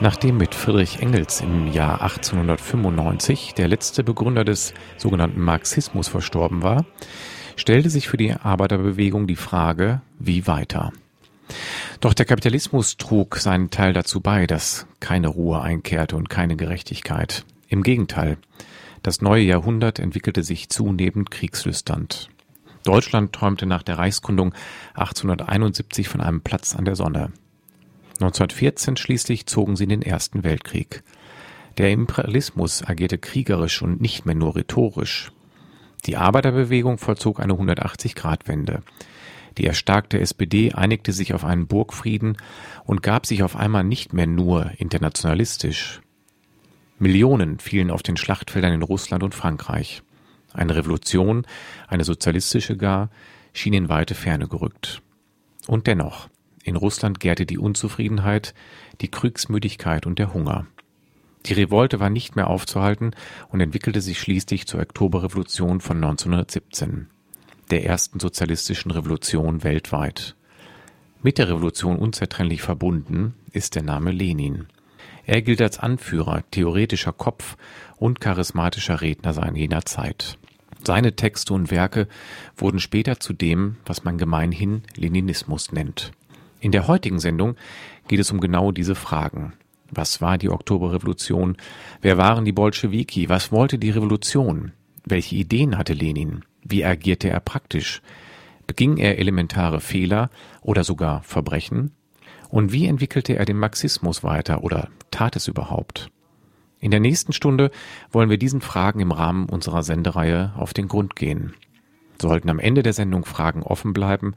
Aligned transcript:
Nachdem 0.00 0.36
mit 0.36 0.54
Friedrich 0.54 1.00
Engels 1.00 1.40
im 1.40 1.72
Jahr 1.72 2.02
1895 2.02 3.54
der 3.54 3.66
letzte 3.66 4.04
Begründer 4.04 4.44
des 4.44 4.72
sogenannten 4.96 5.40
Marxismus 5.40 6.06
verstorben 6.06 6.62
war, 6.62 6.86
stellte 7.56 7.90
sich 7.90 8.08
für 8.08 8.16
die 8.16 8.32
Arbeiterbewegung 8.32 9.26
die 9.26 9.34
Frage, 9.34 10.00
wie 10.20 10.46
weiter. 10.46 10.92
Doch 12.00 12.14
der 12.14 12.26
Kapitalismus 12.26 12.96
trug 12.96 13.38
seinen 13.38 13.70
Teil 13.70 13.92
dazu 13.92 14.20
bei, 14.20 14.46
dass 14.46 14.86
keine 15.00 15.26
Ruhe 15.26 15.60
einkehrte 15.62 16.14
und 16.14 16.30
keine 16.30 16.54
Gerechtigkeit. 16.54 17.44
Im 17.66 17.82
Gegenteil, 17.82 18.38
das 19.02 19.20
neue 19.20 19.42
Jahrhundert 19.42 19.98
entwickelte 19.98 20.44
sich 20.44 20.68
zunehmend 20.68 21.32
kriegslüsternd. 21.32 22.28
Deutschland 22.84 23.32
träumte 23.32 23.66
nach 23.66 23.82
der 23.82 23.98
Reichsgründung 23.98 24.54
1871 24.94 26.08
von 26.08 26.20
einem 26.20 26.40
Platz 26.40 26.76
an 26.76 26.84
der 26.84 26.94
Sonne. 26.94 27.32
1914 28.20 28.96
schließlich 28.96 29.46
zogen 29.46 29.76
sie 29.76 29.84
in 29.84 29.90
den 29.90 30.02
Ersten 30.02 30.42
Weltkrieg. 30.42 31.02
Der 31.78 31.92
Imperialismus 31.92 32.82
agierte 32.84 33.18
kriegerisch 33.18 33.80
und 33.82 34.00
nicht 34.00 34.26
mehr 34.26 34.34
nur 34.34 34.56
rhetorisch. 34.56 35.30
Die 36.06 36.16
Arbeiterbewegung 36.16 36.98
vollzog 36.98 37.38
eine 37.38 37.54
180-Grad-Wende. 37.54 38.82
Die 39.56 39.66
erstarkte 39.66 40.20
SPD 40.20 40.72
einigte 40.72 41.12
sich 41.12 41.34
auf 41.34 41.44
einen 41.44 41.68
Burgfrieden 41.68 42.36
und 42.84 43.02
gab 43.02 43.26
sich 43.26 43.42
auf 43.44 43.56
einmal 43.56 43.84
nicht 43.84 44.12
mehr 44.12 44.26
nur 44.26 44.72
internationalistisch. 44.78 46.00
Millionen 46.98 47.60
fielen 47.60 47.92
auf 47.92 48.02
den 48.02 48.16
Schlachtfeldern 48.16 48.72
in 48.72 48.82
Russland 48.82 49.22
und 49.22 49.34
Frankreich. 49.34 50.02
Eine 50.52 50.74
Revolution, 50.74 51.46
eine 51.86 52.04
sozialistische 52.04 52.76
gar, 52.76 53.10
schien 53.52 53.74
in 53.74 53.88
weite 53.88 54.14
Ferne 54.16 54.48
gerückt. 54.48 55.02
Und 55.68 55.86
dennoch, 55.86 56.28
in 56.68 56.76
Russland 56.76 57.20
gärte 57.20 57.46
die 57.46 57.58
Unzufriedenheit, 57.58 58.54
die 59.00 59.08
Kriegsmüdigkeit 59.08 60.06
und 60.06 60.18
der 60.18 60.32
Hunger. 60.34 60.66
Die 61.46 61.54
Revolte 61.54 62.00
war 62.00 62.10
nicht 62.10 62.36
mehr 62.36 62.48
aufzuhalten 62.48 63.12
und 63.48 63.60
entwickelte 63.60 64.00
sich 64.00 64.20
schließlich 64.20 64.66
zur 64.66 64.80
Oktoberrevolution 64.80 65.80
von 65.80 65.96
1917, 65.96 67.08
der 67.70 67.84
ersten 67.84 68.20
sozialistischen 68.20 68.90
Revolution 68.90 69.64
weltweit. 69.64 70.34
Mit 71.22 71.38
der 71.38 71.48
Revolution 71.48 71.96
unzertrennlich 71.96 72.62
verbunden 72.62 73.34
ist 73.52 73.74
der 73.74 73.82
Name 73.82 74.12
Lenin. 74.12 74.66
Er 75.26 75.42
gilt 75.42 75.60
als 75.60 75.78
Anführer, 75.78 76.42
theoretischer 76.50 77.12
Kopf 77.12 77.56
und 77.96 78.20
charismatischer 78.20 79.00
Redner 79.00 79.34
jener 79.54 79.84
Zeit. 79.84 80.38
Seine 80.84 81.16
Texte 81.16 81.54
und 81.54 81.70
Werke 81.70 82.08
wurden 82.56 82.78
später 82.78 83.20
zu 83.20 83.32
dem, 83.32 83.76
was 83.84 84.04
man 84.04 84.16
gemeinhin 84.16 84.82
Leninismus 84.94 85.72
nennt. 85.72 86.12
In 86.60 86.72
der 86.72 86.88
heutigen 86.88 87.20
Sendung 87.20 87.54
geht 88.08 88.18
es 88.18 88.30
um 88.30 88.40
genau 88.40 88.72
diese 88.72 88.94
Fragen. 88.94 89.52
Was 89.90 90.20
war 90.20 90.38
die 90.38 90.50
Oktoberrevolution? 90.50 91.56
Wer 92.02 92.18
waren 92.18 92.44
die 92.44 92.52
Bolschewiki? 92.52 93.28
Was 93.28 93.52
wollte 93.52 93.78
die 93.78 93.90
Revolution? 93.90 94.72
Welche 95.04 95.36
Ideen 95.36 95.78
hatte 95.78 95.94
Lenin? 95.94 96.44
Wie 96.62 96.84
agierte 96.84 97.30
er 97.30 97.40
praktisch? 97.40 98.02
Beging 98.66 98.98
er 98.98 99.18
elementare 99.18 99.80
Fehler 99.80 100.30
oder 100.60 100.84
sogar 100.84 101.22
Verbrechen? 101.22 101.92
Und 102.50 102.72
wie 102.72 102.86
entwickelte 102.86 103.36
er 103.36 103.44
den 103.44 103.58
Marxismus 103.58 104.24
weiter 104.24 104.62
oder 104.64 104.88
tat 105.10 105.36
es 105.36 105.48
überhaupt? 105.48 106.10
In 106.80 106.90
der 106.90 107.00
nächsten 107.00 107.32
Stunde 107.32 107.70
wollen 108.10 108.30
wir 108.30 108.38
diesen 108.38 108.60
Fragen 108.60 109.00
im 109.00 109.12
Rahmen 109.12 109.48
unserer 109.48 109.82
Sendereihe 109.82 110.52
auf 110.56 110.74
den 110.74 110.88
Grund 110.88 111.16
gehen. 111.16 111.54
Sollten 112.20 112.50
am 112.50 112.58
Ende 112.58 112.82
der 112.82 112.92
Sendung 112.92 113.24
Fragen 113.24 113.62
offen 113.62 113.92
bleiben 113.92 114.34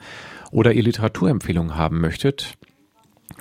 oder 0.51 0.73
ihr 0.73 0.83
Literaturempfehlungen 0.83 1.75
haben 1.75 1.99
möchtet, 1.99 2.57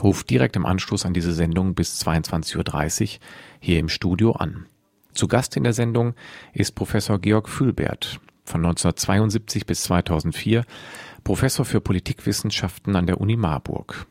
ruft 0.03 0.31
direkt 0.31 0.57
im 0.57 0.67
Anschluss 0.67 1.05
an 1.05 1.15
diese 1.15 1.33
Sendung 1.33 1.75
bis 1.75 2.01
22.30 2.03 3.03
Uhr 3.03 3.21
hier 3.61 3.79
im 3.79 3.89
Studio 3.89 4.33
an. 4.33 4.67
Zu 5.13 5.29
Gast 5.29 5.57
in 5.57 5.65
der 5.65 5.73
Sendung 5.73 6.15
ist 6.53 6.75
Professor 6.75 7.19
Georg 7.19 7.49
Fühlbert, 7.49 8.21
von 8.45 8.65
1972 8.65 9.67
bis 9.67 9.83
2004 9.83 10.65
Professor 11.25 11.65
für 11.65 11.81
Politikwissenschaften 11.81 12.97
an 12.97 13.07
der 13.07 13.21
Uni 13.21 13.37
Marburg. 13.37 14.07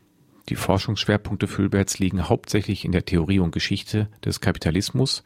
Die 0.48 0.56
Forschungsschwerpunkte 0.56 1.46
Füllberts 1.46 1.98
liegen 1.98 2.28
hauptsächlich 2.28 2.84
in 2.84 2.92
der 2.92 3.04
Theorie 3.04 3.38
und 3.38 3.52
Geschichte 3.52 4.08
des 4.24 4.40
Kapitalismus, 4.40 5.22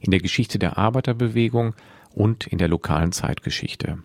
in 0.00 0.10
der 0.10 0.20
Geschichte 0.20 0.58
der 0.58 0.78
Arbeiterbewegung 0.78 1.74
und 2.14 2.46
in 2.46 2.58
der 2.58 2.68
lokalen 2.68 3.12
Zeitgeschichte. 3.12 3.98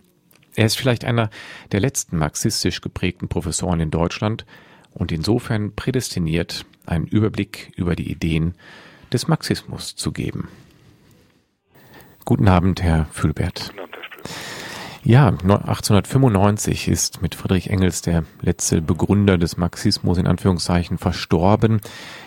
Er 0.58 0.66
ist 0.66 0.76
vielleicht 0.76 1.04
einer 1.04 1.30
der 1.70 1.78
letzten 1.78 2.18
marxistisch 2.18 2.80
geprägten 2.80 3.28
Professoren 3.28 3.78
in 3.78 3.92
Deutschland 3.92 4.44
und 4.90 5.12
insofern 5.12 5.76
prädestiniert, 5.76 6.66
einen 6.84 7.06
Überblick 7.06 7.70
über 7.76 7.94
die 7.94 8.10
Ideen 8.10 8.56
des 9.12 9.28
Marxismus 9.28 9.94
zu 9.94 10.10
geben. 10.10 10.48
Guten 12.24 12.48
Abend, 12.48 12.82
Herr 12.82 13.06
Fühlbert. 13.12 13.68
Guten 13.68 13.78
Abend, 13.78 13.96
Herr 14.24 14.57
ja, 15.08 15.28
1895 15.28 16.86
ist 16.86 17.22
mit 17.22 17.34
Friedrich 17.34 17.70
Engels 17.70 18.02
der 18.02 18.24
letzte 18.42 18.82
Begründer 18.82 19.38
des 19.38 19.56
Marxismus 19.56 20.18
in 20.18 20.26
Anführungszeichen 20.26 20.98
verstorben. 20.98 21.80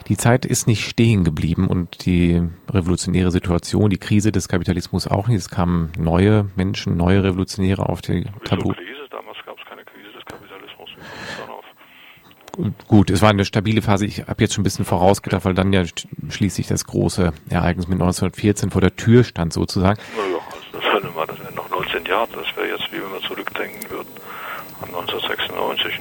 Die 0.07 0.17
Zeit 0.17 0.47
ist 0.47 0.65
nicht 0.65 0.89
stehen 0.89 1.23
geblieben 1.23 1.67
und 1.67 2.07
die 2.07 2.41
revolutionäre 2.67 3.29
Situation, 3.29 3.91
die 3.91 3.99
Krise 3.99 4.31
des 4.31 4.47
Kapitalismus 4.47 5.05
auch 5.05 5.27
nicht. 5.27 5.37
Es 5.37 5.49
kamen 5.51 5.91
neue 5.95 6.47
Menschen, 6.55 6.97
neue 6.97 7.23
Revolutionäre 7.23 7.87
auf 7.87 8.01
die 8.01 8.25
Tabu. 8.45 8.73
Damals 9.11 9.37
gab 9.45 9.59
es 9.59 9.65
keine 9.69 9.83
Krise 9.83 10.11
des 10.15 10.25
Kapitalismus. 10.25 10.89
Gut, 12.87 13.11
es 13.11 13.21
war 13.21 13.29
eine 13.29 13.45
stabile 13.45 13.83
Phase. 13.83 14.07
Ich 14.07 14.21
habe 14.21 14.41
jetzt 14.41 14.55
schon 14.55 14.63
ein 14.63 14.63
bisschen 14.63 14.85
vorausgedacht, 14.85 15.45
weil 15.45 15.53
dann 15.53 15.71
ja 15.71 15.83
schließlich 16.29 16.65
das 16.65 16.85
große 16.85 17.31
Ereignis 17.47 17.87
mit 17.87 18.01
1914 18.01 18.71
vor 18.71 18.81
der 18.81 18.95
Tür 18.95 19.23
stand 19.23 19.53
sozusagen. 19.53 19.99
Naja, 20.17 20.39
also 20.51 21.03
das 21.03 21.15
war 21.15 21.27
das 21.27 21.37
noch 21.55 21.60
19 21.81 22.05
Jahre. 22.05 22.27
Das 22.33 22.55
wäre 22.55 22.67
jetzt 22.67 22.91
wie 22.91 23.01
wenn 23.01 23.11
wir 23.11 23.21
zurückdenken 23.21 23.89
würden 23.89 24.09
an 24.81 24.89
1996. 24.89 25.99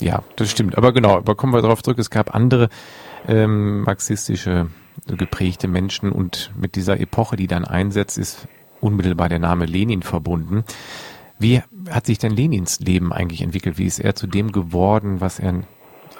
Ja, 0.00 0.22
das 0.36 0.50
stimmt. 0.50 0.76
Aber 0.78 0.92
genau, 0.92 1.16
aber 1.16 1.34
kommen 1.34 1.52
wir 1.52 1.62
darauf 1.62 1.82
zurück. 1.82 1.98
Es 1.98 2.10
gab 2.10 2.34
andere 2.34 2.68
ähm, 3.28 3.82
marxistische 3.82 4.68
geprägte 5.06 5.68
Menschen 5.68 6.12
und 6.12 6.50
mit 6.56 6.76
dieser 6.76 7.00
Epoche, 7.00 7.36
die 7.36 7.46
dann 7.46 7.64
einsetzt, 7.64 8.18
ist 8.18 8.46
unmittelbar 8.80 9.28
der 9.28 9.38
Name 9.38 9.64
Lenin 9.64 10.02
verbunden. 10.02 10.64
Wie 11.38 11.62
hat 11.90 12.06
sich 12.06 12.18
denn 12.18 12.32
Lenins 12.32 12.80
Leben 12.80 13.12
eigentlich 13.12 13.42
entwickelt? 13.42 13.78
Wie 13.78 13.86
ist 13.86 13.98
er 13.98 14.14
zu 14.14 14.26
dem 14.26 14.52
geworden, 14.52 15.20
was 15.20 15.38
er 15.38 15.62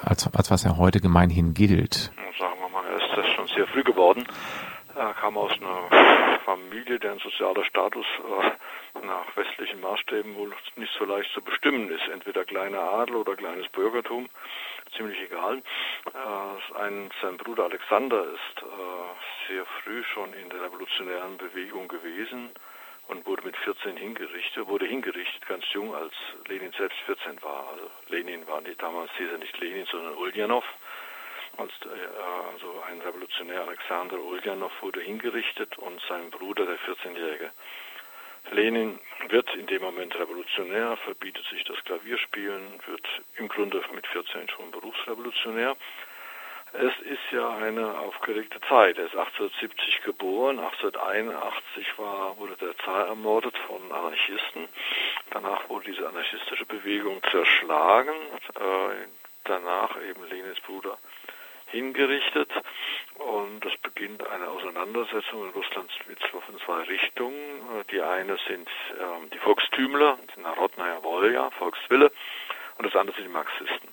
als, 0.03 0.27
als 0.33 0.51
was 0.51 0.65
er 0.65 0.77
heute 0.77 0.99
gemeinhin 0.99 1.53
gilt? 1.53 2.11
Sagen 2.37 2.55
wir 2.59 2.69
mal, 2.69 2.83
er 2.85 2.97
ist 2.97 3.15
das 3.15 3.25
schon 3.35 3.47
sehr 3.47 3.67
früh 3.67 3.83
geworden. 3.83 4.25
Er 4.95 5.13
kam 5.13 5.37
aus 5.37 5.51
einer 5.53 6.39
Familie, 6.45 6.99
deren 6.99 7.19
sozialer 7.19 7.63
Status 7.65 8.05
äh, 8.05 8.51
nach 9.01 9.35
westlichen 9.35 9.81
Maßstäben 9.81 10.35
wohl 10.35 10.53
nicht 10.75 10.93
so 10.97 11.05
leicht 11.05 11.31
zu 11.33 11.41
bestimmen 11.41 11.89
ist. 11.89 12.07
Entweder 12.09 12.45
kleiner 12.45 12.79
Adel 12.79 13.15
oder 13.15 13.35
kleines 13.35 13.67
Bürgertum, 13.69 14.29
ziemlich 14.95 15.19
egal. 15.21 15.61
Äh, 16.13 16.77
ein, 16.77 17.09
sein 17.21 17.37
Bruder 17.37 17.65
Alexander 17.65 18.23
ist 18.23 18.61
äh, 18.61 19.51
sehr 19.53 19.65
früh 19.65 20.03
schon 20.13 20.33
in 20.33 20.49
der 20.49 20.61
revolutionären 20.63 21.37
Bewegung 21.37 21.87
gewesen 21.87 22.51
und 23.07 23.25
wurde 23.25 23.43
mit 23.43 23.57
14 23.57 23.97
hingerichtet, 23.97 24.67
wurde 24.67 24.85
hingerichtet 24.85 25.45
ganz 25.47 25.65
jung, 25.73 25.93
als 25.93 26.13
Lenin 26.47 26.71
selbst 26.77 26.97
14 27.05 27.41
war. 27.41 27.69
Also 27.69 27.89
Lenin 28.07 28.47
war 28.47 28.61
nicht, 28.61 28.81
damals 28.81 29.11
hieß 29.17 29.31
er 29.31 29.39
nicht 29.39 29.57
Lenin, 29.59 29.85
sondern 29.87 30.15
Ulyanov. 30.15 30.63
Äh, 31.57 31.63
also 32.51 32.83
ein 32.89 33.01
Revolutionär 33.01 33.61
Alexander 33.61 34.19
Ulyanov 34.19 34.71
wurde 34.81 35.01
hingerichtet 35.01 35.77
und 35.77 36.01
sein 36.07 36.29
Bruder, 36.29 36.65
der 36.65 36.79
14-jährige 36.79 37.51
Lenin, 38.51 38.99
wird 39.29 39.53
in 39.55 39.67
dem 39.67 39.81
Moment 39.81 40.15
revolutionär, 40.15 40.97
verbietet 40.97 41.45
sich 41.47 41.63
das 41.63 41.77
Klavierspielen, 41.85 42.79
wird 42.85 43.07
im 43.37 43.47
Grunde 43.47 43.81
mit 43.93 44.05
14 44.07 44.49
schon 44.49 44.71
Berufsrevolutionär 44.71 45.75
es 46.73 46.99
ist 47.05 47.31
ja 47.31 47.55
eine 47.57 47.99
aufgeregte 47.99 48.59
Zeit. 48.61 48.97
Er 48.97 49.05
ist 49.05 49.15
1870 49.15 50.01
geboren, 50.01 50.57
1881 50.57 51.85
war, 51.97 52.35
wurde 52.37 52.55
der 52.57 52.75
Zar 52.79 53.07
ermordet 53.07 53.55
von 53.67 53.91
Anarchisten. 53.91 54.67
Danach 55.29 55.69
wurde 55.69 55.91
diese 55.91 56.09
anarchistische 56.09 56.65
Bewegung 56.65 57.21
zerschlagen. 57.29 58.15
Äh, 58.55 59.05
danach 59.43 60.01
eben 60.01 60.27
Lenins 60.27 60.59
Bruder 60.61 60.97
hingerichtet 61.73 62.49
und 63.15 63.65
es 63.65 63.75
beginnt 63.81 64.25
eine 64.27 64.47
Auseinandersetzung 64.47 65.45
in 65.45 65.49
Russland 65.51 65.91
von 66.31 66.59
zwei 66.65 66.83
Richtungen. 66.83 67.83
Die 67.91 68.01
eine 68.01 68.37
sind 68.47 68.67
äh, 68.67 69.29
die 69.33 69.39
Volkstümler, 69.39 70.17
die 70.35 70.41
Narodnaya 70.41 71.01
Volja, 71.03 71.49
Volkswille, 71.57 72.11
und 72.77 72.85
das 72.85 72.95
andere 72.95 73.15
sind 73.15 73.25
die 73.25 73.33
Marxisten. 73.33 73.89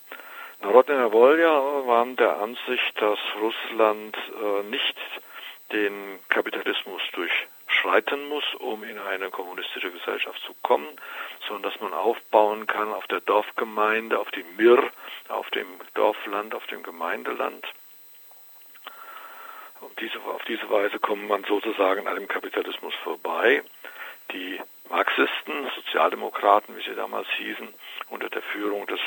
Narodnaya 0.61 1.11
Volja 1.11 1.53
waren 1.87 2.17
der 2.17 2.39
Ansicht, 2.39 3.01
dass 3.01 3.19
Russland 3.41 4.17
äh, 4.17 4.63
nicht 4.65 4.97
den 5.73 6.19
Kapitalismus 6.29 7.01
durchschreiten 7.81 8.29
muss, 8.29 8.45
um 8.59 8.83
in 8.85 8.99
eine 8.99 9.31
kommunistische 9.31 9.91
Gesellschaft 9.91 10.41
zu 10.45 10.55
kommen, 10.63 10.89
sondern 11.47 11.71
dass 11.71 11.81
man 11.81 11.93
aufbauen 11.93 12.67
kann 12.67 12.93
auf 12.93 13.07
der 13.07 13.21
Dorfgemeinde, 13.21 14.19
auf 14.19 14.31
dem 14.31 14.57
Mir, 14.57 14.91
auf 15.29 15.49
dem 15.51 15.67
Dorfland, 15.95 16.55
auf 16.55 16.67
dem 16.67 16.83
Gemeindeland. 16.83 17.67
Und 19.81 19.99
diese, 20.01 20.19
auf 20.21 20.45
diese 20.45 20.69
Weise 20.71 20.99
kommt 20.99 21.27
man 21.27 21.45
sozusagen 21.45 22.07
an 22.07 22.17
dem 22.17 22.29
Kapitalismus 22.29 22.95
vorbei. 23.03 23.63
Die 24.33 24.61
Marxisten, 24.91 25.71
Sozialdemokraten, 25.77 26.77
wie 26.77 26.83
sie 26.83 26.95
damals 26.95 27.29
hießen, 27.39 27.73
unter 28.11 28.29
der 28.29 28.43
Führung 28.43 28.87
des 28.87 29.01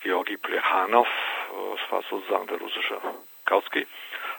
Georgi 0.00 0.36
Plechanow, 0.36 1.08
das 1.72 1.90
war 1.90 2.02
sozusagen 2.08 2.46
der 2.46 2.58
russische 2.58 3.00
Kautsky, 3.46 3.86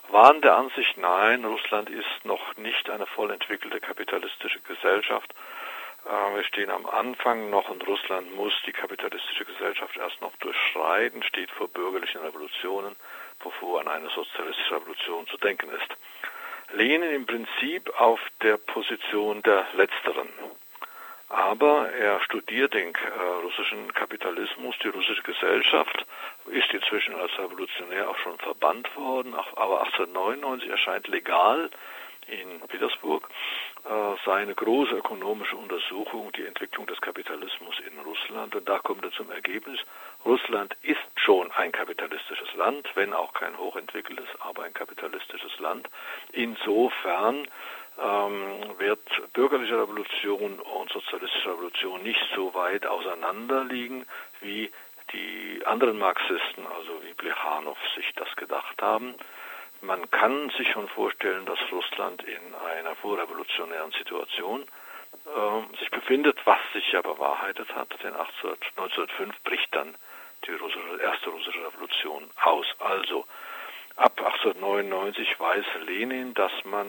waren 0.10 0.42
der 0.42 0.56
Ansicht, 0.56 0.98
nein, 0.98 1.46
Russland 1.46 1.90
ist 1.90 2.25
noch 2.25 2.56
nicht 2.57 2.90
eine 2.90 3.06
voll 3.06 3.31
entwickelte 3.31 3.80
kapitalistische 3.80 4.60
Gesellschaft. 4.62 5.34
Äh, 6.06 6.36
wir 6.36 6.44
stehen 6.44 6.72
am 6.72 6.86
Anfang 6.86 7.50
noch 7.50 7.69
und 7.69 7.86
Russland 7.88 8.36
muss 8.36 8.54
die 8.66 8.72
kapitalistische 8.72 9.46
Gesellschaft 9.46 9.98
erst 9.98 10.22
noch 10.22 10.36
durchschreiten, 10.38 11.24
steht 11.24 11.52
vor 11.52 11.68
bürgerlichen 11.68 12.22
Revolutionen, 12.22 12.96
bevor 13.44 13.81
an 13.81 13.88
eine 13.88 14.10
sozialistische 14.10 14.75
Revolution 14.75 15.28
zu 15.28 15.38
denken 15.38 15.69
ist. 15.69 15.98
Lenin 16.74 17.12
im 17.12 17.25
Prinzip 17.25 17.90
auf 18.00 18.19
der 18.42 18.58
Position 18.58 19.42
der 19.44 19.66
Letzteren. 19.74 20.30
Aber 21.36 21.92
er 21.92 22.22
studiert 22.22 22.74
den 22.74 22.96
äh, 22.96 23.20
russischen 23.44 23.94
Kapitalismus, 23.94 24.74
die 24.82 24.88
russische 24.88 25.22
Gesellschaft, 25.22 26.06
ist 26.48 26.74
inzwischen 26.74 27.14
als 27.16 27.38
Revolutionär 27.38 28.10
auch 28.10 28.18
schon 28.20 28.38
verbannt 28.38 28.96
worden, 28.96 29.34
aber 29.34 29.82
1899 29.82 30.70
erscheint 30.70 31.10
legal 31.10 31.70
in 32.28 32.62
Petersburg 32.70 33.28
äh, 33.84 33.90
seine 34.26 34.56
große 34.56 34.96
ökonomische 34.96 35.58
Untersuchung, 35.58 36.32
die 36.32 36.46
Entwicklung 36.46 36.88
des 36.88 37.02
Kapitalismus 37.02 37.76
in 37.80 38.00
Russland. 38.00 38.56
Und 38.56 38.70
da 38.70 38.80
kommt 38.80 39.04
er 39.04 39.12
zum 39.12 39.30
Ergebnis, 39.30 39.80
Russland 40.24 40.74
ist 40.84 41.02
schon 41.18 41.52
ein 41.52 41.74
kapitalistisches 41.74 42.54
Land, 42.56 42.90
wenn 42.96 43.14
auch 43.14 43.34
kein 43.34 43.58
hochentwickeltes, 43.58 44.28
aber 44.40 44.64
ein 44.64 44.74
kapitalistisches 44.74 45.60
Land. 45.60 45.90
Insofern 46.32 47.46
ähm, 48.02 48.78
wird 48.78 49.34
bürgerliche 49.34 49.80
Revolution 49.80 50.60
und 50.60 50.92
sozialistische 50.92 51.52
Revolution 51.52 52.04
nicht 52.04 52.22
so 52.36 52.54
weit 52.54 52.86
auseinander 52.86 53.64
liegen, 53.64 54.06
wie 54.42 54.72
die 55.14 55.62
anderen 55.66 55.98
Marxisten, 55.98 56.66
also 56.78 57.02
wie 57.04 57.14
Plechanow, 57.14 57.78
sich 57.96 58.12
das 58.16 58.34
gedacht 58.36 58.82
haben. 58.82 59.16
Man 59.82 60.10
kann 60.10 60.50
sich 60.58 60.72
schon 60.72 60.88
vorstellen, 60.90 61.46
dass 61.46 61.60
Russland 61.72 62.24
in 62.24 62.56
einer 62.56 62.96
vorrevolutionären 62.96 63.92
Situation 63.92 64.64
äh, 64.64 65.78
sich 65.80 65.92
befindet, 65.92 66.38
was 66.46 66.60
sich 66.74 66.92
ja 66.92 67.02
bewahrheitet 67.02 67.74
hat. 67.76 67.92
Denn 68.04 68.16
1905 68.16 69.44
bricht 69.44 69.74
dann 69.76 69.96
die 70.48 70.52
russische, 70.54 71.02
erste 71.02 71.30
russische 71.30 71.66
Revolution 71.66 72.30
aus. 72.44 72.66
Also 72.80 73.26
ab 73.96 74.14
1899 74.18 75.40
weiß 75.40 75.66
Lenin, 75.86 76.34
dass 76.34 76.52
man 76.66 76.88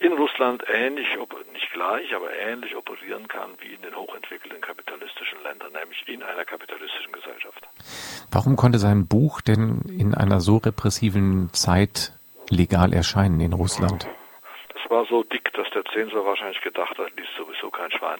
in 0.00 0.14
Russland 0.14 0.64
ähnlich, 0.66 1.06
nicht 1.52 1.72
gleich, 1.72 2.14
aber 2.14 2.32
ähnlich 2.32 2.74
operieren 2.74 3.28
kann 3.28 3.50
wie 3.60 3.74
in 3.74 3.82
den 3.82 3.94
hochentwickelten 3.94 4.60
kapitalistischen 4.60 5.42
Ländern, 5.42 5.72
nämlich 5.72 6.02
in 6.08 6.22
einer 6.22 6.44
kapitalistischen 6.44 7.12
Gesellschaft. 7.12 7.68
Warum 8.32 8.56
konnte 8.56 8.78
sein 8.78 9.06
Buch 9.06 9.40
denn 9.40 9.82
in 9.98 10.14
einer 10.14 10.40
so 10.40 10.56
repressiven 10.56 11.50
Zeit 11.52 12.12
legal 12.48 12.92
erscheinen 12.94 13.40
in 13.40 13.52
Russland? 13.52 14.08
Das 14.72 14.90
war 14.90 15.04
so 15.04 15.22
dick, 15.22 15.52
dass 15.52 15.68
der 15.70 15.84
Zensor 15.84 16.24
wahrscheinlich 16.24 16.60
gedacht 16.62 16.96
hat, 16.98 17.16
liest 17.16 17.34
sowieso 17.36 17.70
kein 17.70 17.90
Schwein. 17.92 18.18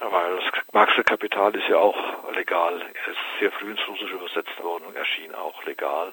Weil 0.00 0.36
das 0.36 0.64
Marxische 0.72 1.04
Kapital 1.04 1.54
ist 1.54 1.68
ja 1.68 1.76
auch 1.76 1.96
legal. 2.34 2.80
Es 2.80 3.12
ist 3.12 3.18
sehr 3.40 3.52
früh 3.52 3.70
ins 3.70 3.86
Russische 3.86 4.14
übersetzt 4.14 4.62
worden 4.62 4.84
und 4.86 4.96
erschien 4.96 5.34
auch 5.34 5.62
legal. 5.64 6.12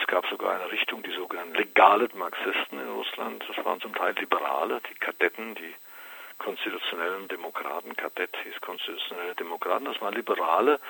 Es 0.00 0.06
gab 0.06 0.26
sogar 0.26 0.54
eine 0.54 0.70
Richtung, 0.70 1.02
die 1.02 1.12
sogenannten 1.12 1.54
legalen 1.54 2.10
Marxisten 2.14 2.80
in 2.80 2.88
Russland. 2.90 3.44
Das 3.48 3.64
waren 3.64 3.80
zum 3.80 3.94
Teil 3.94 4.14
Liberale, 4.18 4.80
die 4.88 4.98
Kadetten, 4.98 5.54
die 5.54 5.74
konstitutionellen 6.38 7.28
Demokraten, 7.28 7.96
Kadett 7.96 8.30
hieß 8.44 8.60
konstitutionelle 8.60 9.34
Demokraten, 9.34 9.84
das 9.84 10.00
waren 10.00 10.14
Liberale, 10.14 10.80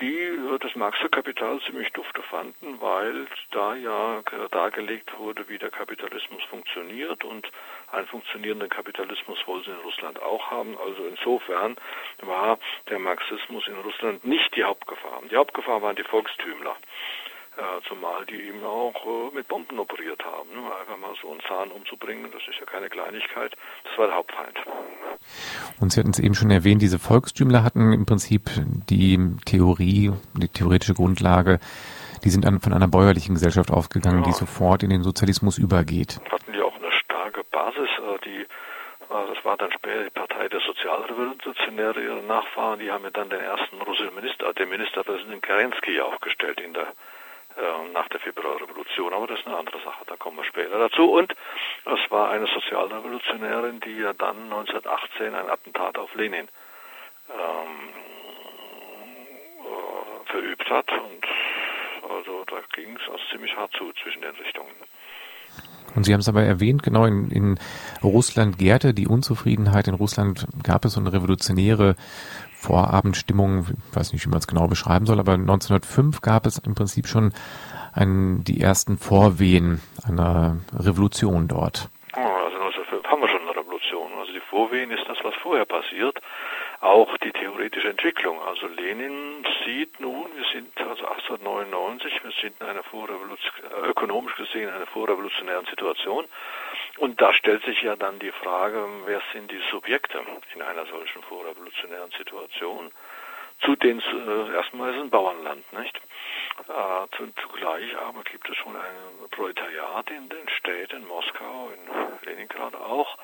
die 0.00 0.38
das 0.60 0.74
Marxische 0.76 1.10
Kapital 1.10 1.60
ziemlich 1.66 1.92
dufte 1.92 2.22
fanden, 2.22 2.80
weil 2.80 3.26
da 3.50 3.74
ja 3.74 4.22
dargelegt 4.50 5.18
wurde, 5.18 5.48
wie 5.48 5.58
der 5.58 5.70
Kapitalismus 5.70 6.42
funktioniert 6.44 7.24
und 7.24 7.50
einen 7.92 8.06
funktionierenden 8.06 8.68
Kapitalismus 8.68 9.38
wollen 9.46 9.64
sie 9.64 9.70
in 9.70 9.78
Russland 9.78 10.22
auch 10.22 10.50
haben. 10.50 10.76
Also 10.78 11.04
insofern 11.06 11.76
war 12.22 12.58
der 12.88 12.98
Marxismus 12.98 13.66
in 13.66 13.78
Russland 13.78 14.24
nicht 14.24 14.54
die 14.56 14.64
Hauptgefahr. 14.64 15.22
Die 15.30 15.36
Hauptgefahr 15.36 15.82
waren 15.82 15.96
die 15.96 16.04
Volkstümler. 16.04 16.76
Ja, 17.56 17.78
zumal 17.86 18.26
die 18.26 18.48
eben 18.48 18.64
auch 18.64 18.94
äh, 19.06 19.34
mit 19.34 19.46
Bomben 19.46 19.78
operiert 19.78 20.24
haben. 20.24 20.50
Ne? 20.50 20.60
Einfach 20.80 20.98
mal 20.98 21.14
so 21.22 21.30
einen 21.30 21.40
Zahn 21.46 21.70
umzubringen, 21.70 22.30
das 22.32 22.42
ist 22.48 22.58
ja 22.58 22.66
keine 22.66 22.88
Kleinigkeit. 22.88 23.54
Das 23.84 23.96
war 23.96 24.08
der 24.08 24.16
Hauptfeind. 24.16 24.58
Und 25.80 25.92
Sie 25.92 26.00
hatten 26.00 26.10
es 26.10 26.18
eben 26.18 26.34
schon 26.34 26.50
erwähnt, 26.50 26.82
diese 26.82 26.98
Volkstümler 26.98 27.62
hatten 27.62 27.92
im 27.92 28.06
Prinzip 28.06 28.50
die 28.90 29.18
Theorie, 29.44 30.12
die 30.34 30.48
theoretische 30.48 30.94
Grundlage, 30.94 31.60
die 32.24 32.30
sind 32.30 32.44
von 32.62 32.72
einer 32.72 32.88
bäuerlichen 32.88 33.34
Gesellschaft 33.34 33.70
ausgegangen, 33.70 34.22
ja. 34.22 34.24
die 34.24 34.32
sofort 34.32 34.82
in 34.82 34.90
den 34.90 35.02
Sozialismus 35.02 35.58
übergeht. 35.58 36.20
Hatten 36.32 36.52
die 36.52 36.60
auch 36.60 36.74
eine 36.74 36.90
starke 36.90 37.44
Basis, 37.44 37.88
äh, 37.98 38.18
die 38.24 38.46
äh, 39.14 39.34
das 39.34 39.44
war 39.44 39.56
dann 39.56 39.70
später 39.72 40.02
die 40.02 40.10
Partei 40.10 40.48
der 40.48 40.60
Sozialrevolutionäre, 40.60 42.02
ihre 42.02 42.22
Nachfahren, 42.22 42.80
die 42.80 42.90
haben 42.90 43.04
ja 43.04 43.10
dann 43.10 43.30
den 43.30 43.40
ersten 43.40 43.80
russischen 43.82 44.14
Minister, 44.14 44.52
den 44.54 44.68
Ministerpräsidenten 44.68 45.40
Kerensky 45.40 46.00
aufgestellt 46.00 46.60
in 46.60 46.74
der 46.74 46.88
nach 47.92 48.08
der 48.08 48.20
Februarrevolution. 48.20 49.12
Aber 49.12 49.26
das 49.26 49.38
ist 49.38 49.46
eine 49.46 49.56
andere 49.56 49.78
Sache, 49.78 50.04
da 50.06 50.16
kommen 50.16 50.36
wir 50.36 50.44
später 50.44 50.78
dazu. 50.78 51.10
Und 51.10 51.34
es 51.84 52.10
war 52.10 52.30
eine 52.30 52.46
Sozialrevolutionärin, 52.46 53.80
die 53.80 53.98
ja 53.98 54.12
dann 54.12 54.44
1918 54.44 55.34
ein 55.34 55.48
Attentat 55.48 55.98
auf 55.98 56.14
Lenin 56.14 56.48
ähm, 57.30 57.88
äh, 59.60 60.30
verübt 60.30 60.68
hat. 60.68 60.90
Und 60.92 62.10
also 62.10 62.44
da 62.46 62.56
ging 62.74 62.96
es 62.96 63.10
also 63.10 63.24
ziemlich 63.30 63.56
hart 63.56 63.72
zu 63.72 63.92
zwischen 64.02 64.22
den 64.22 64.34
Richtungen. 64.34 64.74
Und 65.94 66.04
Sie 66.04 66.12
haben 66.12 66.20
es 66.20 66.28
aber 66.28 66.42
erwähnt, 66.42 66.82
genau 66.82 67.04
in, 67.04 67.30
in 67.30 67.58
Russland 68.02 68.58
gärte 68.58 68.94
die 68.94 69.06
Unzufriedenheit. 69.06 69.86
In 69.86 69.94
Russland 69.94 70.46
gab 70.64 70.84
es 70.84 70.94
so 70.94 71.00
eine 71.00 71.12
revolutionäre 71.12 71.94
Vorabendstimmung, 72.64 73.66
ich 73.68 73.96
weiß 73.96 74.12
nicht, 74.12 74.24
wie 74.24 74.30
man 74.30 74.38
es 74.38 74.46
genau 74.46 74.66
beschreiben 74.66 75.06
soll, 75.06 75.20
aber 75.20 75.34
1905 75.34 76.20
gab 76.22 76.46
es 76.46 76.58
im 76.58 76.74
Prinzip 76.74 77.06
schon 77.06 77.32
ein, 77.92 78.42
die 78.44 78.60
ersten 78.60 78.96
Vorwehen 78.96 79.80
einer 80.08 80.56
Revolution 80.74 81.46
dort. 81.46 81.90
Oh, 82.16 82.20
also 82.20 82.56
1905 82.56 83.04
haben 83.06 83.20
wir 83.20 83.28
schon 83.28 83.42
eine 83.42 83.56
Revolution. 83.56 84.12
Also 84.18 84.32
die 84.32 84.40
Vorwehen 84.48 84.90
ist 84.90 85.04
das, 85.06 85.18
was 85.22 85.34
vorher 85.42 85.66
passiert. 85.66 86.18
Auch 86.80 87.16
die 87.18 87.32
theoretische 87.32 87.88
Entwicklung. 87.88 88.40
Also 88.42 88.66
Lenin 88.66 89.44
sieht 89.64 90.00
nun, 90.00 90.26
wir 90.34 90.44
sind 90.52 90.72
also 90.78 91.06
1899, 91.06 92.12
wir 92.22 92.32
sind 92.40 92.60
in 92.60 92.66
einer 92.66 92.84
ökonomisch 93.88 94.36
gesehen 94.36 94.68
in 94.68 94.74
einer 94.74 94.86
vorrevolutionären 94.86 95.66
Situation. 95.66 96.24
Und 96.98 97.20
da 97.20 97.32
stellt 97.34 97.64
sich 97.64 97.82
ja 97.82 97.96
dann 97.96 98.18
die 98.20 98.30
Frage, 98.30 98.86
wer 99.06 99.20
sind 99.32 99.50
die 99.50 99.60
Subjekte 99.70 100.20
in 100.54 100.62
einer 100.62 100.86
solchen 100.86 101.22
vorrevolutionären 101.24 102.10
Situation? 102.16 102.92
Zu 103.64 103.76
den 103.76 104.00
äh, 104.00 104.54
erstmal 104.54 104.90
ist 104.90 104.96
es 104.96 105.02
ein 105.02 105.10
Bauernland, 105.10 105.72
nicht? 105.72 105.96
Äh, 106.68 107.32
zugleich 107.42 107.96
aber 107.98 108.22
gibt 108.24 108.48
es 108.48 108.56
schon 108.56 108.76
ein 108.76 109.30
Proletariat 109.30 110.10
in 110.10 110.28
den 110.28 110.48
Städten, 110.48 111.06
Moskau, 111.06 111.70
in 111.70 112.28
Leningrad 112.28 112.74
auch, 112.74 113.16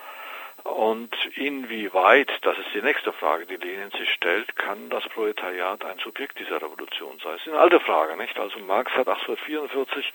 und 0.64 1.10
inwieweit, 1.36 2.30
das 2.42 2.58
ist 2.58 2.74
die 2.74 2.82
nächste 2.82 3.12
Frage, 3.12 3.46
die 3.46 3.56
Lenin 3.56 3.90
sich 3.92 4.10
stellt, 4.12 4.56
kann 4.56 4.90
das 4.90 5.04
Proletariat 5.08 5.84
ein 5.84 5.98
Subjekt 5.98 6.38
dieser 6.38 6.56
Revolution 6.56 7.18
sein? 7.22 7.32
Das 7.32 7.40
ist 7.42 7.48
eine 7.48 7.58
alte 7.58 7.80
Frage, 7.80 8.16
nicht? 8.16 8.38
Also 8.38 8.58
Marx 8.60 8.90
hat 8.92 9.08
1844 9.08 10.12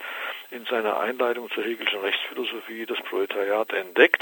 in 0.52 0.66
seiner 0.66 1.00
Einleitung 1.00 1.50
zur 1.52 1.64
Hegelschen 1.64 2.00
Rechtsphilosophie 2.00 2.86
das 2.86 3.00
Proletariat 3.02 3.74
entdeckt, 3.74 4.22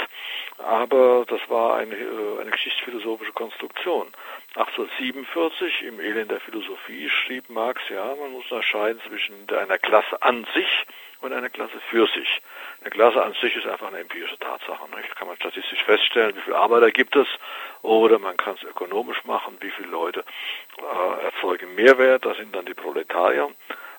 aber 0.58 1.24
das 1.28 1.40
war 1.48 1.76
eine, 1.76 1.94
äh, 1.94 2.40
eine 2.40 2.50
geschichtsphilosophische 2.50 3.32
Konstruktion. 3.32 4.08
1847 4.54 5.82
im 5.82 6.00
Elend 6.00 6.30
der 6.30 6.40
Philosophie 6.40 7.10
schrieb 7.10 7.50
Marx, 7.50 7.82
ja, 7.90 8.14
man 8.14 8.32
muss 8.32 8.44
unterscheiden 8.50 9.00
zwischen 9.08 9.48
einer 9.50 9.78
Klasse 9.78 10.22
an 10.22 10.46
sich 10.54 10.86
und 11.24 11.32
einer 11.32 11.48
Klasse 11.48 11.80
für 11.90 12.06
sich. 12.06 12.40
Eine 12.80 12.90
Klasse 12.90 13.22
an 13.22 13.34
sich 13.40 13.56
ist 13.56 13.66
einfach 13.66 13.88
eine 13.88 13.98
empirische 13.98 14.38
Tatsache. 14.38 14.84
Nicht? 14.96 15.16
Kann 15.16 15.28
man 15.28 15.36
statistisch 15.36 15.82
feststellen, 15.84 16.36
wie 16.36 16.40
viele 16.40 16.56
Arbeiter 16.56 16.90
gibt 16.90 17.16
es, 17.16 17.26
oder 17.82 18.18
man 18.18 18.36
kann 18.36 18.56
es 18.56 18.62
ökonomisch 18.62 19.24
machen, 19.24 19.56
wie 19.60 19.70
viele 19.70 19.88
Leute 19.88 20.24
äh, 20.78 21.24
erzeugen 21.24 21.74
Mehrwert, 21.74 22.24
das 22.24 22.36
sind 22.36 22.54
dann 22.54 22.66
die 22.66 22.74
Proletarier. 22.74 23.50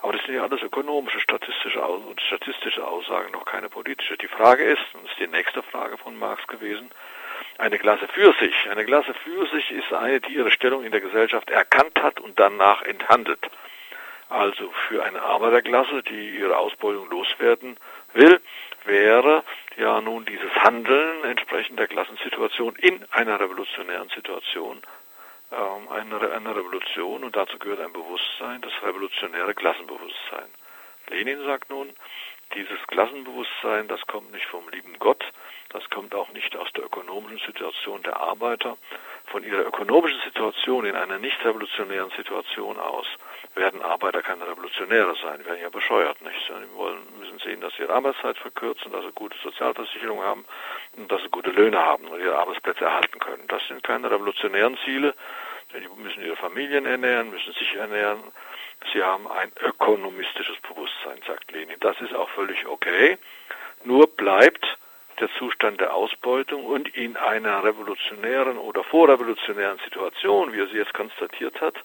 Aber 0.01 0.13
das 0.13 0.24
sind 0.25 0.36
ja 0.36 0.44
alles 0.44 0.62
ökonomische, 0.62 1.20
statistische 1.20 1.82
und 1.82 2.22
statistische 2.22 2.86
Aussagen, 2.86 3.32
noch 3.32 3.46
keine 3.46 3.70
politische. 3.70 4.17
Die 4.17 4.27
Frage 4.27 4.63
ist, 4.63 4.84
und 4.94 5.03
das 5.03 5.12
ist 5.12 5.20
die 5.20 5.27
nächste 5.27 5.63
Frage 5.63 5.98
von 5.98 6.15
Marx 6.17 6.46
gewesen, 6.46 6.91
eine 7.58 7.79
Klasse 7.79 8.08
für 8.10 8.34
sich. 8.34 8.70
Eine 8.70 8.86
Klasse 8.86 9.13
für 9.13 9.48
sich 9.48 9.72
ist 9.72 9.91
eine, 9.94 10.20
die 10.20 10.36
ihre 10.36 10.51
Stellung 10.51 10.84
in 10.84 10.91
der 10.91 11.01
Gesellschaft 11.01 11.50
erkannt 11.50 12.01
hat 12.01 12.20
und 12.20 12.39
danach 12.39 12.84
enthandelt. 12.84 13.39
Also 14.29 14.72
für 14.88 15.03
eine 15.03 15.22
Arbeiterklasse, 15.22 16.03
die 16.03 16.38
ihre 16.39 16.58
Ausbeutung 16.58 17.10
loswerden 17.10 17.77
will, 18.13 18.41
wäre 18.86 19.44
ja 19.77 20.01
nun 20.01 20.25
dieses 20.25 20.53
Handeln 20.55 21.24
entsprechend 21.25 21.79
der 21.79 21.88
Klassensituation 21.88 22.75
in 22.75 23.05
einer 23.12 23.39
revolutionären 23.39 24.10
Situation 24.10 24.82
ähm, 25.51 25.88
eine, 25.89 26.32
eine 26.32 26.55
Revolution 26.55 27.24
und 27.24 27.36
dazu 27.36 27.60
gehört 27.60 27.82
ein 27.82 27.94
Bewusstsein, 27.94 28.62
das 28.62 28.74
revolutionäre 28.84 29.53
Klassenbewusstsein. 29.53 30.48
Lenin 31.08 31.44
sagt 31.46 31.70
nun, 31.70 31.94
dieses 32.55 32.79
Klassenbewusstsein, 32.88 33.88
das 33.88 34.01
kommt 34.08 34.32
nicht 34.32 34.46
vom 34.46 34.67
lieben 34.70 34.98
Gott, 35.00 35.24
das 35.75 35.89
kommt 35.89 36.15
auch 36.15 36.32
nicht 36.32 36.55
aus 36.55 36.72
der 36.72 36.86
ökonomischen 36.86 37.39
Situation 37.46 38.01
der 38.03 38.17
Arbeiter. 38.17 38.77
Von 39.25 39.44
ihrer 39.44 39.65
ökonomischen 39.65 40.22
Situation 40.22 40.86
in 40.86 40.96
einer 40.96 41.20
nicht 41.20 41.44
revolutionären 41.44 42.12
Situation 42.12 42.79
aus 42.79 43.05
werden 43.55 43.82
Arbeiter 43.82 44.22
keine 44.22 44.48
Revolutionäre 44.48 45.15
sein, 45.22 45.46
werden 45.46 45.62
ja 45.62 45.70
bescheuert, 45.70 46.22
nicht? 46.22 46.39
Sie 46.48 46.77
wollen, 46.77 47.01
müssen 47.20 47.39
sehen, 47.39 47.60
dass 47.60 47.74
sie 47.75 47.82
ihre 47.84 47.94
Arbeitszeit 47.94 48.38
verkürzen, 48.38 48.91
dass 48.94 49.03
sie 49.03 49.12
gute 49.12 49.38
Sozialversicherung 49.39 50.22
haben 50.24 50.46
und 50.96 51.12
dass 51.12 51.22
sie 51.24 51.29
gute 51.29 51.50
Löhne 51.50 51.77
haben 51.77 52.08
und 52.08 52.22
ihre 52.22 52.38
Arbeitsplätze 52.38 52.86
erhalten 52.86 53.20
können. 53.20 53.46
Das 53.50 53.62
sind 53.67 53.84
keine 53.84 54.10
revolutionären 54.10 54.77
Ziele, 54.86 55.13
denn 55.74 55.82
die 55.84 56.01
müssen 56.01 56.24
ihre 56.24 56.38
Familien 56.38 56.86
ernähren, 56.86 57.32
müssen 57.32 57.51
sich 57.53 57.75
ernähren. 57.75 58.24
Sie 58.94 59.03
haben 59.03 59.27
ein 59.27 59.51
ökonomistisches 59.62 60.58
Bewusstsein, 60.62 61.20
sagt 61.27 61.51
Lenin. 61.51 61.77
Das 61.82 62.00
ist 62.00 62.13
auch 62.13 62.29
völlig 62.29 62.65
okay. 62.65 63.17
Nur 63.84 64.08
bleibt 64.08 64.77
der 65.19 65.29
Zustand 65.38 65.79
der 65.81 65.93
Ausbeutung 65.93 66.65
und 66.65 66.88
in 66.95 67.17
einer 67.17 67.63
revolutionären 67.63 68.57
oder 68.57 68.84
vorrevolutionären 68.84 69.79
Situation, 69.84 70.53
wie 70.53 70.60
er 70.60 70.67
sie 70.67 70.77
jetzt 70.77 70.93
konstatiert 70.93 71.60
hat, 71.62 71.75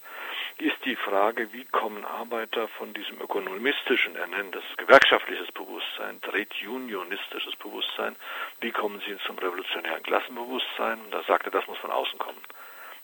ist 0.57 0.77
die 0.85 0.95
Frage, 0.95 1.51
wie 1.53 1.65
kommen 1.65 2.05
Arbeiter 2.05 2.67
von 2.67 2.93
diesem 2.93 3.19
ökonomistischen, 3.19 4.15
er 4.15 4.27
nennt 4.27 4.53
das 4.53 4.63
gewerkschaftliches 4.77 5.51
Bewusstsein, 5.51 6.21
trade-unionistisches 6.21 7.55
Bewusstsein, 7.55 8.15
wie 8.59 8.71
kommen 8.71 9.01
sie 9.05 9.17
zum 9.25 9.39
revolutionären 9.39 10.03
Klassenbewusstsein? 10.03 10.99
Und 11.01 11.11
da 11.11 11.23
sagte, 11.23 11.49
das 11.49 11.65
muss 11.67 11.77
von 11.79 11.91
außen 11.91 12.19
kommen. 12.19 12.41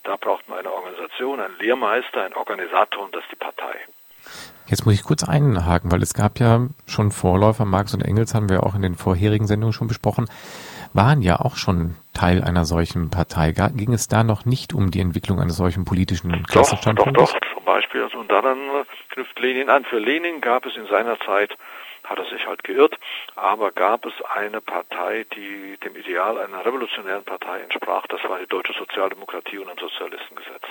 Da 0.03 0.15
braucht 0.17 0.47
man 0.47 0.59
eine 0.59 0.71
Organisation, 0.71 1.39
einen 1.39 1.57
Lehrmeister, 1.57 2.23
einen 2.23 2.35
Organisator 2.35 3.03
und 3.03 3.15
das 3.15 3.23
ist 3.23 3.31
die 3.31 3.37
Partei. 3.37 3.79
Jetzt 4.67 4.85
muss 4.85 4.95
ich 4.95 5.03
kurz 5.03 5.23
einhaken, 5.23 5.91
weil 5.91 6.03
es 6.03 6.13
gab 6.13 6.39
ja 6.39 6.67
schon 6.85 7.11
Vorläufer, 7.11 7.63
Marx 7.63 7.93
und 7.93 8.01
Engels 8.01 8.33
haben 8.33 8.49
wir 8.49 8.63
auch 8.63 8.75
in 8.75 8.81
den 8.81 8.95
vorherigen 8.95 9.47
Sendungen 9.47 9.71
schon 9.71 9.87
besprochen, 9.87 10.27
waren 10.93 11.21
ja 11.21 11.39
auch 11.39 11.55
schon 11.55 11.95
Teil 12.13 12.43
einer 12.43 12.65
solchen 12.65 13.09
Partei. 13.09 13.53
Ging 13.53 13.93
es 13.93 14.09
da 14.09 14.23
noch 14.23 14.45
nicht 14.45 14.73
um 14.73 14.91
die 14.91 14.99
Entwicklung 14.99 15.39
eines 15.39 15.55
solchen 15.55 15.85
politischen 15.85 16.43
Klassenstandpunktes? 16.43 17.31
Doch, 17.31 17.33
doch, 17.33 17.39
doch, 17.39 17.53
zum 17.55 17.65
Beispiel. 17.65 18.03
Also, 18.03 18.17
und 18.19 18.29
daran 18.29 18.57
knüpft 19.09 19.39
Lenin 19.39 19.69
an. 19.69 19.85
Für 19.85 19.99
Lenin 19.99 20.41
gab 20.41 20.65
es 20.65 20.75
in 20.75 20.87
seiner 20.87 21.17
Zeit, 21.19 21.55
hat 22.03 22.19
er 22.19 22.25
sich 22.25 22.45
halt 22.45 22.63
geirrt, 22.63 22.97
aber 23.35 23.71
gab 23.71 24.05
es 24.05 24.13
eine 24.35 24.59
Partei, 24.59 25.25
die 25.35 25.77
dem 25.83 25.95
Ideal 25.95 26.39
einer 26.39 26.65
revolutionären 26.65 27.23
Partei 27.23 27.59
entsprach. 27.59 28.05
Das 28.07 28.21
war 28.23 28.39
die 28.39 28.47
Deutsche 28.47 28.73
Sozialdemokratie 28.73 29.59
und 29.59 29.69
ein 29.69 29.77
Sozialistengesetz 29.77 30.63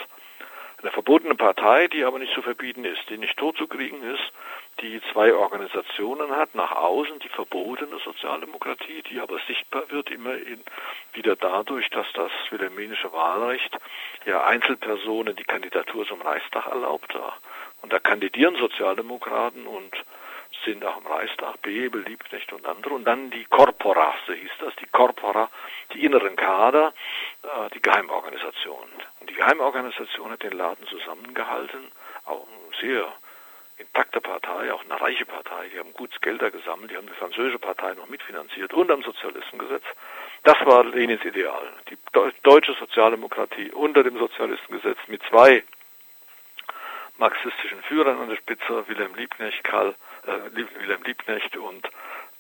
eine 0.83 0.90
verbotene 0.90 1.35
Partei, 1.35 1.88
die 1.88 2.04
aber 2.04 2.18
nicht 2.18 2.35
zu 2.35 2.42
verbieten 2.42 2.85
ist, 2.85 3.09
die 3.09 3.18
nicht 3.18 3.37
totzukriegen 3.38 4.02
ist, 4.02 4.33
die 4.80 5.00
zwei 5.12 5.33
Organisationen 5.35 6.30
hat, 6.33 6.54
nach 6.54 6.73
außen 6.73 7.18
die 7.21 7.28
verbotene 7.30 7.99
Sozialdemokratie, 8.04 9.02
die 9.11 9.21
aber 9.21 9.38
sichtbar 9.47 9.85
wird 9.90 10.11
immer 10.11 10.35
in, 10.35 10.62
wieder 11.14 11.35
dadurch, 11.35 11.88
dass 11.90 12.06
das 12.12 12.30
wilhelminische 12.50 13.11
Wahlrecht 13.12 13.76
ja 14.26 14.45
Einzelpersonen 14.45 15.35
die 15.35 15.45
Kandidatur 15.45 16.06
zum 16.06 16.21
Reichstag 16.21 16.66
erlaubt. 16.66 17.16
Und 17.80 17.92
da 17.92 17.99
kandidieren 17.99 18.56
Sozialdemokraten 18.56 19.66
und 19.66 19.95
sind 20.66 20.85
auch 20.85 20.99
im 20.99 21.06
Reichstag, 21.06 21.62
Bebel, 21.62 22.02
Liebknecht 22.02 22.52
und 22.52 22.66
andere. 22.66 22.94
Und 22.94 23.04
dann 23.04 23.30
die 23.30 23.44
Corpora, 23.46 24.14
so 24.26 24.35
hieß 24.35 24.50
das, 24.61 24.76
die 24.76 24.87
Corpora, 24.87 25.49
die 25.94 26.04
inneren 26.04 26.37
Kader, 26.37 26.92
äh, 27.42 27.70
die 27.73 27.80
Geheimorganisation. 27.80 28.88
Und 29.20 29.30
die 29.30 29.35
Geheimorganisation 29.35 30.30
hat 30.30 30.42
den 30.42 30.52
Laden 30.52 30.87
zusammengehalten, 30.88 31.90
auch 32.26 32.46
sehr 32.80 33.06
intakte 33.78 34.20
Partei, 34.20 34.73
auch 34.73 34.85
eine 34.85 35.00
reiche 35.00 35.26
Partei, 35.26 35.68
die 35.73 35.78
haben 35.78 35.92
gutes 35.92 36.20
Geld 36.20 36.40
da 36.40 36.49
gesammelt, 36.49 36.90
die 36.90 36.96
haben 36.96 37.06
die 37.06 37.12
französische 37.14 37.58
Partei 37.58 37.94
noch 37.94 38.08
mitfinanziert 38.08 38.73
und 38.73 38.90
am 38.90 39.02
Sozialistengesetz. 39.02 39.85
Das 40.44 40.56
war 40.64 40.85
Lenins 40.85 41.25
Ideal. 41.25 41.73
Die 41.90 41.99
deutsche 42.42 42.75
Sozialdemokratie 42.75 43.70
unter 43.73 44.02
dem 44.02 44.18
Sozialistengesetz 44.18 44.99
mit 45.08 45.23
zwei 45.25 45.62
marxistischen 47.18 47.82
Führern 47.82 48.18
an 48.18 48.28
der 48.28 48.37
Spitze, 48.37 48.88
Wilhelm 48.88 49.14
Liebknecht, 49.14 49.62
Karl, 49.64 49.94
äh, 50.26 50.80
Wilhelm 50.80 51.02
Liebknecht 51.04 51.56
und, 51.56 51.88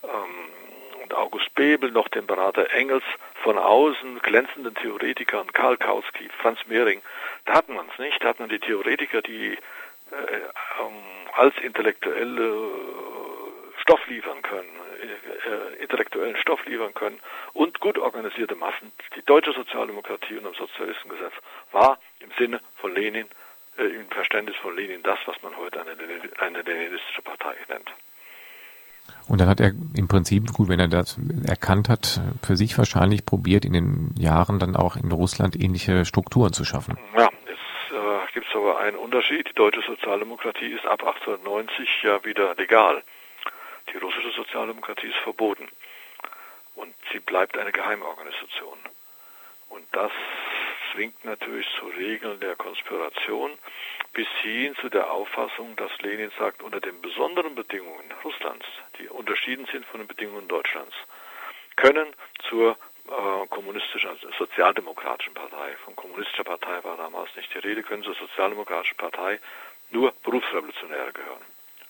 ähm, 0.02 1.02
und 1.02 1.14
August 1.14 1.54
Bebel, 1.54 1.90
noch 1.90 2.08
den 2.08 2.26
Berater 2.26 2.70
Engels, 2.72 3.04
von 3.42 3.58
außen 3.58 4.20
glänzenden 4.20 4.74
Theoretikern, 4.74 5.52
Karl 5.52 5.76
Kautsky, 5.76 6.28
Franz 6.40 6.58
Mehring. 6.66 7.00
Da 7.44 7.54
hatten 7.54 7.74
man 7.74 7.86
es 7.92 7.98
nicht, 7.98 8.22
da 8.22 8.28
hatten 8.28 8.42
man 8.42 8.50
die 8.50 8.58
Theoretiker, 8.58 9.22
die 9.22 9.52
äh, 9.52 10.36
ähm, 10.80 11.02
als 11.34 11.54
intellektuelle 11.62 12.70
Stoff 13.78 14.06
liefern 14.08 14.42
können, 14.42 14.68
äh, 15.00 15.48
äh, 15.48 15.82
intellektuellen 15.82 16.36
Stoff 16.36 16.64
liefern 16.66 16.94
können 16.94 17.20
und 17.52 17.78
gut 17.80 17.98
organisierte 17.98 18.56
Massen. 18.56 18.90
Die 19.14 19.24
deutsche 19.24 19.52
Sozialdemokratie 19.52 20.38
und 20.38 20.44
das 20.44 20.56
Sozialistengesetz 20.56 21.32
war 21.72 21.98
im 22.20 22.30
Sinne 22.38 22.60
von 22.76 22.94
Lenin 22.94 23.28
äh, 23.78 23.84
im 23.84 24.08
Verständnis 24.08 24.56
von 24.56 24.76
Lenin 24.76 25.02
das, 25.02 25.18
was 25.26 25.40
man 25.42 25.56
heute 25.56 25.80
eine, 25.80 25.96
eine 26.38 26.62
leninistische 26.62 27.22
Partei 27.22 27.54
nennt. 27.68 27.90
Und 29.28 29.40
dann 29.40 29.48
hat 29.48 29.60
er 29.60 29.72
im 29.96 30.08
Prinzip, 30.08 30.52
gut, 30.52 30.68
wenn 30.68 30.80
er 30.80 30.88
das 30.88 31.18
erkannt 31.46 31.88
hat, 31.88 32.20
für 32.44 32.56
sich 32.56 32.78
wahrscheinlich 32.78 33.26
probiert, 33.26 33.64
in 33.64 33.72
den 33.72 34.14
Jahren 34.16 34.58
dann 34.58 34.76
auch 34.76 34.96
in 34.96 35.10
Russland 35.10 35.56
ähnliche 35.56 36.04
Strukturen 36.04 36.52
zu 36.52 36.64
schaffen. 36.64 36.96
Ja, 37.16 37.28
jetzt 37.46 37.92
äh, 37.92 38.32
gibt 38.32 38.46
es 38.48 38.54
aber 38.54 38.78
einen 38.78 38.96
Unterschied. 38.96 39.48
Die 39.48 39.54
deutsche 39.54 39.82
Sozialdemokratie 39.82 40.66
ist 40.66 40.86
ab 40.86 41.02
1890 41.04 41.88
ja 42.02 42.24
wieder 42.24 42.54
legal. 42.54 43.02
Die 43.92 43.98
russische 43.98 44.30
Sozialdemokratie 44.30 45.08
ist 45.08 45.18
verboten. 45.22 45.68
Und 46.74 46.94
sie 47.12 47.20
bleibt 47.20 47.58
eine 47.58 47.72
Geheimorganisation. 47.72 48.78
Und 49.70 49.84
das 49.92 50.12
zwingt 50.96 51.24
natürlich 51.26 51.66
zu 51.78 51.86
Regeln 51.88 52.40
der 52.40 52.56
Konspiration 52.56 53.52
bis 54.14 54.26
hin 54.40 54.74
zu 54.80 54.88
der 54.88 55.10
Auffassung, 55.10 55.76
dass 55.76 55.90
Lenin 56.00 56.32
sagt, 56.38 56.62
unter 56.62 56.80
den 56.80 57.02
besonderen 57.02 57.54
Bedingungen 57.54 58.10
Russlands, 58.24 58.64
die 58.98 59.08
unterschieden 59.08 59.66
sind 59.70 59.84
von 59.86 60.00
den 60.00 60.08
Bedingungen 60.08 60.48
Deutschlands, 60.48 60.94
können 61.76 62.08
zur 62.48 62.78
äh, 63.08 63.46
kommunistischen, 63.48 64.08
also 64.08 64.26
sozialdemokratischen 64.38 65.34
Partei, 65.34 65.76
von 65.84 65.94
kommunistischer 65.94 66.44
Partei 66.44 66.82
war 66.82 66.96
damals 66.96 67.28
nicht 67.36 67.52
die 67.52 67.58
Rede, 67.58 67.82
können 67.82 68.02
zur 68.02 68.14
sozialdemokratischen 68.14 68.96
Partei 68.96 69.38
nur 69.90 70.12
Berufsrevolutionäre 70.22 71.12
gehören. 71.12 71.44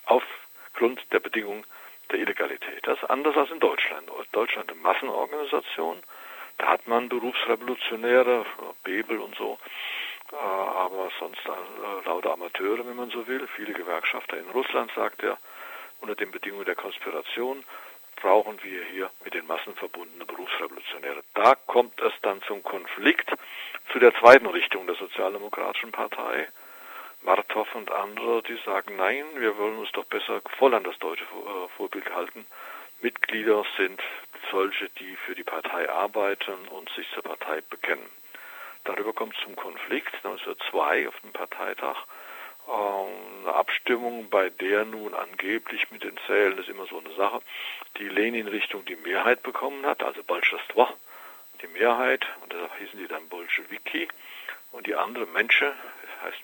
Aufgrund 0.07 1.01
der 1.13 1.21
Bedingungen 1.21 1.65
der 2.11 2.19
Illegalität. 2.19 2.85
Das 2.87 2.99
ist 2.99 3.09
anders 3.09 3.37
als 3.37 3.51
in 3.51 3.61
Deutschland. 3.61 4.11
Deutschland 4.33 4.71
eine 4.71 4.81
Massenorganisation, 4.81 6.03
da 6.59 6.69
hat 6.69 6.87
man 6.89 7.09
Berufsrevolutionäre, 7.09 8.45
Bebel 8.83 9.19
und 9.19 9.35
so, 9.37 9.59
äh, 10.33 10.37
aber 10.37 11.11
sonst 11.19 11.41
äh, 11.47 12.07
lauter 12.07 12.33
Amateure, 12.33 12.87
wenn 12.87 12.97
man 12.97 13.11
so 13.11 13.27
will. 13.27 13.47
Viele 13.57 13.73
Gewerkschafter 13.73 14.39
in 14.39 14.49
Russland, 14.51 14.91
sagt 14.95 15.23
er, 15.23 15.39
unter 16.01 16.15
den 16.15 16.31
Bedingungen 16.31 16.65
der 16.65 16.75
Konspiration 16.75 17.65
brauchen 18.17 18.59
wir 18.63 18.83
hier 18.85 19.11
mit 19.25 19.35
den 19.35 19.47
Massen 19.47 19.75
verbundene 19.75 20.25
Berufsrevolutionäre. 20.25 21.23
Da 21.35 21.55
kommt 21.55 22.01
es 22.01 22.13
dann 22.23 22.41
zum 22.43 22.63
Konflikt 22.63 23.31
zu 23.93 23.99
der 23.99 24.15
zweiten 24.15 24.47
Richtung 24.47 24.87
der 24.87 24.97
Sozialdemokratischen 24.97 25.93
Partei. 25.93 26.49
Martov 27.23 27.75
und 27.75 27.91
andere, 27.91 28.43
die 28.43 28.59
sagen, 28.65 28.97
nein, 28.97 29.25
wir 29.37 29.57
wollen 29.59 29.79
uns 29.79 29.91
doch 29.93 30.05
besser 30.05 30.41
voll 30.59 30.75
an 30.75 30.85
das 30.85 30.99
deutsche 30.99 31.25
äh, 31.25 31.69
Vorbild 31.77 32.09
halten. 32.15 32.47
Mitglieder 33.01 33.65
sind 33.77 34.01
solche, 34.51 34.89
die 34.91 35.17
für 35.17 35.35
die 35.35 35.45
Partei 35.45 35.89
arbeiten 35.91 36.69
und 36.69 36.89
sich 36.91 37.07
zur 37.13 37.23
Partei 37.23 37.61
bekennen. 37.61 38.09
Darüber 38.85 39.13
kommt 39.13 39.35
es 39.37 39.43
zum 39.43 39.57
Konflikt 39.57 40.15
1902 40.25 41.09
auf 41.09 41.21
dem 41.21 41.33
Parteitag 41.33 41.97
ähm, 42.69 43.47
eine 43.47 43.55
Abstimmung, 43.55 44.29
bei 44.31 44.51
der 44.51 44.85
nun 44.85 45.15
angeblich 45.15 45.91
mit 45.91 46.05
den 46.05 46.17
Zählen, 46.27 46.57
das 46.57 46.67
ist 46.67 46.73
immer 46.73 46.87
so 46.87 46.99
eine 46.99 47.15
Sache, 47.15 47.41
die 47.99 48.09
Lenin-Richtung 48.09 48.85
die 48.85 48.97
Mehrheit 48.97 49.43
bekommen 49.43 49.85
hat, 49.87 50.03
also 50.03 50.23
Bolschestvo, 50.23 50.89
die 51.63 51.69
Mehrheit, 51.69 52.27
und 52.43 52.53
deshalb 52.53 52.77
hießen 52.79 52.99
die 52.99 53.09
dann 53.09 53.29
Bolschewiki, 53.29 54.09
und 54.73 54.87
die 54.87 54.95
andere 54.95 55.27
Menschen, 55.27 55.73
heißt 56.23 56.39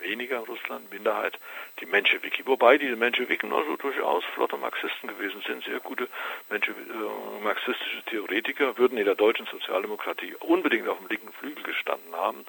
weniger 0.00 0.40
Russland, 0.40 0.90
Minderheit, 0.92 1.38
die 1.80 1.86
Menschewiki. 1.86 2.46
Wobei 2.46 2.78
diese 2.78 2.96
Menschewiken 2.96 3.52
also 3.52 3.76
durchaus 3.76 4.24
flotte 4.34 4.56
Marxisten 4.56 5.08
gewesen 5.08 5.42
sind, 5.46 5.64
sehr 5.64 5.80
gute 5.80 6.08
Menschen, 6.50 6.74
äh, 6.74 7.42
marxistische 7.42 8.02
Theoretiker, 8.10 8.76
würden 8.78 8.98
in 8.98 9.04
der 9.04 9.14
deutschen 9.14 9.46
Sozialdemokratie 9.46 10.34
unbedingt 10.40 10.88
auf 10.88 10.98
dem 10.98 11.08
linken 11.08 11.32
Flügel 11.32 11.64
gestanden 11.64 12.14
haben. 12.14 12.44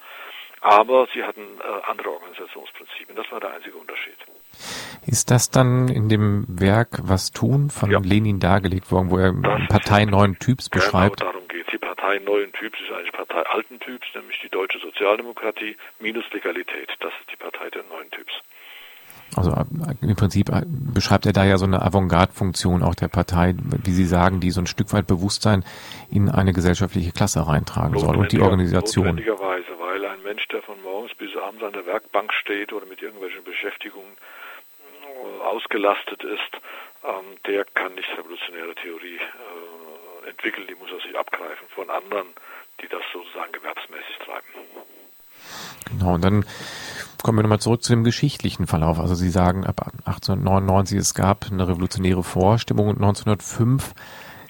Aber 0.62 1.08
sie 1.14 1.24
hatten 1.24 1.42
äh, 1.60 1.90
andere 1.90 2.12
Organisationsprinzipien. 2.12 3.16
Das 3.16 3.32
war 3.32 3.40
der 3.40 3.54
einzige 3.54 3.76
Unterschied. 3.76 4.18
Ist 5.06 5.30
das 5.30 5.52
dann 5.52 5.88
in 5.90 6.10
dem 6.10 6.46
Werk 6.48 7.00
Was 7.04 7.32
tun 7.32 7.70
von 7.70 7.92
ja. 7.92 8.00
Lenin 8.00 8.40
dargelegt 8.40 8.92
worden, 8.92 9.12
wo 9.12 9.18
er 9.18 9.34
Partei 9.68 10.06
neuen 10.06 10.40
Typs 10.40 10.70
genau 10.70 10.84
beschreibt? 10.84 11.20
Genau 11.20 11.32
darum 11.32 11.48
geht 11.48 11.66
Partei 12.16 12.26
neuen 12.26 12.52
Typs 12.54 12.80
ist 12.80 12.92
eigentlich 12.92 13.12
Partei 13.12 13.42
alten 13.42 13.80
Typs, 13.80 14.08
nämlich 14.14 14.40
die 14.42 14.50
deutsche 14.50 14.80
Sozialdemokratie 14.80 15.76
minus 16.00 16.26
Legalität. 16.32 16.90
Das 17.00 17.12
ist 17.22 17.32
die 17.32 17.36
Partei 17.36 17.70
der 17.70 17.84
neuen 17.84 18.10
Typs. 18.12 18.34
Also 19.36 19.52
äh, 19.52 19.96
im 20.02 20.16
Prinzip 20.16 20.50
äh, 20.50 20.62
beschreibt 20.66 21.26
er 21.26 21.34
da 21.34 21.44
ja 21.44 21.58
so 21.58 21.66
eine 21.66 21.82
Avantgarde-Funktion 21.82 22.84
auch 22.84 22.96
der 22.96 23.08
Partei, 23.08 23.56
wie 23.58 23.92
Sie 23.92 24.06
sagen, 24.06 24.40
die 24.40 24.52
so 24.52 24.62
ein 24.62 24.68
Stück 24.68 24.94
weit 24.94 25.08
Bewusstsein 25.08 25.66
in 26.12 26.30
eine 26.30 26.54
gesellschaftliche 26.54 27.12
Klasse 27.12 27.48
reintragen 27.48 27.98
soll 28.00 28.16
und 28.16 28.32
die 28.32 28.40
Organisation. 28.40 29.08
Notwendigerweise, 29.08 29.80
weil 29.80 30.06
ein 30.06 30.22
Mensch, 30.24 30.48
der 30.50 30.62
von 30.62 30.82
morgens 30.84 31.16
bis 31.16 31.36
abends 31.36 31.64
an 31.64 31.74
der 31.74 31.86
Werkbank 31.86 32.32
steht 32.34 32.72
oder 32.72 32.86
mit 32.86 33.02
irgendwelchen 33.02 33.44
Beschäftigungen 33.44 34.12
äh, 34.12 35.44
ausgelastet 35.44 36.24
ist, 36.24 36.62
ähm, 37.04 37.36
der 37.48 37.66
kann 37.66 37.96
nicht 37.96 38.10
revolutionäre 38.18 38.76
Theorie 38.76 39.20
entwickeln, 40.26 40.68
die 40.68 40.76
muss 40.76 40.92
er 40.92 41.00
sich 41.00 41.18
abgreifen 41.18 41.68
von 41.70 41.90
anderen, 41.90 42.28
die 42.82 42.88
das 42.88 43.02
sozusagen 43.14 43.52
gewerbsmäßig 43.52 44.18
treiben. 44.26 44.48
Genau, 45.92 46.16
und 46.16 46.24
dann 46.24 46.46
kommen 47.24 47.40
wir 47.40 47.44
nochmal 47.44 47.60
zurück 47.60 47.84
zu 47.84 47.94
dem 47.94 48.04
geschichtlichen 48.04 48.68
Verlauf. 48.68 49.00
Also 49.00 49.16
Sie 49.16 49.30
sagen 49.30 49.66
ab 49.66 49.82
1899, 50.06 50.98
es 50.98 51.14
gab 51.14 51.46
eine 51.52 51.68
revolutionäre 51.68 52.24
Vorstimmung 52.24 52.88
und 52.88 52.98
1905 52.98 53.94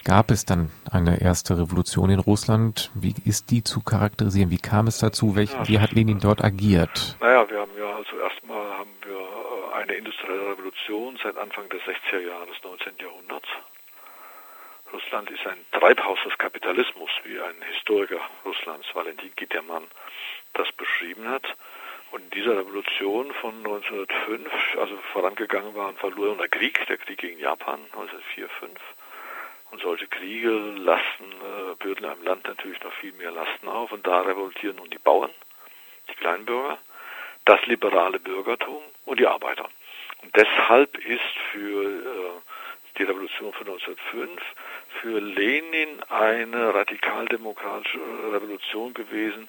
gab 0.03 0.29
es 0.29 0.45
dann 0.45 0.69
eine 0.91 1.19
erste 1.19 1.57
Revolution 1.57 2.09
in 2.09 2.19
Russland. 2.19 2.91
Wie 2.93 3.15
ist 3.25 3.49
die 3.51 3.63
zu 3.63 3.81
charakterisieren? 3.81 4.51
Wie 4.51 4.59
kam 4.59 4.87
es 4.87 4.99
dazu? 4.99 5.35
Welch, 5.35 5.51
wie 5.65 5.79
hat 5.79 5.93
Lenin 5.93 6.19
dort 6.19 6.43
agiert? 6.43 7.17
Naja, 7.19 7.49
wir 7.49 7.59
haben 7.59 7.71
ja 7.77 7.95
also 7.95 8.17
erstmal 8.17 8.77
haben 8.77 8.91
wir 9.03 9.17
äh, 9.17 9.81
eine 9.81 9.93
industrielle 9.93 10.51
Revolution 10.51 11.17
seit 11.23 11.37
Anfang 11.37 11.67
des 11.69 11.81
60er 11.81 12.19
Jahres 12.19 12.49
des 12.49 12.63
19. 12.63 12.93
Jahrhunderts. 13.01 13.47
Russland 14.95 15.29
ist 15.29 15.45
ein 15.45 15.65
Treibhaus 15.73 16.19
des 16.23 16.37
Kapitalismus, 16.37 17.09
wie 17.25 17.37
ein 17.37 17.61
Historiker 17.73 18.21
Russlands, 18.45 18.87
Valentin 18.93 19.29
Gittermann, 19.35 19.83
das 20.53 20.71
beschrieben 20.71 21.27
hat. 21.27 21.43
Und 22.11 22.23
in 22.23 22.29
dieser 22.29 22.57
Revolution 22.57 23.33
von 23.41 23.57
1905, 23.57 24.49
also 24.79 24.95
vorangegangen 25.11 25.75
war 25.75 25.89
ein 25.89 25.97
verlorener 25.97 26.47
Krieg, 26.47 26.85
der 26.87 26.97
Krieg 26.97 27.17
gegen 27.17 27.39
Japan 27.39 27.81
1904, 27.91 28.47
5. 28.47 28.79
Und 29.71 29.81
solche 29.81 30.07
Kriege 30.07 30.49
lasten, 30.49 31.25
äh, 31.25 31.75
bürden 31.77 32.05
einem 32.05 32.23
Land 32.23 32.47
natürlich 32.47 32.81
noch 32.81 32.93
viel 32.93 33.11
mehr 33.13 33.31
Lasten 33.31 33.67
auf. 33.67 33.91
Und 33.91 34.07
da 34.07 34.21
revoltieren 34.21 34.77
nun 34.77 34.89
die 34.89 34.97
Bauern, 34.97 35.31
die 36.07 36.15
Kleinbürger, 36.15 36.77
das 37.43 37.65
liberale 37.65 38.21
Bürgertum 38.21 38.81
und 39.03 39.19
die 39.19 39.27
Arbeiter. 39.27 39.67
Und 40.21 40.33
deshalb 40.37 40.97
ist 40.99 41.35
für 41.51 41.83
äh, 41.83 42.54
die 42.97 43.03
Revolution 43.03 43.53
von 43.53 43.67
1905 43.67 44.41
für 45.01 45.19
Lenin 45.19 46.01
eine 46.09 46.73
radikaldemokratische 46.73 47.99
Revolution 48.31 48.93
gewesen 48.93 49.47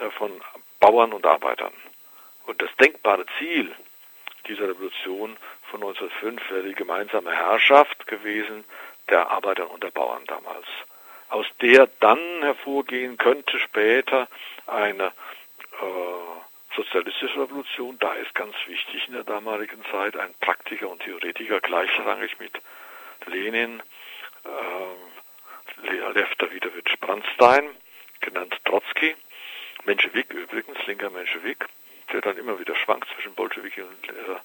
äh, 0.00 0.10
von 0.10 0.30
Bauern 0.80 1.12
und 1.12 1.26
Arbeitern. 1.26 1.72
Und 2.46 2.62
das 2.62 2.70
denkbare 2.76 3.26
Ziel 3.38 3.74
dieser 4.46 4.68
Revolution 4.68 5.36
von 5.70 5.82
1905 5.82 6.50
wäre 6.50 6.68
die 6.68 6.74
gemeinsame 6.74 7.32
Herrschaft 7.32 8.06
gewesen 8.06 8.64
der 9.08 9.30
Arbeiter 9.30 9.70
und 9.70 9.82
der 9.82 9.90
Bauern 9.90 10.24
damals, 10.26 10.66
aus 11.28 11.46
der 11.60 11.88
dann 12.00 12.18
hervorgehen 12.42 13.16
könnte 13.16 13.58
später 13.58 14.28
eine 14.66 15.06
äh, 15.06 16.74
sozialistische 16.76 17.40
Revolution. 17.40 17.98
Da 17.98 18.14
ist 18.14 18.34
ganz 18.34 18.54
wichtig 18.66 19.08
in 19.08 19.14
der 19.14 19.24
damaligen 19.24 19.82
Zeit 19.90 20.16
ein 20.16 20.34
Praktiker 20.40 20.88
und 20.88 21.02
Theoretiker 21.02 21.60
gleichrangig 21.60 22.38
mit 22.38 22.52
Lenin, 23.26 23.82
äh, 24.44 26.12
Lev 26.12 26.34
Davidovich 26.38 27.00
Brandstein, 27.00 27.76
genannt 28.20 28.54
Trotzki, 28.64 29.16
Menschewik 29.84 30.32
übrigens, 30.32 30.78
linker 30.86 31.10
Menschewik, 31.10 31.66
der 32.12 32.20
dann 32.20 32.36
immer 32.36 32.58
wieder 32.58 32.74
schwankt 32.74 33.08
zwischen 33.14 33.34
Bolschewiki 33.34 33.82
und 33.82 34.08
äh, 34.08 34.38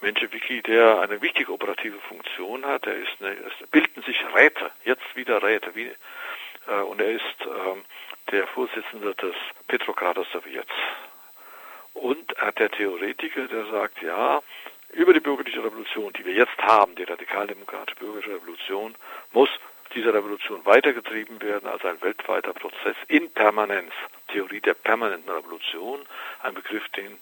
Menschewiki, 0.00 0.62
der 0.62 1.00
eine 1.00 1.20
wichtige 1.20 1.52
operative 1.52 1.98
Funktion 2.00 2.64
hat. 2.64 2.86
Er 2.86 2.96
ist 2.96 3.12
eine, 3.20 3.30
es 3.32 3.68
bilden 3.70 4.02
sich 4.02 4.18
Räte, 4.34 4.70
jetzt 4.84 5.16
wieder 5.16 5.42
Räte, 5.42 5.74
wie, 5.74 5.90
äh, 6.66 6.80
und 6.82 7.00
er 7.00 7.10
ist 7.12 7.40
äh, 7.40 8.30
der 8.32 8.46
Vorsitzende 8.48 9.14
des 9.14 9.34
Petrograder 9.66 10.24
Sowjets. 10.32 10.72
Und 11.94 12.32
er 12.34 12.48
hat 12.48 12.58
der 12.58 12.70
Theoretiker, 12.70 13.48
der 13.48 13.66
sagt, 13.66 14.02
ja, 14.02 14.40
über 14.92 15.12
die 15.12 15.20
bürgerliche 15.20 15.62
Revolution, 15.62 16.12
die 16.14 16.24
wir 16.24 16.34
jetzt 16.34 16.58
haben, 16.58 16.94
die 16.94 17.04
radikaldemokratische 17.04 17.96
bürgerliche 17.96 18.34
Revolution, 18.36 18.94
muss 19.32 19.50
diese 19.94 20.12
Revolution 20.12 20.64
weitergetrieben 20.64 21.40
werden 21.40 21.68
als 21.68 21.84
ein 21.84 22.00
weltweiter 22.02 22.52
Prozess 22.52 22.96
in 23.08 23.30
Permanenz. 23.32 23.92
Theorie 24.28 24.60
der 24.60 24.74
permanenten 24.74 25.30
Revolution, 25.30 26.00
ein 26.42 26.54
Begriff, 26.54 26.86
den 26.90 27.12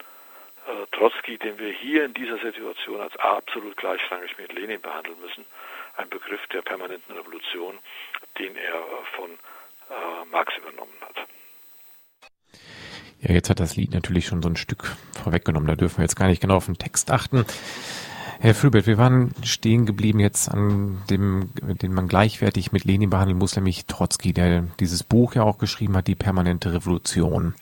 äh, 0.67 0.87
Trotzki, 0.93 1.39
den 1.39 1.59
wir 1.59 1.71
hier 1.71 2.05
in 2.05 2.15
dieser 2.15 2.39
Situation 2.39 3.01
als 3.01 3.17
absolut 3.17 3.77
gleichrangig 3.77 4.37
mit 4.39 4.53
Lenin 4.53 4.81
behandeln 4.81 5.19
müssen, 5.21 5.45
ein 5.97 6.09
Begriff 6.09 6.45
der 6.49 6.63
permanenten 6.63 7.17
Revolution, 7.17 7.79
den 8.39 8.57
er 8.57 8.75
äh, 8.75 9.05
von 9.17 9.31
äh, 9.31 10.25
Marx 10.31 10.57
übernommen 10.57 10.97
hat. 11.01 11.29
Ja, 13.21 13.33
jetzt 13.33 13.51
hat 13.51 13.61
das 13.61 13.77
Lied 13.77 13.95
natürlich 13.95 14.27
schon 14.27 14.43
so 14.43 14.49
ein 14.49 14.57
Stück 14.57 14.97
vorweggenommen. 15.13 15.69
Da 15.69 15.77
dürfen 15.77 15.99
wir 15.99 16.05
jetzt 16.05 16.17
gar 16.17 16.29
nicht 16.29 16.41
genau 16.41 16.57
auf 16.57 16.67
den 16.67 16.79
Text 16.79 17.11
achten. 17.11 17.45
Herr 18.39 18.55
Fülbert, 18.55 18.87
wir 18.87 18.99
waren 18.99 19.33
stehen 19.43 19.87
geblieben 19.87 20.21
jetzt 20.21 20.51
an 20.51 20.99
dem, 21.09 21.51
den 21.63 21.95
man 21.95 22.07
gleichwertig 22.07 22.71
mit 22.71 22.85
Lenin 22.85 23.09
behandeln 23.09 23.39
muss, 23.39 23.57
nämlich 23.57 23.87
Trotzki, 23.87 24.35
der 24.35 24.65
dieses 24.79 25.03
Buch 25.03 25.35
ja 25.35 25.43
auch 25.43 25.57
geschrieben 25.59 25.97
hat, 25.97 26.07
Die 26.07 26.15
permanente 26.15 26.73
Revolution. 26.73 27.55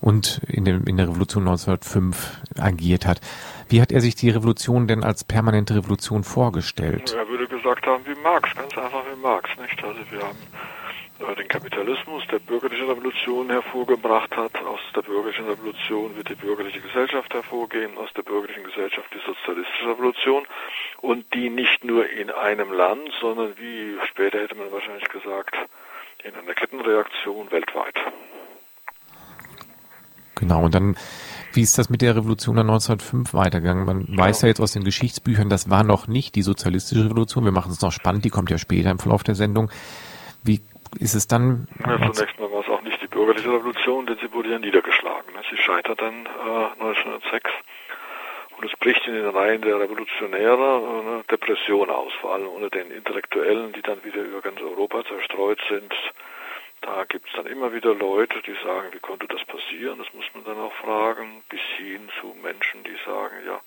Und 0.00 0.42
in, 0.48 0.66
dem, 0.66 0.84
in 0.84 0.98
der 0.98 1.08
Revolution 1.08 1.44
1905 1.44 2.42
agiert 2.58 3.06
hat. 3.06 3.22
Wie 3.70 3.80
hat 3.80 3.90
er 3.90 4.02
sich 4.02 4.14
die 4.16 4.28
Revolution 4.28 4.86
denn 4.86 5.02
als 5.02 5.24
permanente 5.24 5.74
Revolution 5.74 6.22
vorgestellt? 6.22 7.14
Er 7.18 7.26
würde 7.26 7.48
gesagt 7.48 7.86
haben 7.86 8.04
wie 8.04 8.20
Marx, 8.22 8.54
ganz 8.54 8.76
einfach 8.76 9.02
wie 9.10 9.20
Marx, 9.22 9.48
nicht? 9.58 9.82
Also 9.82 10.00
wir 10.10 10.20
haben 10.20 10.36
den 11.18 11.48
Kapitalismus 11.48 12.24
der 12.30 12.38
bürgerlichen 12.40 12.88
Revolution 12.88 13.48
hervorgebracht 13.50 14.36
hat. 14.36 14.56
Aus 14.64 14.80
der 14.94 15.02
bürgerlichen 15.02 15.46
Revolution 15.46 16.16
wird 16.16 16.28
die 16.28 16.34
bürgerliche 16.34 16.80
Gesellschaft 16.80 17.32
hervorgehen, 17.32 17.96
aus 17.98 18.12
der 18.14 18.22
bürgerlichen 18.22 18.64
Gesellschaft 18.64 19.06
die 19.14 19.20
sozialistische 19.24 19.88
Revolution 19.88 20.44
und 21.00 21.32
die 21.34 21.50
nicht 21.50 21.84
nur 21.84 22.08
in 22.08 22.30
einem 22.30 22.72
Land, 22.72 23.10
sondern 23.20 23.54
wie 23.58 23.96
später 24.08 24.40
hätte 24.40 24.54
man 24.54 24.72
wahrscheinlich 24.72 25.08
gesagt, 25.08 25.54
in 26.24 26.34
einer 26.34 26.54
Kettenreaktion 26.54 27.50
weltweit. 27.50 27.94
Genau, 30.34 30.64
und 30.64 30.74
dann, 30.74 30.96
wie 31.52 31.62
ist 31.62 31.78
das 31.78 31.90
mit 31.90 32.02
der 32.02 32.16
Revolution 32.16 32.58
1905 32.58 33.34
weitergegangen? 33.34 33.86
Man 33.86 34.06
genau. 34.06 34.22
weiß 34.22 34.42
ja 34.42 34.48
jetzt 34.48 34.60
aus 34.60 34.72
den 34.72 34.82
Geschichtsbüchern, 34.82 35.48
das 35.48 35.70
war 35.70 35.84
noch 35.84 36.08
nicht 36.08 36.34
die 36.34 36.42
sozialistische 36.42 37.04
Revolution. 37.04 37.44
Wir 37.44 37.52
machen 37.52 37.70
es 37.70 37.80
noch 37.80 37.92
spannend, 37.92 38.24
die 38.24 38.30
kommt 38.30 38.50
ja 38.50 38.58
später 38.58 38.90
im 38.90 38.98
Verlauf 38.98 39.22
der 39.22 39.36
Sendung. 39.36 39.70
Wie 40.42 40.60
ist 40.98 41.14
es 41.14 41.26
dann. 41.26 41.66
Ja, 41.86 41.98
zunächst 42.12 42.38
mal 42.38 42.50
war 42.50 42.60
es 42.60 42.68
auch 42.68 42.82
nicht 42.82 43.00
die 43.02 43.06
bürgerliche 43.06 43.52
Revolution, 43.52 44.06
denn 44.06 44.18
sie 44.18 44.32
wurde 44.32 44.50
ja 44.50 44.58
niedergeschlagen. 44.58 45.32
Ne? 45.34 45.40
Sie 45.50 45.56
scheitert 45.56 46.00
dann 46.00 46.26
äh, 46.26 46.80
1906 46.80 47.50
und 48.56 48.70
es 48.70 48.78
bricht 48.78 49.06
in 49.06 49.14
den 49.14 49.28
Reihen 49.28 49.62
der 49.62 49.80
Revolutionäre 49.80 50.76
eine 50.76 51.24
Depression 51.30 51.90
aus, 51.90 52.12
vor 52.20 52.34
allem 52.34 52.48
unter 52.48 52.70
den 52.70 52.90
Intellektuellen, 52.90 53.72
die 53.72 53.82
dann 53.82 54.04
wieder 54.04 54.22
über 54.22 54.40
ganz 54.40 54.60
Europa 54.60 55.04
zerstreut 55.04 55.60
sind. 55.68 55.92
Da 56.80 57.04
gibt 57.04 57.26
es 57.28 57.34
dann 57.34 57.46
immer 57.46 57.72
wieder 57.72 57.94
Leute, 57.94 58.42
die 58.42 58.54
sagen, 58.62 58.88
wie 58.92 59.00
konnte 59.00 59.26
das 59.26 59.44
passieren? 59.46 59.98
Das 59.98 60.12
muss 60.12 60.26
man 60.34 60.44
dann 60.44 60.58
auch 60.58 60.72
fragen, 60.74 61.42
bis 61.48 61.60
hin 61.78 62.08
zu 62.20 62.34
Menschen, 62.42 62.84
die 62.84 62.96
sagen, 63.06 63.36
ja, 63.46 63.60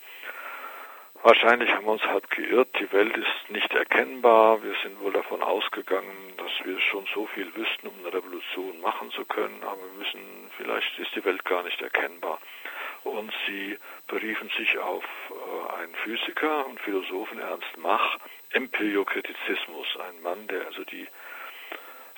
Wahrscheinlich 1.23 1.73
haben 1.73 1.85
wir 1.85 1.93
uns 1.93 2.03
halt 2.03 2.29
geirrt. 2.29 2.69
Die 2.79 2.91
Welt 2.93 3.15
ist 3.17 3.49
nicht 3.49 3.73
erkennbar. 3.73 4.61
Wir 4.63 4.75
sind 4.83 4.99
wohl 5.01 5.11
davon 5.11 5.41
ausgegangen, 5.41 6.33
dass 6.37 6.51
wir 6.65 6.79
schon 6.79 7.05
so 7.13 7.25
viel 7.27 7.53
wüssten, 7.55 7.87
um 7.87 7.93
eine 7.99 8.13
Revolution 8.13 8.79
machen 8.81 9.11
zu 9.11 9.25
können. 9.25 9.61
Aber 9.63 9.77
wir 9.77 10.05
wissen, 10.05 10.21
vielleicht 10.57 10.97
ist 10.99 11.15
die 11.15 11.25
Welt 11.25 11.43
gar 11.45 11.63
nicht 11.63 11.81
erkennbar. 11.81 12.39
und 13.03 13.31
sie 13.47 13.77
beriefen 14.07 14.49
sich 14.57 14.77
auf 14.79 15.03
äh, 15.29 15.81
einen 15.81 15.95
Physiker 15.95 16.65
und 16.65 16.79
Philosophen 16.81 17.39
Ernst 17.39 17.77
Mach, 17.77 18.17
Empiriokritizismus, 18.51 19.87
ein 20.07 20.21
Mann, 20.21 20.47
der 20.47 20.65
also 20.65 20.83
die 20.83 21.07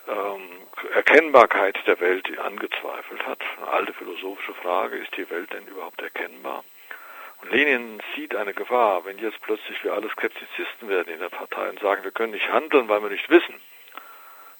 ähm, 0.08 0.68
Erkennbarkeit 0.94 1.78
der 1.86 2.00
Welt 2.00 2.28
angezweifelt 2.40 3.26
hat. 3.26 3.40
Eine 3.58 3.68
alte 3.68 3.94
philosophische 3.94 4.54
Frage, 4.56 4.98
ist 4.98 5.16
die 5.18 5.30
Welt 5.30 5.52
denn 5.54 5.68
überhaupt 5.68 6.02
erkennbar? 6.02 6.64
Und 7.42 7.52
Lenin 7.52 8.02
sieht 8.16 8.36
eine 8.36 8.54
Gefahr, 8.54 9.06
wenn 9.06 9.18
jetzt 9.18 9.42
plötzlich 9.42 9.84
wir 9.84 9.94
alle 9.94 10.10
Skeptizisten 10.10 10.90
werden 10.90 11.14
in 11.14 11.20
der 11.20 11.30
Partei 11.30 11.70
und 11.70 11.80
sagen, 11.80 12.04
wir 12.04 12.12
können 12.12 12.34
nicht 12.34 12.52
handeln, 12.52 12.90
weil 12.90 13.02
wir 13.02 13.10
nicht 13.10 13.30
wissen, 13.30 13.56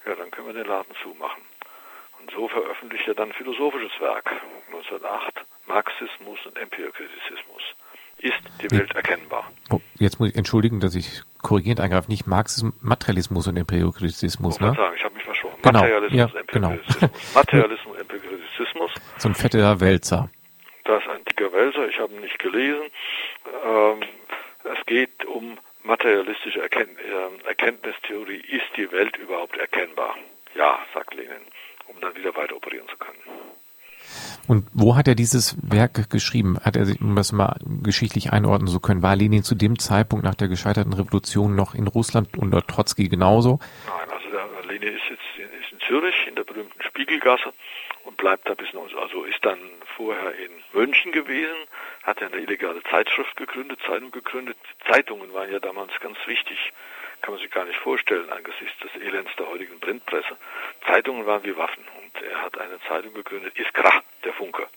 ja, 0.06 0.16
dann 0.16 0.32
können 0.32 0.48
wir 0.48 0.54
den 0.54 0.66
Laden 0.66 0.96
zumachen. 1.04 1.44
Und 2.20 2.32
so 2.32 2.48
veröffentlicht 2.48 3.08
er 3.08 3.16
dann 3.16 3.30
ein 3.30 3.34
philosophisches 3.34 3.92
Werk, 4.00 4.32
1908, 4.68 5.46
Marxismus 5.68 6.40
und 6.46 6.58
Empirokritizismus. 6.58 7.62
Ist 8.18 8.42
die 8.62 8.70
Welt 8.72 8.94
erkennbar? 8.96 9.50
Oh, 9.70 9.80
jetzt 9.98 10.20
muss 10.20 10.30
ich 10.30 10.36
entschuldigen, 10.36 10.82
dass 10.82 10.96
ich 10.96 11.22
korrigierend 11.42 11.80
eingreife, 11.80 12.10
nicht 12.12 12.28
Marxismus, 12.28 12.74
Materialismus 12.82 13.48
und 13.48 13.56
Empirokritizismus, 13.56 14.56
ich 14.56 14.62
ne? 14.62 14.74
sagen, 14.76 14.96
ich 14.98 15.04
habe 15.04 15.16
mich 15.16 15.24
versprochen. 15.24 15.58
Genau. 15.62 15.80
Materialismus, 15.80 16.34
ja, 16.34 16.40
Empirokritizismus. 16.40 17.00
Genau. 17.00 17.34
Materialismus, 17.34 17.98
Empirokritizismus. 18.02 18.92
So 19.18 19.30
ein 19.30 19.36
fetter 19.36 19.80
Wälzer. 19.80 20.30
Wälzer, 21.60 21.90
ich 21.90 22.00
habe 22.00 22.14
ihn 22.14 22.22
nicht 22.22 22.40
gelesen. 22.40 22.90
Ähm, 23.66 24.00
es 24.64 24.86
geht 24.86 25.26
um 25.26 25.58
materialistische 25.84 26.62
Erkennt 26.62 26.98
äh, 27.00 27.48
Erkenntnistheorie. 27.48 28.38
Ist 28.38 28.70
die 28.78 28.92
Welt 28.92 29.18
überhaupt 29.18 29.58
erkennbar? 29.58 30.16
Ja, 30.56 30.80
sagt 30.94 31.14
Lenin, 31.14 31.44
um 31.88 32.00
dann 32.00 32.16
wieder 32.16 32.36
weiter 32.36 32.56
operieren 32.56 32.88
zu 32.88 32.98
können. 32.98 33.20
Und 34.48 34.66
wo 34.74 34.96
hat 34.96 35.08
er 35.08 35.16
dieses 35.16 35.58
Werk 35.62 36.10
geschrieben? 36.10 36.58
Hat 36.64 36.76
er 36.76 36.86
sich, 36.86 37.00
um 37.02 37.16
das 37.16 37.32
mal 37.32 37.60
geschichtlich 37.84 38.32
einordnen 38.32 38.68
zu 38.68 38.80
können, 38.80 39.04
war 39.04 39.16
Lenin 39.16 39.44
zu 39.44 39.54
dem 39.54 39.78
Zeitpunkt 39.78 40.26
nach 40.26 40.36
der 40.36 40.48
gescheiterten 40.48 40.94
Revolution 40.94 41.56
noch 41.56 41.76
in 41.76 41.88
Russland 41.88 42.38
unter 42.38 42.66
Trotzki 42.66 43.10
genauso? 43.10 43.60
Nein, 43.86 44.10
also 44.10 44.30
der 44.32 44.72
Lenin 44.72 44.96
ist 44.96 45.04
jetzt 45.10 45.22
in, 45.38 45.60
ist 45.60 45.72
in 45.72 45.80
Zürich 45.82 46.28
in 46.28 46.36
der 46.36 46.46
berühmten 46.46 46.82
Spiegelgasse 46.82 47.54
und 48.06 48.18
bleibt 48.18 48.50
da 48.50 48.56
bis 48.56 48.70
also 48.74 49.24
ist 49.26 49.44
dann 49.46 49.60
vorher 50.00 50.34
in 50.36 50.52
München 50.72 51.12
gewesen, 51.12 51.58
hat 52.04 52.22
er 52.22 52.28
eine 52.32 52.42
illegale 52.42 52.82
Zeitschrift 52.84 53.36
gegründet, 53.36 53.82
Zeitung 53.86 54.12
gegründet. 54.12 54.58
Zeitungen 54.88 55.34
waren 55.34 55.52
ja 55.52 55.60
damals 55.60 55.92
ganz 56.00 56.18
wichtig, 56.26 56.58
kann 57.22 57.34
man 57.34 57.42
sich 57.42 57.52
gar 57.52 57.66
nicht 57.66 57.80
vorstellen 57.80 58.30
angesichts 58.30 58.80
des 58.80 58.96
Elends 59.02 59.36
der 59.38 59.50
heutigen 59.50 59.78
Printpresse. 59.82 60.38
Zeitungen 60.88 61.26
waren 61.26 61.44
wie 61.44 61.58
Waffen 61.58 61.84
und 62.02 62.24
er 62.24 62.42
hat 62.42 62.58
eine 62.58 62.80
Zeitung 62.88 63.14
gegründet, 63.14 63.60
Iskra, 63.60 64.02
der 64.24 64.32
Funke. 64.32 64.70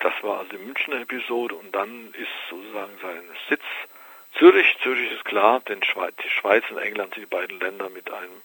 Das 0.00 0.14
war 0.22 0.40
also 0.40 0.50
die 0.50 0.64
Münchner 0.64 1.02
Episode 1.02 1.54
und 1.54 1.72
dann 1.72 2.12
ist 2.14 2.32
sozusagen 2.50 2.98
sein 3.00 3.22
Sitz 3.48 3.62
Zürich. 4.38 4.76
Zürich 4.82 5.12
ist 5.12 5.24
klar, 5.24 5.60
denn 5.60 5.80
die 5.80 6.28
Schweiz 6.30 6.64
und 6.70 6.78
England 6.78 7.14
sind 7.14 7.22
die 7.22 7.36
beiden 7.36 7.60
Länder 7.60 7.88
mit 7.90 8.10
einem 8.10 8.42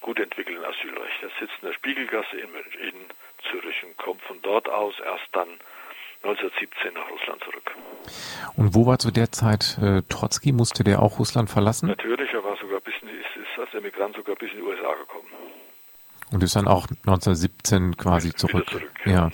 gut 0.00 0.18
entwickelten 0.18 0.64
Asylrecht. 0.64 1.22
Er 1.22 1.30
sitzt 1.38 1.54
in 1.62 1.68
der 1.68 1.74
Spiegelgasse 1.74 2.36
in, 2.38 2.48
in 2.80 2.94
Zürich 3.50 3.84
und 3.84 3.96
kommt 3.96 4.22
von 4.22 4.38
dort 4.42 4.68
aus 4.68 4.94
erst 5.04 5.28
dann 5.32 5.48
1917 6.22 6.94
nach 6.94 7.10
Russland 7.10 7.42
zurück. 7.44 7.70
Und 8.56 8.74
wo 8.74 8.86
war 8.86 8.98
zu 8.98 9.10
der 9.10 9.30
Zeit 9.30 9.78
äh, 9.80 10.02
Trotzki? 10.08 10.52
Musste 10.52 10.82
der 10.82 11.02
auch 11.02 11.18
Russland 11.18 11.50
verlassen? 11.50 11.88
Natürlich, 11.88 12.32
er 12.32 12.42
war 12.42 12.56
sogar 12.56 12.80
bis 12.80 12.94
in, 13.02 13.08
ist, 13.08 13.36
ist 13.36 13.58
als 13.58 13.72
Emigrant 13.74 14.16
sogar 14.16 14.34
bis 14.36 14.50
in 14.50 14.58
die 14.58 14.62
USA 14.62 14.94
gekommen. 14.94 15.28
Und 16.32 16.42
ist 16.42 16.56
dann 16.56 16.66
auch 16.66 16.88
1917 16.88 17.96
quasi 17.96 18.32
zurück. 18.32 18.68
zurück 18.68 18.90
ja. 19.04 19.12
ja. 19.12 19.30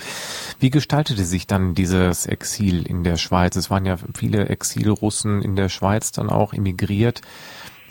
Wie 0.61 0.69
gestaltete 0.69 1.25
sich 1.25 1.47
dann 1.47 1.75
dieses 1.75 2.27
Exil 2.27 2.87
in 2.87 3.03
der 3.03 3.17
Schweiz? 3.17 3.57
Es 3.57 3.71
waren 3.71 3.87
ja 3.87 3.97
viele 4.15 4.51
Exilrussen 4.51 5.41
in 5.41 5.57
der 5.57 5.71
Schweiz 5.71 6.13
dann 6.13 6.29
auch 6.29 6.53
emigriert. 6.53 7.23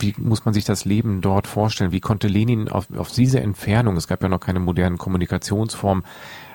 Wie 0.02 0.14
muss 0.18 0.44
man 0.44 0.52
sich 0.52 0.64
das 0.64 0.84
Leben 0.84 1.20
dort 1.20 1.46
vorstellen? 1.46 1.92
Wie 1.92 2.00
konnte 2.00 2.26
Lenin 2.26 2.68
auf, 2.68 2.86
auf 2.98 3.12
diese 3.12 3.38
Entfernung, 3.38 3.96
es 3.96 4.08
gab 4.08 4.20
ja 4.20 4.28
noch 4.28 4.40
keine 4.40 4.58
modernen 4.58 4.98
Kommunikationsformen, 4.98 6.04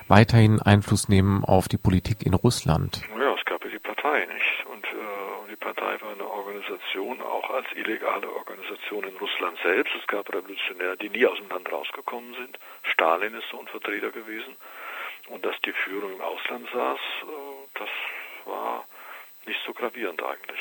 weiterhin 0.06 0.60
Einfluss 0.60 1.08
nehmen 1.08 1.44
auf 1.44 1.66
die 1.66 1.78
Politik 1.78 2.26
in 2.26 2.34
Russland? 2.34 3.00
Ja, 3.18 3.34
es 3.34 3.44
gab 3.46 3.64
ja 3.64 3.70
die 3.70 3.78
Partei 3.78 4.26
nicht. 4.26 4.66
Und 4.70 4.84
äh, 4.84 5.50
die 5.50 5.56
Partei 5.56 5.98
war 6.02 6.12
eine 6.12 6.28
Organisation, 6.28 7.22
auch 7.22 7.48
als 7.48 7.66
illegale 7.74 8.30
Organisation 8.30 9.04
in 9.04 9.16
Russland 9.16 9.58
selbst. 9.62 9.94
Es 9.98 10.06
gab 10.08 10.28
Revolutionäre, 10.28 10.98
die 10.98 11.08
nie 11.08 11.24
aus 11.24 11.38
dem 11.38 11.48
Land 11.48 11.72
rausgekommen 11.72 12.34
sind. 12.34 12.58
Stalin 12.82 13.32
ist 13.32 13.48
so 13.50 13.60
ein 13.60 13.66
Vertreter 13.68 14.10
gewesen. 14.10 14.56
Und 15.30 15.46
dass 15.46 15.56
die 15.64 15.72
Führung 15.72 16.12
im 16.12 16.20
Ausland 16.20 16.68
saß, 16.70 17.00
äh, 17.00 17.78
das 17.80 17.88
war 18.44 18.84
nicht 19.46 19.60
so 19.64 19.72
gravierend 19.72 20.22
eigentlich. 20.22 20.60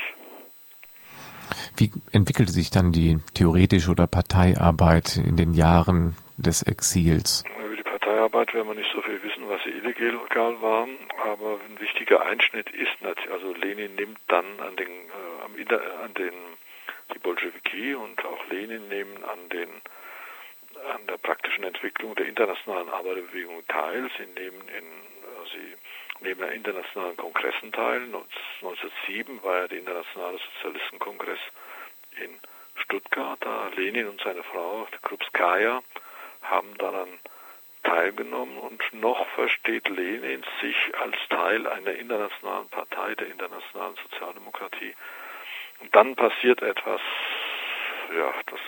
Wie 1.78 1.92
entwickelte 2.12 2.52
sich 2.52 2.72
dann 2.72 2.92
die 2.92 3.20
theoretische 3.36 3.92
oder 3.92 4.08
Parteiarbeit 4.08 5.18
in 5.18 5.38
den 5.38 5.54
Jahren 5.54 6.16
des 6.38 6.64
Exils? 6.64 7.44
Über 7.64 7.76
die 7.76 7.84
Parteiarbeit 7.84 8.54
werden 8.54 8.68
wir 8.68 8.76
nicht 8.76 8.92
so 8.94 9.02
viel 9.02 9.22
wissen, 9.22 9.48
was 9.48 9.62
sie 9.64 9.70
illegal 9.70 10.62
war, 10.62 10.88
aber 11.24 11.60
ein 11.70 11.80
wichtiger 11.80 12.26
Einschnitt 12.26 12.70
ist 12.72 13.02
natürlich, 13.02 13.32
also 13.32 13.54
Lenin 13.54 13.96
nimmt 13.96 14.20
dann 14.28 14.46
an 14.60 14.76
den, 14.76 14.88
äh, 14.88 15.74
an 16.04 16.14
den 16.16 16.34
die 17.14 17.20
Bolschewiki 17.20 17.96
und 17.96 18.24
auch 18.26 18.50
Lenin 18.50 18.88
nehmen 18.90 19.24
an 19.24 19.50
den 19.50 19.70
an 20.94 21.08
der 21.08 21.18
praktischen 21.18 21.64
Entwicklung 21.64 22.16
der 22.16 22.28
internationalen 22.28 22.90
Arbeiterbewegung 22.90 23.66
teil. 23.68 24.10
Sie 24.18 24.26
nehmen 24.40 24.62
in 24.70 24.86
äh, 24.86 25.50
sie 25.52 26.26
nehmen 26.26 26.44
an 26.44 26.52
internationalen 26.52 27.18
Kongressen 27.18 27.72
teil. 27.72 28.04
1907 28.04 29.44
war 29.44 29.58
ja 29.62 29.68
der 29.68 29.80
internationale 29.80 30.38
Sozialistenkongress 30.38 31.40
in 32.20 32.40
Stuttgart. 32.76 33.38
Da 33.42 33.70
Lenin 33.76 34.08
und 34.08 34.22
seine 34.22 34.44
Frau 34.44 34.88
Krupskaya 35.02 35.82
haben 36.44 36.78
daran 36.78 37.10
teilgenommen 37.84 38.58
und 38.58 38.82
noch 38.94 39.28
versteht 39.30 39.88
Lenin 39.90 40.44
sich 40.62 40.76
als 41.00 41.16
Teil 41.30 41.68
einer 41.68 41.94
internationalen 41.94 42.68
Partei, 42.70 43.16
der 43.16 43.28
internationalen 43.28 43.96
Sozialdemokratie. 44.04 44.94
Und 45.80 45.96
dann 45.96 46.16
passiert 46.16 46.62
etwas, 46.62 47.02
ja, 48.16 48.34
das 48.48 48.60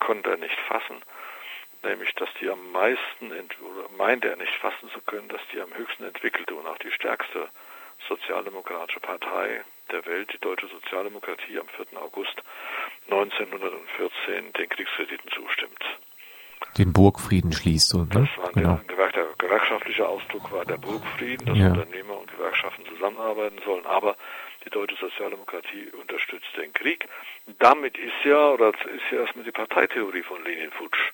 konnte 0.00 0.30
er 0.30 0.36
nicht 0.36 0.58
fassen, 0.60 1.00
nämlich 1.82 2.14
dass 2.14 2.28
die 2.40 2.50
am 2.50 2.72
meisten, 2.72 3.30
oder 3.30 3.88
meint 3.96 4.24
er 4.24 4.36
nicht 4.36 4.54
fassen 4.56 4.90
zu 4.90 5.00
können, 5.02 5.28
dass 5.28 5.40
die 5.52 5.60
am 5.60 5.72
höchsten 5.74 6.04
entwickelte 6.04 6.54
und 6.54 6.66
auch 6.66 6.78
die 6.78 6.92
stärkste 6.92 7.48
sozialdemokratische 8.08 9.00
Partei 9.00 9.64
der 9.92 10.04
Welt, 10.06 10.32
die 10.32 10.38
deutsche 10.38 10.68
Sozialdemokratie, 10.68 11.58
am 11.58 11.66
4. 11.68 12.00
August 12.00 12.42
1914 13.10 14.52
den 14.52 14.68
Kriegskrediten 14.68 15.30
zustimmt. 15.30 15.84
Den 16.76 16.92
Burgfrieden 16.92 17.52
schließt, 17.52 17.94
ne? 17.94 18.08
Das 18.10 18.28
war 18.36 18.52
genau. 18.52 18.80
der, 18.88 19.12
der 19.12 19.26
gewerkschaftliche 19.38 20.06
Ausdruck 20.06 20.50
war 20.52 20.64
der 20.64 20.76
Burgfrieden, 20.76 21.46
dass 21.46 21.58
ja. 21.58 21.68
Unternehmer 21.68 22.18
und 22.18 22.30
Gewerkschaften 22.30 22.84
zusammenarbeiten 22.86 23.58
sollen, 23.64 23.86
aber 23.86 24.16
die 24.64 24.70
deutsche 24.70 24.96
Sozialdemokratie 24.96 25.90
unterstützt 26.00 26.56
den 26.56 26.72
Krieg. 26.72 27.08
Damit 27.58 27.96
ist 27.96 28.24
ja, 28.24 28.50
oder 28.50 28.70
ist 28.70 29.10
ja 29.12 29.20
erstmal 29.20 29.44
die 29.44 29.52
Parteitheorie 29.52 30.22
von 30.22 30.42
Lenin 30.44 30.70
futsch 30.72 31.12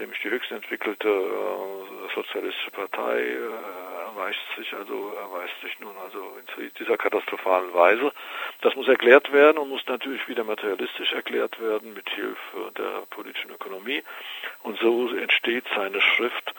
nämlich 0.00 0.20
die 0.22 0.30
höchst 0.30 0.50
entwickelte 0.50 1.08
äh, 1.08 2.14
sozialistische 2.14 2.70
Partei 2.70 3.20
äh, 3.20 3.93
erweist 4.14 4.38
sich 4.56 4.72
also 4.72 5.12
erweist 5.14 5.60
sich 5.62 5.78
nun 5.80 5.96
also 5.96 6.36
in 6.56 6.70
dieser 6.78 6.96
katastrophalen 6.96 7.72
Weise. 7.74 8.12
Das 8.60 8.74
muss 8.76 8.88
erklärt 8.88 9.32
werden 9.32 9.58
und 9.58 9.68
muss 9.68 9.86
natürlich 9.86 10.26
wieder 10.28 10.44
materialistisch 10.44 11.12
erklärt 11.12 11.60
werden 11.60 11.94
mit 11.94 12.08
Hilfe 12.10 12.72
der 12.76 13.02
politischen 13.10 13.50
Ökonomie. 13.50 14.02
Und 14.62 14.78
so 14.78 15.08
entsteht 15.08 15.64
seine 15.74 16.00
Schrift 16.00 16.54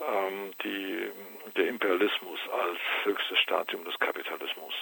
ähm, 0.00 0.52
die, 0.62 1.10
der 1.56 1.68
Imperialismus 1.68 2.40
als 2.52 2.78
höchstes 3.04 3.38
Stadium 3.38 3.84
des 3.84 3.98
Kapitalismus. 3.98 4.74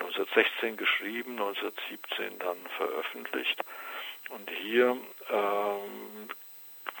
1916 0.00 0.76
geschrieben, 0.76 1.32
1917 1.32 2.38
dann 2.40 2.56
veröffentlicht. 2.76 3.60
Und 4.30 4.50
hier 4.50 4.96
ähm, 5.30 6.28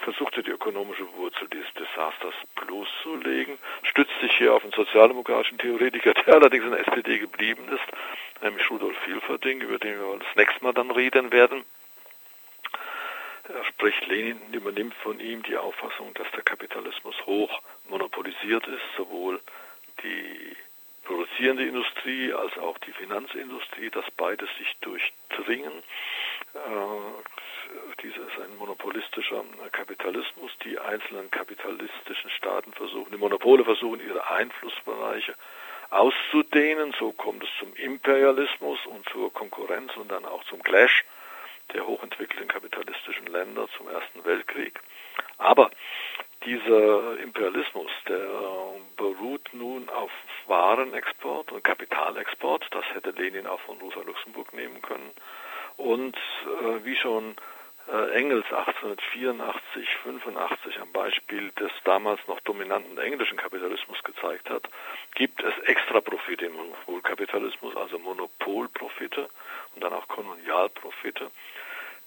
versuchte 0.00 0.42
die 0.42 0.50
ökonomische 0.50 1.06
Wurzel 1.14 1.48
dieses 1.48 1.72
Desasters 1.74 2.34
bloßzulegen, 2.56 3.58
stützt 3.82 4.18
sich 4.20 4.36
hier 4.36 4.54
auf 4.54 4.62
einen 4.62 4.72
sozialdemokratischen 4.72 5.58
Theoretiker, 5.58 6.14
der 6.14 6.34
allerdings 6.34 6.64
in 6.64 6.70
der 6.70 6.86
SPD 6.86 7.18
geblieben 7.18 7.68
ist, 7.68 8.42
nämlich 8.42 8.68
Rudolf 8.70 9.02
Hilferding, 9.04 9.60
über 9.60 9.78
den 9.78 9.98
wir 9.98 10.18
das 10.18 10.36
nächste 10.36 10.62
Mal 10.64 10.72
dann 10.72 10.90
reden 10.90 11.32
werden. 11.32 11.64
Er 13.48 13.64
spricht, 13.66 14.06
Lenin 14.06 14.40
übernimmt 14.52 14.94
von 14.94 15.20
ihm 15.20 15.42
die 15.42 15.56
Auffassung, 15.56 16.14
dass 16.14 16.30
der 16.30 16.42
Kapitalismus 16.42 17.14
hoch 17.26 17.60
monopolisiert 17.88 18.66
ist, 18.66 18.82
sowohl 18.96 19.40
die 20.02 20.56
produzierende 21.04 21.66
Industrie 21.66 22.32
als 22.32 22.56
auch 22.56 22.78
die 22.78 22.92
Finanzindustrie, 22.92 23.90
dass 23.90 24.10
beides 24.12 24.48
sich 24.58 24.74
durchdringen. 24.80 25.72
Äh, 27.74 28.02
dieser 28.02 28.26
ist 28.26 28.40
ein 28.40 28.56
monopolistischer 28.56 29.44
Kapitalismus. 29.72 30.52
Die 30.64 30.78
einzelnen 30.78 31.30
kapitalistischen 31.30 32.30
Staaten 32.30 32.72
versuchen, 32.72 33.12
die 33.12 33.18
Monopole 33.18 33.64
versuchen, 33.64 34.00
ihre 34.00 34.28
Einflussbereiche 34.30 35.34
auszudehnen. 35.90 36.94
So 36.98 37.12
kommt 37.12 37.42
es 37.44 37.50
zum 37.58 37.74
Imperialismus 37.74 38.78
und 38.86 39.08
zur 39.10 39.32
Konkurrenz 39.32 39.96
und 39.96 40.10
dann 40.10 40.24
auch 40.24 40.44
zum 40.44 40.62
Clash 40.62 41.04
der 41.72 41.86
hochentwickelten 41.86 42.48
kapitalistischen 42.48 43.26
Länder 43.26 43.68
zum 43.76 43.88
Ersten 43.88 44.24
Weltkrieg. 44.24 44.80
Aber 45.38 45.70
dieser 46.44 47.18
Imperialismus, 47.20 47.90
der 48.06 48.28
beruht 48.96 49.48
nun 49.52 49.88
auf 49.88 50.10
Warenexport 50.46 51.52
und 51.52 51.64
Kapitalexport. 51.64 52.66
Das 52.70 52.84
hätte 52.92 53.10
Lenin 53.10 53.46
auch 53.46 53.60
von 53.60 53.78
Rosa 53.78 54.00
Luxemburg 54.02 54.52
nehmen 54.52 54.82
können. 54.82 55.10
Und 55.76 56.16
äh, 56.16 56.84
wie 56.84 56.96
schon 56.96 57.32
äh, 57.32 57.34
Engels 57.86 58.46
1884, 58.50 59.88
85 60.04 60.80
am 60.80 60.90
Beispiel 60.92 61.50
des 61.52 61.70
damals 61.84 62.20
noch 62.26 62.40
dominanten 62.40 62.96
englischen 62.96 63.36
Kapitalismus 63.36 64.02
gezeigt 64.02 64.48
hat, 64.48 64.62
gibt 65.14 65.42
es 65.42 65.52
Extraprofite 65.66 66.46
im 66.46 66.54
Monopolkapitalismus, 66.54 67.76
also 67.76 67.98
Monopolprofite 67.98 69.28
und 69.74 69.84
dann 69.84 69.92
auch 69.92 70.08
Kolonialprofite. 70.08 71.30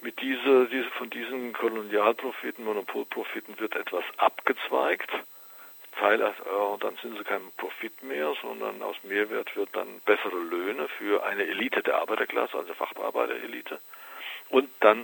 Mit 0.02 0.20
dieser, 0.20 0.66
diese, 0.66 0.90
von 0.92 1.10
diesen 1.10 1.54
Kolonialprofiten, 1.54 2.66
Monopolprofiten 2.66 3.60
wird 3.60 3.76
etwas 3.76 4.04
abgezweigt. 4.18 5.12
Teil, 6.00 6.22
äh, 6.22 6.32
dann 6.80 6.96
sind 7.02 7.18
sie 7.18 7.24
kein 7.24 7.52
Profit 7.58 8.04
mehr, 8.04 8.34
sondern 8.42 8.82
aus 8.82 8.96
Mehrwert 9.04 9.56
wird 9.56 9.70
dann 9.76 10.00
bessere 10.06 10.38
Löhne 10.38 10.88
für 10.98 11.24
eine 11.24 11.44
Elite 11.44 11.82
der 11.82 11.98
Arbeiterklasse, 11.98 12.58
also 12.58 12.74
Facharbeiterelite. 12.74 13.80
Und 14.50 14.70
dann 14.80 15.00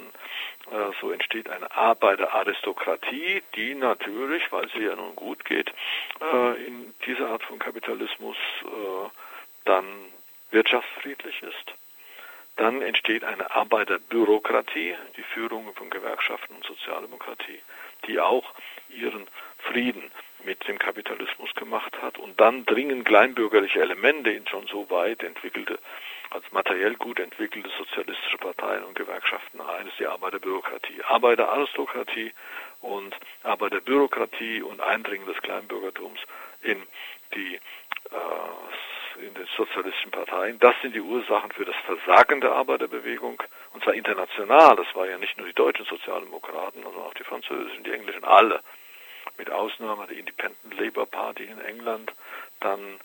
äh, 0.72 0.92
so 1.02 1.12
entsteht 1.12 1.50
eine 1.50 1.72
Arbeiteraristokratie, 1.72 3.44
die 3.56 3.76
natürlich, 3.76 4.52
weil 4.52 4.70
sie 4.70 4.84
ja 4.84 4.96
nun 4.96 5.16
gut 5.16 5.44
geht, 5.46 5.72
äh, 6.22 6.66
in 6.66 6.94
dieser 7.06 7.30
Art 7.30 7.44
von 7.44 7.60
Kapitalismus 7.60 8.38
äh, 8.64 9.10
dann 9.66 9.86
wirtschaftsfriedlich 10.52 11.42
ist. 11.44 11.74
Dann 12.56 12.82
entsteht 12.82 13.24
eine 13.24 13.52
Arbeiterbürokratie, 13.52 14.96
die 15.18 15.24
Führung 15.24 15.74
von 15.74 15.90
Gewerkschaften 15.90 16.56
und 16.56 16.66
Sozialdemokratie, 16.66 17.60
die 18.08 18.20
auch 18.20 18.46
ihren 18.90 19.28
Frieden 19.58 20.12
mit 20.44 20.68
dem 20.68 20.78
Kapitalismus 20.78 21.54
gemacht 21.56 22.00
hat. 22.02 22.20
Und 22.20 22.40
dann 22.40 22.66
dringen 22.66 23.04
kleinbürgerliche 23.04 23.82
Elemente 23.82 24.30
in 24.30 24.48
schon 24.48 24.68
so 24.68 24.90
weit 24.90 25.24
entwickelte, 25.24 25.80
als 26.34 26.52
materiell 26.52 26.96
gut 26.96 27.20
entwickelte 27.20 27.70
sozialistische 27.78 28.38
Parteien 28.38 28.84
und 28.84 28.96
Gewerkschaften 28.96 29.62
ein. 29.62 29.86
Das 29.86 29.94
ist 29.94 30.00
die 30.00 30.08
Arbeiterbürokratie. 30.08 31.04
Arbeiteraristokratie 31.04 32.34
und 32.82 33.16
Arbeiterbürokratie 33.44 34.62
und 34.62 34.82
Eindringen 34.82 35.28
des 35.28 35.38
Kleinbürgertums 35.42 36.20
in 36.62 36.82
die 37.36 37.56
äh, 37.56 39.20
in 39.22 39.34
den 39.36 39.48
sozialistischen 39.56 40.12
Parteien. 40.12 40.60
Das 40.60 40.76
sind 40.82 40.96
die 40.96 41.02
Ursachen 41.02 41.52
für 41.52 41.66
das 41.66 41.76
Versagen 41.86 42.42
der 42.42 42.54
Arbeiterbewegung, 42.54 43.42
und 43.74 43.84
zwar 43.84 43.94
international. 43.94 44.76
Das 44.76 44.88
war 44.96 45.08
ja 45.08 45.18
nicht 45.18 45.38
nur 45.38 45.46
die 45.46 45.54
deutschen 45.54 45.86
Sozialdemokraten, 45.86 46.82
sondern 46.84 47.04
auch 47.04 47.14
die 47.14 47.24
französischen, 47.24 47.84
die 47.84 47.92
englischen, 47.92 48.24
alle. 48.24 48.62
Mit 49.38 49.50
Ausnahme 49.50 50.08
der 50.08 50.18
Independent 50.18 50.80
Labour 50.80 51.06
Party 51.06 51.44
in 51.46 51.60
England, 51.62 52.12
dann 52.60 53.00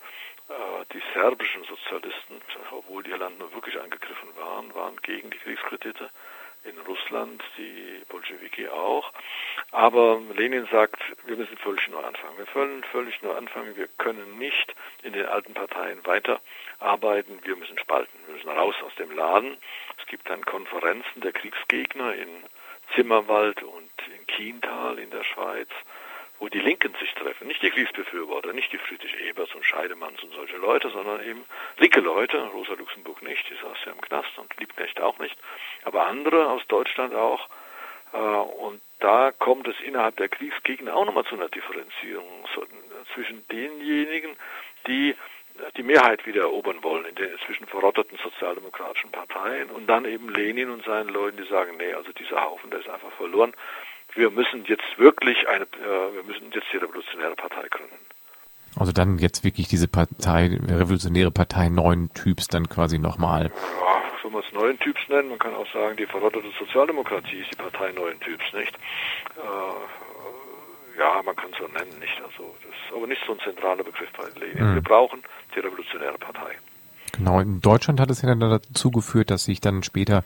die 0.93 1.03
serbischen 1.15 1.65
Sozialisten, 1.65 2.41
obwohl 2.71 3.03
die 3.03 3.11
Land 3.11 3.39
nur 3.39 3.53
wirklich 3.53 3.79
angegriffen 3.79 4.29
waren, 4.37 4.75
waren 4.75 4.97
gegen 5.03 5.31
die 5.31 5.39
Kriegskredite 5.39 6.09
in 6.65 6.79
Russland, 6.81 7.43
die 7.57 8.03
Bolschewiki 8.09 8.69
auch. 8.69 9.13
Aber 9.71 10.21
Lenin 10.35 10.67
sagt, 10.71 11.01
wir 11.27 11.37
müssen 11.37 11.57
völlig 11.59 11.87
neu 11.89 12.03
anfangen. 12.03 12.39
Wir 12.39 12.47
können 12.47 12.83
völlig 12.85 13.23
neu 13.23 13.35
anfangen. 13.35 13.77
Wir 13.77 13.89
können 13.99 14.39
nicht 14.39 14.75
in 15.03 15.13
den 15.13 15.27
alten 15.27 15.55
Parteien 15.55 16.05
weiterarbeiten. 16.05 17.39
Wir 17.45 17.57
müssen 17.57 17.79
spalten. 17.79 18.19
Wir 18.27 18.35
müssen 18.35 18.49
raus 18.49 18.75
aus 18.85 18.95
dem 18.97 19.11
Laden. 19.13 19.57
Es 19.99 20.07
gibt 20.07 20.29
dann 20.29 20.45
Konferenzen 20.45 21.21
der 21.21 21.33
Kriegsgegner 21.33 22.15
in 22.15 22.29
Zimmerwald 22.95 23.63
und 23.63 23.91
in 24.19 24.27
Kiental 24.27 24.99
in 24.99 25.11
der 25.11 25.25
Schweiz 25.25 25.69
wo 26.39 26.49
die 26.49 26.61
Linken 26.61 26.95
sich 27.01 27.13
treffen, 27.15 27.49
nicht 27.49 27.63
die 27.63 27.71
Kriegsbefürworter, 27.71 28.53
nicht 28.53 28.73
die 28.73 28.79
Friedrich 28.79 29.15
Ebers 29.21 29.55
und 29.55 29.65
Scheidemanns 29.65 30.23
und 30.23 30.33
solche 30.35 30.57
Leute, 30.57 30.91
sondern 30.91 31.25
eben 31.25 31.45
linke 31.79 32.01
Leute, 32.01 32.39
Rosa 32.49 32.75
Luxemburg 32.75 33.23
nicht, 33.23 33.49
die 33.51 33.55
saß 33.55 33.79
ja 33.87 33.93
im 33.93 34.01
Knast 34.01 34.39
und 34.39 34.55
Liebknecht 34.59 35.01
auch 35.01 35.19
nicht, 35.19 35.37
aber 35.85 36.07
andere 36.07 36.49
aus 36.51 36.67
Deutschland 36.69 37.15
auch. 37.15 37.49
Äh, 38.13 38.17
und 38.17 38.81
da 39.01 39.33
kommt 39.33 39.69
es 39.69 39.81
innerhalb 39.81 40.17
der 40.17 40.29
Kriegsgegner 40.29 40.95
auch 40.95 41.05
nochmal 41.05 41.25
zu 41.25 41.35
einer 41.35 41.49
Differenzierung 41.49 42.27
zwischen 43.15 43.47
denjenigen, 43.49 44.37
die 44.87 45.15
die 45.77 45.83
Mehrheit 45.83 46.27
wieder 46.27 46.43
erobern 46.43 46.83
wollen 46.83 47.05
in 47.05 47.15
den 47.15 47.31
inzwischen 47.31 47.67
verrotteten 47.67 48.19
sozialdemokratischen 48.23 49.11
Parteien 49.11 49.71
und 49.71 49.87
dann 49.87 50.05
eben 50.05 50.29
Lenin 50.29 50.71
und 50.71 50.85
seinen 50.85 51.09
Leuten, 51.09 51.37
die 51.37 51.49
sagen, 51.49 51.77
nee, 51.77 51.93
also 51.95 52.13
dieser 52.13 52.43
Haufen, 52.43 52.71
der 52.71 52.81
ist 52.81 52.89
einfach 52.89 53.11
verloren 53.13 53.53
wir 54.15 54.31
müssen 54.31 54.65
jetzt 54.67 54.99
wirklich 54.99 55.49
eine, 55.49 55.65
äh, 55.65 56.15
wir 56.15 56.23
müssen 56.25 56.51
jetzt 56.53 56.67
die 56.73 56.79
revolutionäre 56.79 57.35
Partei 57.37 57.69
gründen. 57.69 57.97
Also 58.79 58.93
dann 58.93 59.19
jetzt 59.19 59.45
wirklich 59.45 59.69
diese 59.69 59.89
Partei, 59.89 60.59
revolutionäre 60.69 61.31
Partei 61.31 61.69
neuen 61.69 62.13
Typs 62.15 62.49
dann 62.49 62.69
quasi 62.69 62.99
nochmal. 62.99 63.51
Ja, 63.81 64.03
soll 64.23 64.31
man 64.31 64.43
es 64.47 64.53
neuen 64.53 64.79
Typs 64.79 65.01
nennen? 65.09 65.31
Man 65.31 65.39
kann 65.39 65.55
auch 65.55 65.71
sagen, 65.73 65.97
die 65.97 66.07
verrottete 66.07 66.47
Sozialdemokratie 66.59 67.41
ist 67.41 67.51
die 67.51 67.57
Partei 67.57 67.93
neuen 67.93 68.21
Typs, 68.21 68.45
nicht? 68.53 68.75
Äh, 69.37 70.99
ja, 70.99 71.23
man 71.25 71.35
kann 71.37 71.51
es 71.53 71.59
so 71.59 71.67
nennen, 71.67 71.99
nicht? 71.99 72.21
Also 72.23 72.55
das 72.63 72.71
ist 72.71 72.97
aber 72.97 73.07
nicht 73.07 73.23
so 73.27 73.33
ein 73.33 73.41
zentraler 73.41 73.85
Begriff 73.85 74.11
bei 74.17 74.29
Lenin. 74.39 74.71
Mhm. 74.71 74.75
Wir 74.75 74.83
brauchen 74.83 75.23
die 75.55 75.61
revolutionäre 75.61 76.19
Partei. 76.19 76.57
Genau, 77.13 77.41
in 77.41 77.61
Deutschland 77.61 78.01
hat 78.01 78.11
es 78.11 78.23
ja 78.23 78.29
dann 78.29 78.41
dazu 78.41 78.91
geführt, 78.91 79.31
dass 79.31 79.45
sich 79.45 79.61
dann 79.61 79.83
später 79.83 80.23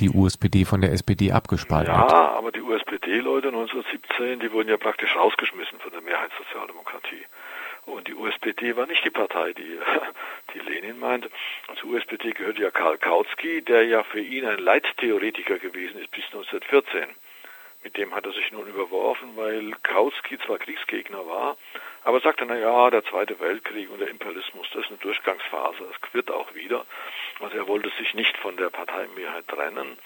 die 0.00 0.10
USPD 0.10 0.64
von 0.64 0.80
der 0.80 0.92
SPD 0.92 1.32
abgespalten 1.32 1.92
ja, 1.92 2.00
hat. 2.00 2.12
Ja, 2.12 2.30
aber 2.32 2.52
die 2.52 2.60
USPD-Leute 2.60 3.48
1917, 3.48 4.40
die 4.40 4.52
wurden 4.52 4.68
ja 4.68 4.76
praktisch 4.76 5.14
rausgeschmissen 5.16 5.78
von 5.80 5.92
der 5.92 6.02
Mehrheitssozialdemokratie. 6.02 7.24
Und 7.86 8.06
die 8.06 8.14
USPD 8.14 8.76
war 8.76 8.86
nicht 8.86 9.04
die 9.04 9.10
Partei, 9.10 9.54
die, 9.54 9.78
die 10.54 10.58
Lenin 10.58 10.98
meinte. 10.98 11.30
Zur 11.80 11.90
USPD 11.90 12.32
gehörte 12.32 12.62
ja 12.62 12.70
Karl 12.70 12.98
Kautsky, 12.98 13.62
der 13.62 13.86
ja 13.86 14.02
für 14.02 14.20
ihn 14.20 14.44
ein 14.44 14.58
Leittheoretiker 14.58 15.58
gewesen 15.58 15.98
ist 16.00 16.10
bis 16.10 16.24
1914. 16.26 17.08
Mit 17.84 17.96
dem 17.96 18.14
hat 18.14 18.26
er 18.26 18.32
sich 18.32 18.52
nun 18.52 18.66
überworfen, 18.66 19.30
weil 19.36 19.72
Kautsky 19.82 20.38
zwar 20.38 20.58
Kriegsgegner 20.58 21.26
war, 21.26 21.56
aber 22.04 22.20
sagte, 22.20 22.46
na 22.46 22.56
ja, 22.56 22.90
der 22.90 23.04
Zweite 23.04 23.40
Weltkrieg 23.40 23.90
und 23.90 24.00
der 24.00 24.08
Imperialismus, 24.08 24.68
das 24.72 24.84
ist 24.84 24.90
eine 24.90 24.98
Durchgangsphase, 24.98 25.78
das 25.80 25.96
wird 26.14 26.30
auch 26.30 26.54
wieder. 26.54 26.86
Also 27.40 27.56
er 27.56 27.66
wollte 27.68 27.90
sich 27.98 28.14
nicht 28.14 28.36
von 28.38 28.56
der 28.56 28.70
Parteimehrheit 28.70 29.46
trennen. 29.48 29.98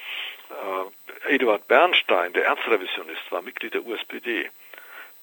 Äh, 0.51 1.35
Eduard 1.35 1.69
Bernstein, 1.69 2.33
der 2.33 2.47
Erzrevisionist, 2.47 3.31
war 3.31 3.43
Mitglied 3.43 3.75
der 3.75 3.85
USPD. 3.85 4.51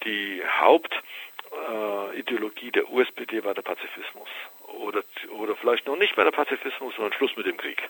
Die 0.04 0.42
Hauptideologie 0.60 2.70
äh, 2.70 2.72
der 2.72 2.90
USPD 2.90 3.44
war 3.44 3.54
der 3.54 3.64
Pazifismus. 3.64 4.30
Oder, 4.68 5.04
oder 5.30 5.56
vielleicht 5.56 5.88
noch 5.88 5.98
nicht 5.98 6.16
mehr 6.16 6.26
der 6.26 6.32
Pazifismus, 6.32 6.96
sondern 6.96 7.14
Schluss 7.14 7.36
mit 7.36 7.48
dem 7.48 7.58
Krieg. 7.58 7.82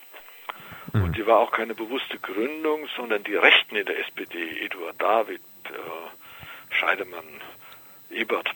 Mhm. 0.94 1.04
Und 1.04 1.18
die 1.18 1.28
war 1.28 1.40
auch 1.40 1.52
keine 1.52 1.76
bewusste 1.76 2.18
Gründung, 2.20 2.88
sondern 2.96 3.24
die 3.24 3.36
Rechten 3.36 3.76
in 3.76 3.86
der 3.86 4.00
SPD, 4.00 4.66
Eduard 4.66 5.02
David, 5.02 5.42
äh, 5.66 6.74
Scheidemann, 6.74 7.42
Ebert, 8.10 8.50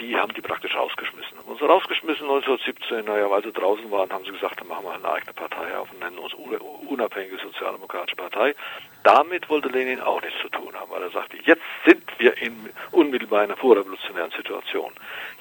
die 0.00 0.16
haben 0.16 0.32
die 0.34 0.42
praktisch 0.42 0.74
rausgeschmissen. 0.74 1.38
Haben 1.38 1.48
uns 1.48 1.62
rausgeschmissen 1.62 2.28
1917, 2.28 3.04
naja, 3.04 3.30
weil 3.30 3.42
sie 3.42 3.52
draußen 3.52 3.90
waren, 3.90 4.10
haben 4.10 4.24
sie 4.24 4.32
gesagt, 4.32 4.60
dann 4.60 4.68
machen 4.68 4.84
wir 4.84 4.92
eine 4.92 5.08
eigene 5.08 5.32
Partei 5.32 5.76
auf 5.76 5.90
und 5.90 6.00
nennen 6.00 6.18
uns 6.18 6.34
unabhängige 6.34 7.38
Sozialdemokratische 7.38 8.16
Partei. 8.16 8.54
Damit 9.02 9.48
wollte 9.48 9.68
Lenin 9.68 10.00
auch 10.00 10.20
nichts 10.20 10.40
zu 10.42 10.48
tun 10.48 10.74
haben, 10.74 10.90
weil 10.90 11.02
er 11.02 11.10
sagte, 11.10 11.38
jetzt 11.44 11.62
sind 11.86 12.02
wir 12.18 12.36
in 12.38 12.70
unmittelbar 12.90 13.42
einer 13.42 13.56
vorrevolutionären 13.56 14.32
Situation. 14.32 14.92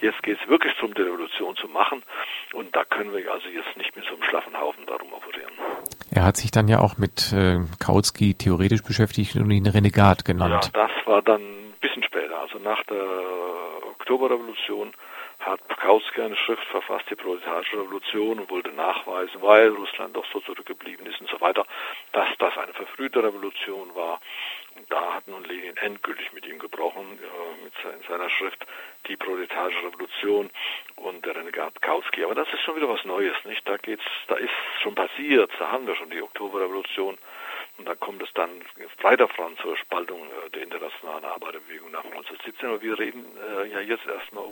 Jetzt 0.01 0.21
geht 0.23 0.39
es 0.41 0.47
wirklich 0.47 0.73
darum, 0.75 0.93
die 0.93 1.01
Revolution 1.01 1.55
zu 1.55 1.67
machen 1.67 2.03
und 2.53 2.75
da 2.75 2.85
können 2.85 3.13
wir 3.13 3.31
also 3.31 3.47
jetzt 3.49 3.75
nicht 3.75 3.95
mit 3.95 4.05
so 4.05 4.13
einem 4.13 4.23
schlaffen 4.23 4.57
Haufen 4.57 4.85
darum 4.85 5.11
operieren. 5.11 5.51
Er 6.11 6.23
hat 6.23 6.37
sich 6.37 6.51
dann 6.51 6.67
ja 6.67 6.79
auch 6.79 6.97
mit 6.97 7.33
äh, 7.33 7.59
Kautsky 7.83 8.35
theoretisch 8.35 8.83
beschäftigt 8.83 9.35
und 9.35 9.51
ihn 9.51 9.67
Renegat 9.67 10.23
genannt. 10.23 10.71
Ja, 10.73 10.87
das 10.87 11.07
war 11.07 11.21
dann 11.21 11.41
ein 11.41 11.73
bisschen 11.81 12.03
später, 12.03 12.39
also 12.39 12.59
nach 12.59 12.83
der 12.83 13.34
Oktoberrevolution 14.05 14.93
hat 15.39 15.59
Kautsky 15.79 16.21
eine 16.21 16.35
Schrift 16.35 16.63
verfasst, 16.65 17.09
die 17.09 17.15
proletarische 17.15 17.79
Revolution, 17.79 18.39
und 18.39 18.51
wollte 18.51 18.69
nachweisen, 18.69 19.41
weil 19.41 19.69
Russland 19.69 20.15
doch 20.15 20.25
so 20.31 20.39
zurückgeblieben 20.41 21.07
ist 21.07 21.19
und 21.21 21.29
so 21.29 21.41
weiter, 21.41 21.65
dass 22.11 22.27
das 22.37 22.55
eine 22.55 22.73
verfrühte 22.73 23.23
Revolution 23.23 23.95
war. 23.95 24.21
Und 24.75 24.91
da 24.91 25.15
hat 25.15 25.27
nun 25.27 25.43
Lenin 25.43 25.75
endgültig 25.77 26.33
mit 26.33 26.45
ihm 26.45 26.59
gebrochen, 26.59 27.19
äh, 27.19 27.63
mit 27.63 28.07
seiner 28.07 28.29
Schrift 28.29 28.63
Die 29.07 29.17
proletarische 29.17 29.87
Revolution 29.87 30.51
und 30.97 31.25
der 31.25 31.35
Renegat 31.35 31.81
Kautsky. 31.81 32.23
Aber 32.23 32.35
das 32.35 32.47
ist 32.53 32.61
schon 32.61 32.75
wieder 32.75 32.89
was 32.89 33.03
Neues, 33.05 33.35
nicht? 33.45 33.67
Da 33.67 33.77
geht's, 33.77 34.03
da 34.27 34.35
ist 34.35 34.53
schon 34.81 34.93
passiert, 34.93 35.51
da 35.57 35.71
haben 35.71 35.87
wir 35.87 35.95
schon 35.95 36.11
die 36.11 36.21
Oktoberrevolution 36.21 37.17
Und 37.77 37.85
dann 37.85 37.99
kommt 37.99 38.21
es 38.23 38.29
dann 38.33 38.49
weiter 39.01 39.27
voran 39.27 39.53
zur 39.61 39.75
Spaltung 39.77 40.19
äh, 40.19 40.49
der 40.51 40.63
internationalen 40.63 41.25
Arbeiterbewegung 41.25 41.91
nach 41.91 42.05
1917. 42.05 42.69
Aber 42.69 42.81
wir 42.81 42.97
reden 42.97 43.25
äh, 43.37 43.71
ja 43.71 43.79
jetzt 43.81 44.05
erstmal 44.07 44.45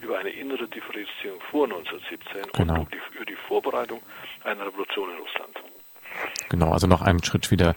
über 0.00 0.18
eine 0.18 0.30
innere 0.30 0.66
Differenzierung 0.66 1.40
vor 1.50 1.64
1917 1.64 2.42
genau. 2.52 2.80
und 2.80 2.92
die, 2.92 3.00
über 3.14 3.24
die 3.24 3.36
Vorbereitung 3.48 4.02
einer 4.42 4.66
Revolution 4.66 5.10
in 5.10 5.18
Russland. 5.18 5.60
Genau, 6.48 6.72
also 6.72 6.86
noch 6.86 7.02
einen 7.02 7.22
Schritt 7.22 7.50
wieder 7.50 7.74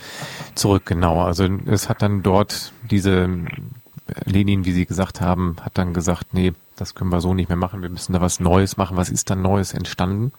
zurück, 0.55 0.85
genau. 0.85 1.21
Also 1.21 1.47
es 1.67 1.89
hat 1.89 2.01
dann 2.01 2.23
dort 2.23 2.71
diese 2.89 3.27
Lenin, 4.25 4.65
wie 4.65 4.71
Sie 4.71 4.85
gesagt 4.85 5.21
haben, 5.21 5.57
hat 5.63 5.77
dann 5.77 5.93
gesagt, 5.93 6.33
nee, 6.33 6.53
das 6.77 6.95
können 6.95 7.11
wir 7.11 7.21
so 7.21 7.33
nicht 7.33 7.49
mehr 7.49 7.57
machen, 7.57 7.81
wir 7.81 7.89
müssen 7.89 8.13
da 8.13 8.21
was 8.21 8.39
Neues 8.39 8.77
machen. 8.77 8.97
Was 8.97 9.09
ist 9.09 9.29
dann 9.29 9.41
Neues 9.41 9.73
entstanden? 9.73 10.31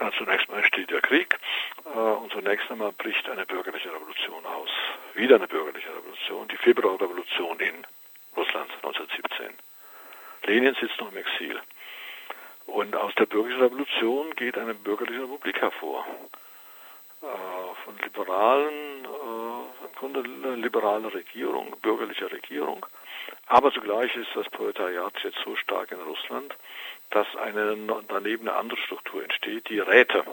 Na, 0.00 0.10
zunächst 0.16 0.48
mal 0.48 0.64
steht 0.64 0.90
der 0.90 1.00
Krieg 1.00 1.34
äh, 1.34 1.38
und 1.94 2.32
zunächst 2.32 2.70
einmal 2.70 2.92
bricht 2.92 3.28
eine 3.28 3.46
bürgerliche 3.46 3.92
Revolution 3.92 4.44
aus. 4.44 4.70
Wieder 5.14 5.36
eine 5.36 5.48
bürgerliche 5.48 5.88
Revolution, 5.88 6.48
die 6.48 6.56
Februarrevolution 6.56 7.58
in 7.60 7.86
Russland 8.36 8.70
1917. 8.82 9.54
Lenin 10.44 10.74
sitzt 10.80 11.00
noch 11.00 11.10
im 11.10 11.18
Exil. 11.18 11.60
Und 12.66 12.94
aus 12.94 13.14
der 13.14 13.26
bürgerlichen 13.26 13.62
Revolution 13.62 14.34
geht 14.36 14.58
eine 14.58 14.74
bürgerliche 14.74 15.22
Republik 15.22 15.60
hervor. 15.60 16.06
Äh, 17.22 17.26
von 17.84 17.98
Liberalen, 17.98 19.04
äh, 19.04 19.86
im 19.86 19.94
Grunde 19.96 20.20
eine 20.20 20.56
liberale 20.56 21.12
Regierung, 21.12 21.74
bürgerliche 21.80 22.30
Regierung. 22.30 22.86
Aber 23.46 23.72
zugleich 23.72 24.14
ist 24.14 24.28
das 24.34 24.48
Proletariat 24.50 25.14
jetzt 25.24 25.38
so 25.44 25.56
stark 25.56 25.90
in 25.90 26.00
Russland, 26.00 26.54
dass 27.10 27.26
eine, 27.36 27.76
daneben 28.08 28.48
eine 28.48 28.56
andere 28.56 28.78
Struktur 28.80 29.22
entsteht, 29.22 29.68
die 29.68 29.80
Räte. 29.80 30.24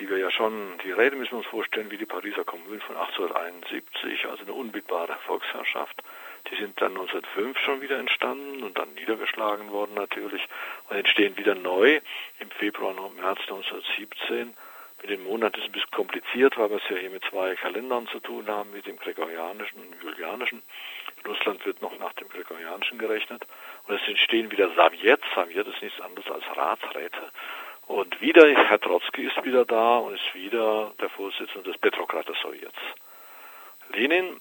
Die 0.00 0.08
wir 0.08 0.18
ja 0.18 0.30
schon, 0.30 0.78
die 0.84 0.92
Räte 0.92 1.16
müssen 1.16 1.32
wir 1.32 1.38
uns 1.38 1.46
vorstellen 1.46 1.90
wie 1.90 1.96
die 1.96 2.06
Pariser 2.06 2.44
Kommune 2.44 2.80
von 2.80 2.96
1871, 2.96 4.26
also 4.26 4.42
eine 4.44 4.52
unmittelbare 4.52 5.16
Volksherrschaft. 5.26 6.02
Die 6.50 6.56
sind 6.56 6.80
dann 6.80 6.92
1905 6.92 7.58
schon 7.58 7.80
wieder 7.80 7.98
entstanden 7.98 8.62
und 8.62 8.78
dann 8.78 8.94
niedergeschlagen 8.94 9.70
worden 9.70 9.94
natürlich 9.94 10.42
und 10.88 10.96
entstehen 10.96 11.36
wieder 11.36 11.54
neu 11.54 12.00
im 12.38 12.50
Februar 12.52 12.96
und 12.96 13.16
März 13.16 13.40
1917 13.40 14.54
mit 15.00 15.10
dem 15.10 15.24
Monat 15.24 15.56
ist 15.56 15.62
es 15.62 15.68
ein 15.68 15.72
bisschen 15.72 15.90
kompliziert, 15.92 16.58
weil 16.58 16.70
wir 16.70 16.78
es 16.78 16.88
ja 16.88 16.96
hier 16.96 17.10
mit 17.10 17.24
zwei 17.24 17.54
Kalendern 17.54 18.08
zu 18.08 18.18
tun 18.18 18.48
haben, 18.48 18.72
mit 18.72 18.86
dem 18.86 18.96
gregorianischen 18.96 19.80
und 19.80 20.02
julianischen. 20.02 20.60
Russland 21.24 21.64
wird 21.64 21.80
noch 21.82 21.96
nach 22.00 22.12
dem 22.14 22.28
gregorianischen 22.28 22.98
gerechnet. 22.98 23.46
Und 23.86 23.94
es 23.94 24.08
entstehen 24.08 24.50
wieder 24.50 24.68
Sowjets. 24.74 25.22
Sowjet 25.34 25.68
ist 25.68 25.82
nichts 25.82 26.00
anderes 26.00 26.28
als 26.30 26.44
Ratsräte. 26.56 27.30
Und 27.88 28.20
wieder, 28.20 28.46
Herr 28.46 28.78
Trotzki 28.78 29.22
ist 29.22 29.44
wieder 29.44 29.64
da 29.64 29.96
und 29.96 30.14
ist 30.14 30.34
wieder 30.34 30.92
der 31.00 31.08
Vorsitzende 31.08 31.70
des 31.70 31.80
Petrokrates-Sowjets. 31.80 32.76
Lenin 33.94 34.38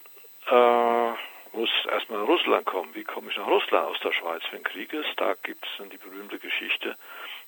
äh, 0.49 1.11
muss 1.53 1.69
erstmal 1.89 2.19
nach 2.19 2.27
Russland 2.27 2.65
kommen. 2.65 2.93
Wie 2.93 3.05
komme 3.05 3.31
ich 3.31 3.37
nach 3.37 3.47
Russland 3.47 3.87
aus 3.87 3.99
der 4.01 4.11
Schweiz, 4.11 4.43
wenn 4.51 4.63
Krieg 4.63 4.91
ist? 4.91 5.09
Da 5.15 5.33
gibt 5.43 5.65
es 5.65 5.71
dann 5.77 5.89
die 5.89 5.97
berühmte 5.97 6.39
Geschichte, 6.39 6.97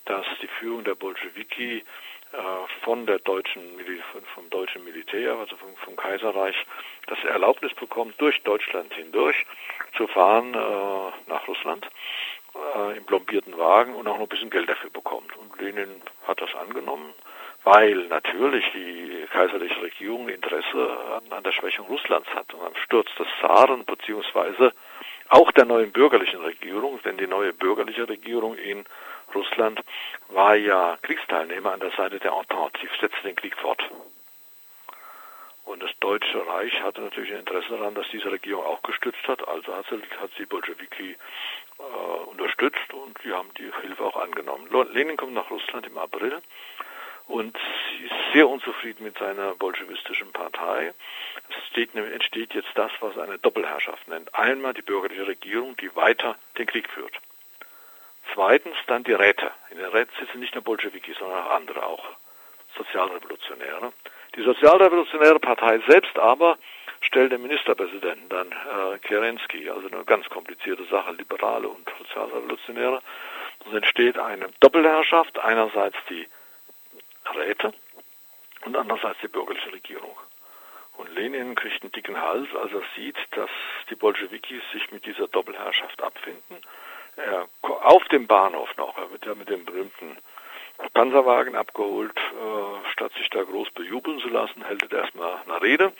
dass 0.06 0.26
die 0.42 0.48
Führung 0.48 0.86
der 0.86 0.96
Bolschewiki 0.96 1.84
äh, 2.32 2.38
von 2.84 3.06
der 3.06 3.20
deutschen, 3.20 3.62
vom 4.34 4.50
deutschen 4.52 4.86
Militär, 4.86 5.36
also 5.36 5.58
vom, 5.58 5.76
vom 5.84 5.98
Kaiserreich, 5.98 6.56
das 7.08 7.22
Erlaubnis 7.26 7.74
bekommt, 7.74 8.20
durch 8.22 8.42
Deutschland 8.44 8.94
hindurch 8.94 9.46
zu 9.98 10.08
fahren 10.08 10.54
äh, 10.54 11.30
nach 11.30 11.46
Russland 11.46 11.86
äh, 12.56 12.98
im 12.98 13.06
plombierten 13.06 13.58
Wagen 13.58 13.96
und 13.96 14.08
auch 14.08 14.16
noch 14.16 14.22
ein 14.22 14.28
bisschen 14.28 14.50
Geld 14.50 14.70
dafür 14.70 14.90
bekommt. 14.90 15.36
Und 15.38 15.60
Lenin 15.60 16.02
hat 16.28 16.42
das 16.42 16.54
angenommen, 16.56 17.14
weil 17.64 18.08
natürlich 18.08 18.66
die 18.74 19.26
kaiserliche 19.32 19.82
Regierung 19.82 20.30
Interesse 20.30 20.98
an, 21.30 21.44
der 21.44 21.52
Schwächung 21.52 21.88
Russlands 21.88 22.30
hat 22.34 22.54
und 22.54 22.66
am 22.66 22.76
Sturz 22.76 23.08
des 23.18 23.28
Zaren 23.42 23.86
beziehungsweise 23.86 24.74
auch 25.30 25.52
der 25.52 25.66
neuen 25.66 25.92
bürgerlichen 25.92 26.42
Regierung, 26.42 27.00
denn 27.04 27.18
die 27.18 27.28
neue 27.28 27.54
bürgerliche 27.54 28.10
Regierung 28.10 28.56
in 28.56 28.86
Russland 29.36 29.82
war 30.30 30.56
ja 30.56 30.98
Kriegsteilnehmer 31.04 31.74
an 31.74 31.80
der 31.80 31.92
Seite 31.92 32.20
der 32.20 32.32
Entente. 32.32 32.80
Sie 32.82 32.88
setzte 33.00 33.22
den 33.24 33.36
Krieg 33.36 33.56
fort. 33.56 33.84
Und 35.70 35.84
das 35.84 35.92
Deutsche 36.00 36.48
Reich 36.48 36.82
hatte 36.82 37.00
natürlich 37.00 37.32
ein 37.32 37.42
Interesse 37.42 37.70
daran, 37.70 37.94
dass 37.94 38.08
diese 38.12 38.32
Regierung 38.32 38.66
auch 38.66 38.82
gestützt 38.82 39.28
hat. 39.28 39.48
Also 39.48 39.76
hat 39.76 39.86
sie, 39.88 40.02
hat 40.20 40.32
sie 40.36 40.48
Bolschewiki 40.48 41.12
äh, 41.78 41.84
unterstützt 42.26 42.92
und 42.92 43.16
die 43.24 43.32
haben 43.32 43.54
die 43.54 43.72
Hilfe 43.82 44.04
auch 44.04 44.18
angenommen. 44.18 44.68
Lenin 44.92 45.16
kommt 45.16 45.36
nach 45.36 45.52
Russland 45.52 45.86
im 45.86 46.00
April 46.00 46.42
und 47.28 47.56
sie 47.88 48.06
ist 48.06 48.34
sehr 48.34 48.50
unzufrieden 48.50 49.04
mit 49.04 49.20
seiner 49.20 49.54
bolschewistischen 49.54 50.32
Partei. 50.32 50.92
Es 51.50 51.56
entsteht, 51.58 51.94
entsteht 51.94 52.56
jetzt 52.56 52.72
das, 52.74 52.92
was 53.02 53.20
eine 53.20 53.38
Doppelherrschaft 53.38 54.08
nennt. 54.08 54.34
Einmal 54.34 54.74
die 54.74 54.82
bürgerliche 54.82 55.28
Regierung, 55.28 55.78
die 55.78 55.96
weiter 55.96 56.36
den 56.58 56.66
Krieg 56.66 56.90
führt. 56.90 57.14
Zweitens 58.34 58.76
dann 58.88 59.04
die 59.04 59.14
Räte. 59.14 59.52
In 59.70 59.78
den 59.78 59.86
Räten 59.86 60.16
sitzen 60.20 60.40
nicht 60.40 60.56
nur 60.56 60.64
Bolschewiki, 60.64 61.14
sondern 61.14 61.46
auch 61.46 61.52
andere, 61.52 61.86
auch 61.86 62.06
Sozialrevolutionäre. 62.76 63.94
Die 64.36 64.44
Sozialrevolutionäre 64.44 65.40
Partei 65.40 65.80
selbst 65.88 66.18
aber 66.18 66.58
stellt 67.02 67.32
den 67.32 67.42
Ministerpräsidenten 67.42 68.30
dann 68.30 68.52
äh, 68.52 68.98
Kerensky, 69.00 69.70
also 69.70 69.88
eine 69.88 70.04
ganz 70.04 70.28
komplizierte 70.30 70.84
Sache, 70.86 71.14
Liberale 71.14 71.68
und 71.68 71.90
Sozialrevolutionäre. 71.98 73.02
Es 73.68 73.74
entsteht 73.74 74.18
eine 74.18 74.50
Doppelherrschaft, 74.60 75.40
einerseits 75.40 75.98
die 76.10 76.28
Räte 77.36 77.74
und 78.66 78.76
andererseits 78.76 79.20
die 79.22 79.28
bürgerliche 79.28 79.72
Regierung. 79.72 80.16
Und 80.98 81.14
Lenin 81.16 81.56
kriegt 81.56 81.82
einen 81.82 81.92
dicken 81.94 82.20
Hals, 82.22 82.48
als 82.62 82.74
er 82.74 82.84
sieht, 82.96 83.18
dass 83.32 83.50
die 83.90 83.96
Bolschewikis 83.96 84.62
sich 84.74 84.92
mit 84.92 85.06
dieser 85.06 85.28
Doppelherrschaft 85.28 86.02
abfinden 86.02 86.58
er, 87.20 87.48
auf 87.62 88.04
dem 88.06 88.28
Bahnhof 88.28 88.76
noch. 88.78 88.98
Er 88.98 89.12
wird 89.12 89.26
ja 89.26 89.36
mit 89.36 89.50
dem 89.50 89.66
berühmten 89.66 90.18
Panzerwagen 90.94 91.56
abgeholt. 91.56 92.18
Äh, 92.18 92.90
statt 92.92 93.12
sich 93.18 93.30
da 93.30 93.44
groß 93.44 93.72
bejubeln 93.72 94.20
zu 94.20 94.30
lassen, 94.30 94.64
hält 94.64 94.92
er 94.92 95.00
erstmal 95.00 95.38
eine 95.46 95.62
Rede 95.62 95.94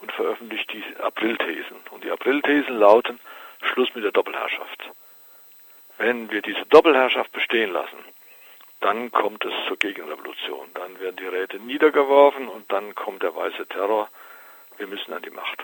und 0.00 0.12
veröffentlicht 0.12 0.72
die 0.72 0.84
Aprilthesen. 1.00 1.76
Und 1.90 2.04
die 2.04 2.10
Aprilthesen 2.10 2.76
lauten 2.76 3.20
Schluss 3.62 3.94
mit 3.94 4.04
der 4.04 4.12
Doppelherrschaft. 4.12 4.90
Wenn 5.98 6.30
wir 6.30 6.42
diese 6.42 6.64
Doppelherrschaft 6.66 7.32
bestehen 7.32 7.72
lassen, 7.72 7.98
dann 8.80 9.10
kommt 9.10 9.44
es 9.44 9.52
zur 9.68 9.76
Gegenrevolution. 9.76 10.70
Dann 10.74 10.98
werden 10.98 11.16
die 11.16 11.26
Räte 11.26 11.58
niedergeworfen 11.58 12.48
und 12.48 12.72
dann 12.72 12.94
kommt 12.94 13.22
der 13.22 13.36
weiße 13.36 13.66
Terror. 13.66 14.08
Wir 14.78 14.86
müssen 14.86 15.12
an 15.12 15.22
die 15.22 15.30
Macht. 15.30 15.62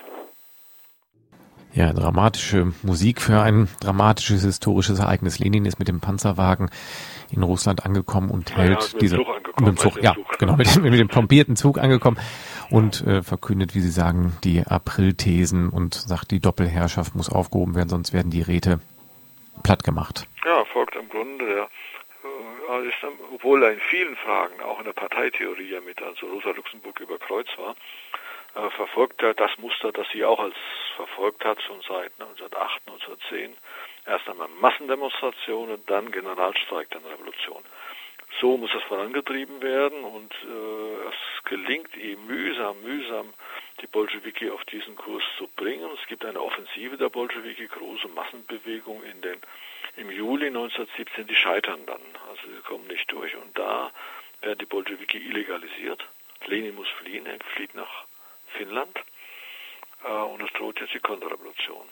Ja, 1.76 1.92
dramatische 1.92 2.72
Musik 2.82 3.20
für 3.20 3.42
ein 3.42 3.68
dramatisches 3.82 4.42
historisches 4.42 4.98
Ereignis. 4.98 5.38
Lenin 5.38 5.66
ist 5.66 5.78
mit 5.78 5.88
dem 5.88 6.00
Panzerwagen 6.00 6.70
in 7.30 7.42
Russland 7.42 7.84
angekommen 7.84 8.30
und 8.30 8.48
ja, 8.48 8.56
hält 8.56 8.92
ja, 8.94 8.98
diese 8.98 9.18
mit 9.18 9.66
dem 9.66 9.76
Zug, 9.76 10.02
ja, 10.02 10.14
Zug. 10.14 10.38
genau, 10.38 10.56
mit 10.56 10.74
dem, 10.74 10.84
mit 10.84 10.94
dem 10.94 11.08
pompierten 11.08 11.54
Zug 11.54 11.76
angekommen 11.76 12.16
und 12.70 13.06
äh, 13.06 13.22
verkündet, 13.22 13.74
wie 13.74 13.80
Sie 13.80 13.90
sagen, 13.90 14.32
die 14.42 14.62
Aprilthesen 14.66 15.68
und 15.68 15.92
sagt, 15.92 16.30
die 16.30 16.40
Doppelherrschaft 16.40 17.14
muss 17.14 17.28
aufgehoben 17.28 17.74
werden, 17.74 17.90
sonst 17.90 18.14
werden 18.14 18.30
die 18.30 18.40
Räte 18.40 18.80
platt 19.62 19.84
gemacht. 19.84 20.26
Ja, 20.46 20.64
folgt 20.72 20.96
im 20.96 21.10
Grunde 21.10 21.44
der 21.44 21.62
äh, 21.64 22.86
obwohl 23.34 23.62
er 23.62 23.72
in 23.72 23.80
vielen 23.90 24.16
Fragen, 24.16 24.62
auch 24.62 24.78
in 24.78 24.86
der 24.86 24.94
Parteitheorie 24.94 25.72
ja 25.72 25.82
mit 25.82 26.00
also 26.00 26.26
Rosa 26.26 26.52
Luxemburg 26.52 26.98
über 27.00 27.18
Kreuz 27.18 27.48
war, 27.58 27.76
äh, 28.56 28.70
verfolgt 28.70 29.22
er 29.22 29.34
das 29.34 29.50
Muster, 29.58 29.92
das 29.92 30.06
sie 30.12 30.24
auch 30.24 30.40
als 30.40 30.54
verfolgt 30.96 31.44
hat, 31.44 31.60
schon 31.62 31.80
seit 31.82 32.12
1908, 32.18 32.80
1910. 32.86 33.56
Erst 34.06 34.28
einmal 34.28 34.48
Massendemonstrationen, 34.60 35.84
dann 35.86 36.10
Generalstreik, 36.10 36.90
dann 36.90 37.04
Revolution. 37.04 37.62
So 38.40 38.56
muss 38.56 38.74
es 38.74 38.82
vorangetrieben 38.84 39.60
werden 39.62 40.04
und 40.04 40.32
äh, 40.32 41.08
es 41.08 41.44
gelingt 41.44 41.94
ihm 41.96 42.26
mühsam, 42.26 42.80
mühsam, 42.82 43.32
die 43.80 43.86
Bolschewiki 43.86 44.50
auf 44.50 44.64
diesen 44.64 44.96
Kurs 44.96 45.22
zu 45.36 45.48
bringen. 45.48 45.88
Es 46.00 46.08
gibt 46.08 46.24
eine 46.24 46.40
Offensive 46.40 46.96
der 46.96 47.08
Bolschewiki, 47.08 47.66
große 47.66 48.08
Massenbewegung 48.08 49.02
in 49.04 49.20
den, 49.20 49.38
im 49.96 50.10
Juli 50.10 50.46
1917, 50.46 51.26
die 51.26 51.36
scheitern 51.36 51.80
dann. 51.86 52.00
Also 52.30 52.48
sie 52.48 52.62
kommen 52.62 52.86
nicht 52.88 53.10
durch. 53.12 53.34
Und 53.36 53.56
da 53.56 53.90
werden 54.40 54.58
die 54.58 54.66
Bolschewiki 54.66 55.18
illegalisiert. 55.18 56.04
Lenin 56.46 56.74
muss 56.74 56.88
fliehen, 56.88 57.26
er 57.26 57.38
flieht 57.54 57.74
nach 57.74 58.06
Finnland 58.56 58.96
äh, 60.04 60.08
und 60.08 60.42
es 60.42 60.52
droht 60.52 60.80
jetzt 60.80 60.94
die 60.94 61.00
Konterrevolution. 61.00 61.86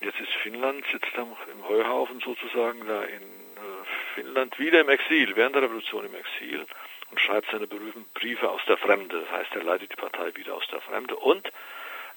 Jetzt 0.00 0.20
ist 0.20 0.32
Finnland, 0.42 0.84
sitzt 0.92 1.10
da 1.14 1.22
im 1.22 1.68
Heuhaufen 1.68 2.20
sozusagen 2.20 2.86
da 2.86 3.02
in 3.04 3.22
äh, 3.22 4.14
Finnland 4.14 4.58
wieder 4.58 4.75
im 4.86 4.92
Exil, 4.92 5.36
während 5.36 5.54
der 5.54 5.62
Revolution 5.62 6.06
im 6.06 6.14
Exil 6.14 6.66
und 7.10 7.20
schreibt 7.20 7.50
seine 7.50 7.66
berühmten 7.66 8.06
Briefe 8.14 8.50
aus 8.50 8.62
der 8.66 8.76
Fremde. 8.76 9.20
Das 9.20 9.30
heißt, 9.30 9.54
er 9.54 9.64
leitet 9.64 9.92
die 9.92 9.96
Partei 9.96 10.34
wieder 10.36 10.54
aus 10.54 10.66
der 10.72 10.80
Fremde 10.80 11.16
und 11.16 11.50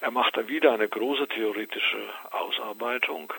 er 0.02 0.12
macht 0.12 0.38
dann 0.38 0.48
wieder 0.48 0.72
eine 0.72 0.88
große 0.88 1.28
theoretische 1.28 2.02
Ausarbeitung, 2.32 3.34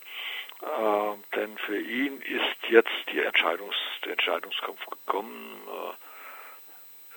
äh, 0.62 1.37
denn 1.37 1.57
für 1.59 1.81
ihn 1.81 2.20
ist 2.20 2.70
jetzt 2.70 2.91
die 3.12 3.20
Entscheidungs, 3.20 3.76
der 4.05 4.12
Entscheidungskampf 4.12 4.85
gekommen. 4.87 5.62
Äh, 5.66 5.95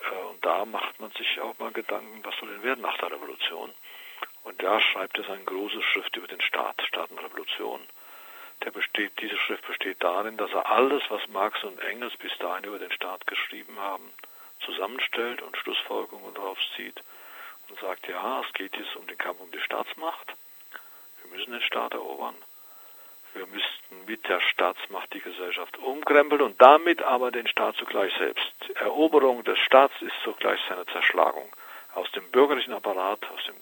Äh, 0.03 0.23
und 0.29 0.43
da 0.43 0.65
macht 0.65 0.99
man 0.99 1.11
sich 1.11 1.39
auch 1.39 1.57
mal 1.59 1.71
Gedanken, 1.71 2.23
was 2.23 2.35
soll 2.37 2.49
denn 2.49 2.63
werden 2.63 2.81
nach 2.81 2.97
der 2.97 3.11
Revolution. 3.11 3.71
Und 4.43 4.61
da 4.61 4.79
schreibt 4.79 5.17
er 5.17 5.23
seine 5.23 5.43
große 5.43 5.81
Schrift 5.81 6.15
über 6.17 6.27
den 6.27 6.41
Staat, 6.41 6.81
Staatenrevolution. 6.81 7.81
Der 8.63 8.71
besteht, 8.71 9.19
diese 9.19 9.37
Schrift 9.37 9.67
besteht 9.67 10.01
darin, 10.01 10.37
dass 10.37 10.51
er 10.51 10.69
alles, 10.69 11.03
was 11.09 11.27
Marx 11.27 11.63
und 11.63 11.79
Engels 11.79 12.15
bis 12.17 12.31
dahin 12.39 12.63
über 12.63 12.79
den 12.79 12.91
Staat 12.91 13.27
geschrieben 13.27 13.77
haben, 13.77 14.09
zusammenstellt 14.61 15.41
und 15.41 15.57
Schlussfolgerungen 15.57 16.33
darauf 16.33 16.57
zieht 16.75 17.03
und 17.69 17.79
sagt, 17.79 18.07
ja, 18.07 18.41
es 18.41 18.53
geht 18.53 18.75
jetzt 18.77 18.95
um 18.95 19.05
den 19.07 19.17
Kampf 19.17 19.41
um 19.41 19.51
die 19.51 19.59
Staatsmacht. 19.59 20.33
Wir 21.21 21.31
müssen 21.31 21.51
den 21.51 21.61
Staat 21.61 21.93
erobern. 21.93 22.35
Wir 23.33 23.47
müssten 23.47 24.05
mit 24.05 24.27
der 24.29 24.39
Staatsmacht 24.39 25.11
die 25.13 25.19
Gesellschaft 25.21 25.77
umkrempeln 25.79 26.41
und 26.41 26.61
damit 26.61 27.01
aber 27.01 27.31
den 27.31 27.47
Staat 27.47 27.75
zugleich 27.77 28.13
selbst. 28.17 28.53
Eroberung 28.75 29.43
des 29.43 29.57
Staats 29.59 29.93
ist 30.01 30.15
zugleich 30.23 30.59
seine 30.69 30.85
Zerschlagung. 30.85 31.51
Aus 31.95 32.09
dem 32.11 32.29
bürgerlichen 32.31 32.73
Apparat, 32.73 33.19
aus 33.31 33.43
dem 33.45 33.55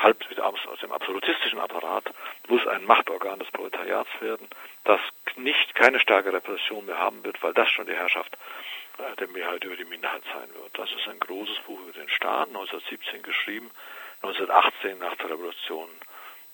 halb 0.00 0.24
aus 0.40 0.80
dem 0.80 0.92
absolutistischen 0.92 1.58
Apparat 1.58 2.04
muss 2.48 2.66
ein 2.66 2.84
Machtorgan 2.84 3.38
des 3.38 3.50
Proletariats 3.50 4.10
werden, 4.20 4.48
das 4.84 5.00
nicht 5.36 5.74
keine 5.74 6.00
starke 6.00 6.32
Repression 6.32 6.86
mehr 6.86 6.98
haben 6.98 7.22
wird, 7.24 7.42
weil 7.42 7.52
das 7.52 7.68
schon 7.70 7.86
die 7.86 7.94
Herrschaft 7.94 8.36
äh, 8.98 9.16
der 9.16 9.28
Mehrheit 9.28 9.64
über 9.64 9.76
die 9.76 9.84
Minderheit 9.84 10.22
sein 10.32 10.48
wird. 10.54 10.78
Das 10.78 10.90
ist 10.92 11.08
ein 11.08 11.20
großes 11.20 11.58
Buch 11.66 11.80
über 11.80 11.92
den 11.92 12.08
Staat, 12.08 12.48
1917 12.48 13.22
geschrieben, 13.22 13.70
1918 14.22 14.98
nach 14.98 15.16
der 15.16 15.30
Revolution 15.30 15.88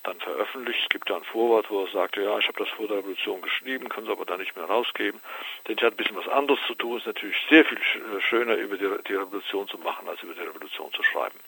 dann 0.03 0.21
veröffentlicht. 0.21 0.81
Es 0.83 0.89
gibt 0.89 1.11
da 1.11 1.17
ein 1.17 1.25
Vorwort, 1.25 1.69
wo 1.71 1.85
er 1.85 1.91
sagte, 1.91 2.23
ja, 2.23 2.39
ich 2.39 2.47
habe 2.47 2.59
das 2.59 2.69
vor 2.71 2.87
der 2.87 2.99
Revolution 2.99 3.43
geschrieben, 3.43 3.89
können 3.89 4.07
es 4.07 4.13
aber 4.13 4.25
dann 4.25 4.39
nicht 4.39 4.57
mehr 4.57 4.67
rausgeben. 4.67 5.21
Denn 5.67 5.77
ich 5.77 5.83
hatte 5.83 5.95
ein 5.95 5.97
bisschen 5.97 6.17
was 6.17 6.29
anderes 6.29 6.61
zu 6.67 6.75
tun. 6.75 6.97
Es 6.97 7.03
ist 7.03 7.07
natürlich 7.07 7.37
sehr 7.49 7.65
viel 7.65 7.79
äh, 7.79 8.21
schöner, 8.21 8.55
über 8.55 8.77
die 8.77 9.15
Revolution 9.15 9.67
zu 9.69 9.79
machen, 9.79 10.09
als 10.09 10.23
über 10.23 10.35
die 10.35 10.41
Revolution 10.41 10.93
zu 10.93 11.03
schreiben. 11.03 11.39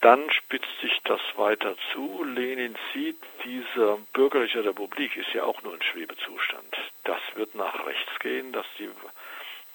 Dann 0.00 0.30
spitzt 0.30 0.80
sich 0.80 0.98
das 1.04 1.20
weiter 1.36 1.76
zu. 1.92 2.24
Lenin 2.24 2.74
sieht, 2.94 3.18
diese 3.44 3.98
bürgerliche 4.14 4.64
Republik 4.64 5.14
ist 5.16 5.32
ja 5.34 5.44
auch 5.44 5.62
nur 5.62 5.74
ein 5.74 5.82
Schwebezustand. 5.82 6.74
Das 7.04 7.20
wird 7.34 7.54
nach 7.54 7.86
rechts 7.86 8.18
gehen, 8.20 8.50
dass 8.52 8.64
die, 8.78 8.88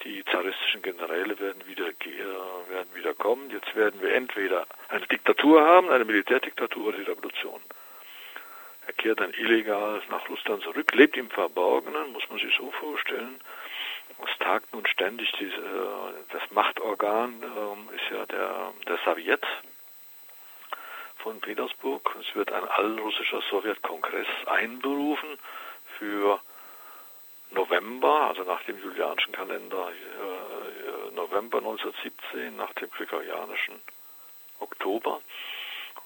die 0.02 0.24
zaristischen 0.24 0.82
Generäle 0.82 1.38
werden 1.38 1.64
wieder, 1.68 1.88
äh, 1.88 2.70
werden 2.70 2.92
wieder 2.94 3.14
kommen. 3.14 3.50
Jetzt 3.50 3.74
werden 3.76 4.02
wir 4.02 4.14
entweder 4.14 4.66
eine 4.88 5.06
Diktatur 5.06 5.64
haben, 5.64 5.90
eine 5.90 6.04
Militärdiktatur 6.04 6.88
oder 6.88 6.98
die 6.98 7.04
Revolution. 7.04 7.60
Er 8.88 8.94
kehrt 8.94 9.20
dann 9.20 9.32
illegal 9.34 10.02
nach 10.10 10.28
Russland 10.28 10.62
zurück, 10.64 10.92
lebt 10.94 11.16
im 11.16 11.30
Verborgenen, 11.30 12.12
muss 12.12 12.28
man 12.30 12.40
sich 12.40 12.54
so 12.56 12.72
vorstellen. 12.72 13.40
Es 14.24 14.38
tagt 14.38 14.72
nun 14.72 14.86
ständig 14.86 15.30
diese, 15.38 15.54
äh, 15.54 16.32
das 16.32 16.42
Machtorgan 16.50 17.42
ähm, 17.42 17.94
ist 17.94 18.10
ja 18.10 18.26
der, 18.26 18.72
der 18.88 18.98
Sowjet, 19.04 19.44
von 21.26 21.40
Petersburg. 21.40 22.16
Es 22.20 22.36
wird 22.36 22.52
ein 22.52 22.68
allrussischer 22.68 23.42
Sowjetkongress 23.50 24.28
einberufen 24.46 25.28
für 25.98 26.38
November, 27.50 28.28
also 28.28 28.44
nach 28.44 28.62
dem 28.62 28.80
julianischen 28.80 29.32
Kalender 29.32 29.88
äh, 29.90 31.14
November 31.16 31.58
1917, 31.58 32.54
nach 32.54 32.72
dem 32.74 32.88
gregorianischen 32.92 33.74
Oktober. 34.60 35.20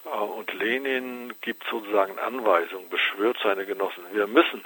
Äh, 0.06 0.08
und 0.08 0.54
Lenin 0.54 1.34
gibt 1.42 1.64
sozusagen 1.70 2.18
Anweisungen, 2.18 2.88
beschwört 2.88 3.36
seine 3.42 3.66
Genossen, 3.66 4.02
wir 4.12 4.26
müssen 4.26 4.64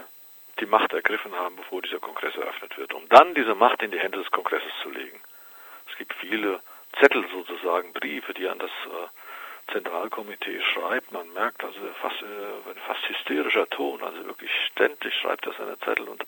die 0.60 0.66
Macht 0.66 0.92
ergriffen 0.92 1.34
haben, 1.34 1.56
bevor 1.56 1.82
dieser 1.82 1.98
Kongress 1.98 2.36
eröffnet 2.36 2.78
wird, 2.78 2.94
um 2.94 3.08
dann 3.08 3.34
diese 3.34 3.56
Macht 3.56 3.82
in 3.82 3.90
die 3.90 3.98
Hände 3.98 4.18
des 4.18 4.30
Kongresses 4.30 4.70
zu 4.84 4.90
legen. 4.90 5.20
Es 5.90 5.98
gibt 5.98 6.14
viele 6.14 6.60
Zettel 7.00 7.26
sozusagen, 7.32 7.92
Briefe, 7.92 8.34
die 8.34 8.46
an 8.46 8.60
das 8.60 8.70
äh, 8.70 9.08
Zentralkomitee 9.72 10.60
schreibt, 10.60 11.12
man 11.12 11.32
merkt 11.32 11.62
also 11.64 11.78
fast, 12.00 12.22
äh, 12.22 12.74
fast 12.86 13.08
hysterischer 13.08 13.68
Ton, 13.70 14.02
also 14.02 14.24
wirklich 14.26 14.50
ständig 14.72 15.14
schreibt 15.14 15.46
er 15.46 15.52
seine 15.54 15.78
Zettel 15.78 16.08
und 16.08 16.24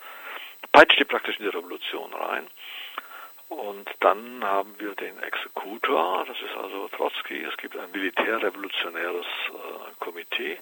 peitscht 0.72 0.99
die 0.99 1.05
praktisch 1.05 1.39
in 1.39 1.45
die 1.45 1.57
Revolution 1.57 2.12
rein. 2.12 2.47
Und 3.49 3.89
dann 4.01 4.43
haben 4.43 4.74
wir 4.78 4.95
den 4.95 5.22
Exekutor, 5.22 6.24
das 6.26 6.37
ist 6.41 6.57
also 6.57 6.89
Trotzki, 6.89 7.45
es 7.45 7.57
gibt 7.59 7.76
ein 7.76 7.91
militärrevolutionäres 7.93 9.26
äh, 9.26 10.05
Komitee. 10.05 10.59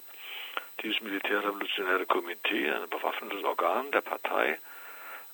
Dieses 0.83 1.01
militärrevolutionäre 1.01 2.05
Komitee, 2.05 2.69
ein 2.71 2.89
bewaffnetes 2.89 3.43
Organ 3.43 3.91
der 3.91 4.01
Partei, 4.01 4.59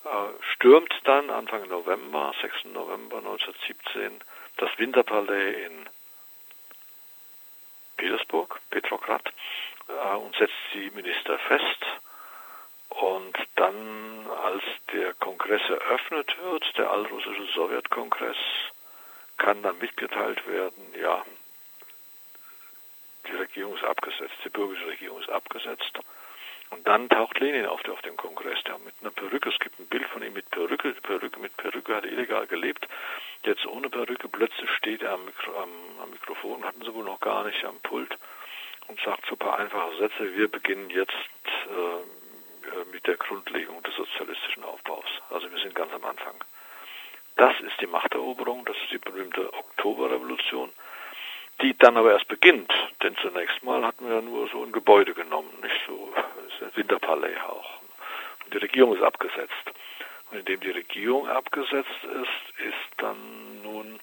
äh, 0.06 0.08
stürmt 0.54 0.94
dann 1.04 1.30
Anfang 1.30 1.68
November, 1.68 2.34
6. 2.42 2.74
November 2.74 3.18
1917, 3.18 4.20
das 4.58 4.70
Winterpalais 4.78 5.66
in 5.66 5.89
Petersburg, 8.02 8.60
Petrograd, 8.72 9.32
äh, 9.88 10.16
und 10.16 10.36
setzt 10.36 10.56
die 10.74 10.89
Minister 10.89 11.38
fest. 11.38 11.86
Und 12.89 13.38
dann, 13.56 14.28
als 14.43 14.64
der 14.91 15.14
Kongress 15.14 15.62
eröffnet 15.70 16.36
wird, 16.41 16.78
der 16.78 16.89
allrussische 16.89 17.45
Sowjetkongress, 17.54 18.38
kann 19.38 19.62
dann 19.62 19.78
mitgeteilt 19.78 20.45
werden, 20.47 20.84
ja, 20.99 21.24
die 23.28 23.36
Regierung 23.36 23.76
ist 23.76 23.84
abgesetzt, 23.84 24.34
die 24.43 24.49
bürgerliche 24.49 24.88
Regierung 24.88 25.22
ist 25.22 25.30
abgesetzt. 25.30 25.99
Und 26.72 26.88
dann 26.88 27.10
taucht 27.10 27.40
Lenin 27.40 27.66
auf, 27.66 27.88
auf 27.88 28.02
dem 28.02 28.18
Kongress, 28.18 28.64
der 28.64 28.78
mit 28.80 28.94
einer 29.02 29.12
Perücke, 29.12 29.50
es 29.50 29.60
gibt 29.60 29.80
ein 29.80 29.88
Bild 29.88 30.06
von 30.08 30.24
ihm 30.24 30.34
mit 30.34 30.50
Perücke, 30.50 30.94
Perücke 30.94 31.40
mit 31.40 31.56
Perücke 31.58 31.96
hat 31.96 32.06
er 32.06 32.12
illegal 32.12 32.48
gelebt, 32.48 32.88
jetzt 33.44 33.66
ohne 33.68 33.90
Perücke, 33.90 34.30
plötzlich 34.30 34.70
steht 34.72 35.02
er 35.04 35.14
am, 35.14 35.26
Mikro, 35.26 35.52
am, 35.62 35.70
am 36.02 36.10
Mikrofon, 36.10 36.64
hatten 36.64 36.82
sie 36.82 36.94
wohl 36.94 37.04
noch 37.04 37.20
gar 37.20 37.44
nicht, 37.44 37.64
am 37.66 37.80
Pult 37.82 38.18
und 38.88 39.00
sagt 39.02 39.26
so 39.28 39.36
ein 39.36 39.40
paar 39.40 39.60
einfache 39.60 39.98
Sätze, 39.98 40.36
wir 40.36 40.48
beginnen 40.48 40.90
jetzt 40.90 41.12
äh, 41.12 42.92
mit 42.92 43.06
der 43.06 43.18
Grundlegung 43.18 43.84
des 43.84 43.96
sozialistischen 43.96 44.64
Aufbaus. 44.64 45.06
Also 45.30 45.52
wir 45.52 45.60
sind 45.60 45.76
ganz 45.76 45.94
am 45.94 46.06
Anfang. 46.06 46.36
Das 47.36 47.60
ist 47.62 47.80
die 47.82 47.88
Machteroberung, 47.88 48.66
das 48.66 48.78
ist 48.78 48.92
die 48.92 48.98
berühmte 48.98 49.54
Oktoberrevolution 49.54 50.72
die 51.62 51.78
dann 51.78 51.98
aber 51.98 52.12
erst 52.14 52.28
beginnt. 52.28 52.72
Denn 53.04 53.16
zunächst 53.18 53.64
mal 53.64 53.86
hatten 53.86 54.08
wir 54.08 54.16
ja 54.16 54.22
nur 54.22 54.48
so 54.50 54.64
ein 54.64 54.72
Gebäude 54.72 55.14
genommen, 55.14 55.50
nicht 55.62 55.80
so 55.88 56.14
Winterpalais 56.76 57.38
auch. 57.47 57.82
Und 58.45 58.53
die 58.53 58.57
Regierung 58.57 58.95
ist 58.95 59.03
abgesetzt. 59.03 59.72
Und 60.32 60.39
indem 60.39 60.59
die 60.62 60.72
Regierung 60.72 61.28
abgesetzt 61.28 62.03
ist, 62.03 62.59
ist 62.59 62.97
dann 62.97 63.18
nun 63.64 63.99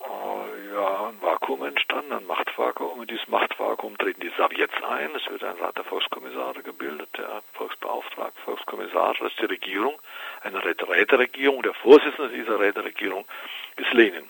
äh, 0.00 0.74
ja, 0.74 1.08
ein 1.08 1.20
Vakuum 1.20 1.64
entstanden, 1.64 2.12
ein 2.12 2.26
Machtvakuum. 2.26 3.02
In 3.02 3.06
dieses 3.06 3.28
Machtvakuum 3.28 3.98
treten 3.98 4.20
die 4.20 4.32
Sowjets 4.36 4.74
ein. 4.82 5.10
Es 5.14 5.30
wird 5.30 5.44
ein 5.44 5.56
Rat 5.58 5.76
der 5.76 5.84
Volkskommissare 5.84 6.62
gebildet, 6.62 7.08
der 7.16 7.42
Volksbeauftragte, 7.52 8.40
Volkskommissar, 8.42 9.14
das 9.20 9.32
ist 9.32 9.40
die 9.40 9.46
Regierung, 9.46 9.98
eine 10.42 10.64
Räteregierung. 10.64 11.62
Der 11.62 11.74
Vorsitzende 11.74 12.30
dieser 12.30 12.58
Räteregierung 12.58 13.26
ist 13.76 13.92
Lenin. 13.92 14.28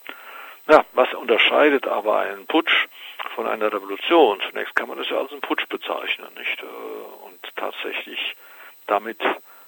Ja, 0.69 0.85
was 0.93 1.13
unterscheidet 1.15 1.87
aber 1.89 2.19
einen 2.19 2.47
Putsch 2.47 2.87
von 3.35 3.47
einer 3.47 3.73
Revolution? 3.73 4.41
Zunächst 4.49 4.77
kann 4.77 4.89
man 4.89 4.99
das 4.99 5.09
ja 5.09 5.19
als 5.19 5.33
einen 5.33 5.41
Putsch 5.41 5.67
bezeichnen, 5.69 6.29
nicht? 6.37 6.63
Äh, 6.63 6.67
und 7.25 7.41
tatsächlich, 7.57 8.37
damit 8.87 9.21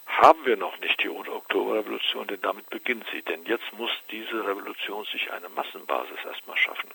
haben 0.07 0.45
wir 0.47 0.57
noch 0.57 0.79
nicht 0.79 1.03
die 1.03 1.09
Oktoberrevolution, 1.09 2.29
denn 2.29 2.41
damit 2.43 2.71
beginnt 2.71 3.05
sie. 3.13 3.23
Denn 3.23 3.45
jetzt 3.45 3.73
muss 3.73 3.91
diese 4.11 4.47
Revolution 4.47 5.05
sich 5.07 5.33
eine 5.33 5.49
Massenbasis 5.49 6.25
erstmal 6.25 6.57
schaffen. 6.57 6.91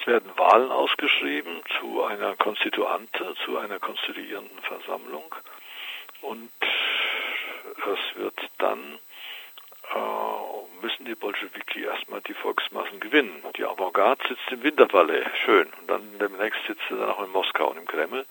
Es 0.00 0.06
werden 0.06 0.36
Wahlen 0.36 0.72
ausgeschrieben 0.72 1.62
zu 1.78 2.02
einer 2.04 2.34
Konstituante, 2.36 3.34
zu 3.44 3.58
einer 3.58 3.78
konstituierenden 3.78 4.58
Versammlung. 4.62 5.34
Und 6.22 6.50
es 7.76 8.16
wird 8.16 8.38
dann 8.58 8.98
äh, 9.94 9.98
müssen 10.86 11.04
die 11.04 11.16
Bolschewiki 11.16 11.82
erstmal 11.82 12.20
die 12.20 12.34
Volksmassen 12.34 13.00
gewinnen. 13.00 13.42
Die 13.56 13.64
Avantgarde 13.64 14.22
sitzt 14.28 14.52
im 14.52 14.62
Winterpalais, 14.62 15.26
schön. 15.44 15.66
Und 15.80 15.90
dann 15.90 16.00
demnächst 16.20 16.60
sitzt 16.68 16.82
sie 16.88 16.96
dann 16.96 17.10
auch 17.10 17.22
in 17.24 17.30
Moskau 17.30 17.70
und 17.70 17.78
im 17.78 17.86
Kreml. 17.86 18.24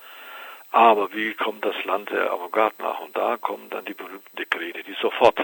Aber 0.72 1.14
wie 1.14 1.34
kommt 1.34 1.66
das 1.66 1.76
Land 1.84 2.12
der 2.12 2.32
Avantgarde 2.32 2.76
nach? 2.80 3.02
Und 3.02 3.16
da 3.18 3.36
kommen 3.36 3.70
dann 3.72 3.84
die 3.84 3.94
berühmten 3.94 4.38
Dekrete, 4.38 4.84
die 4.84 4.96
sofort 5.02 5.38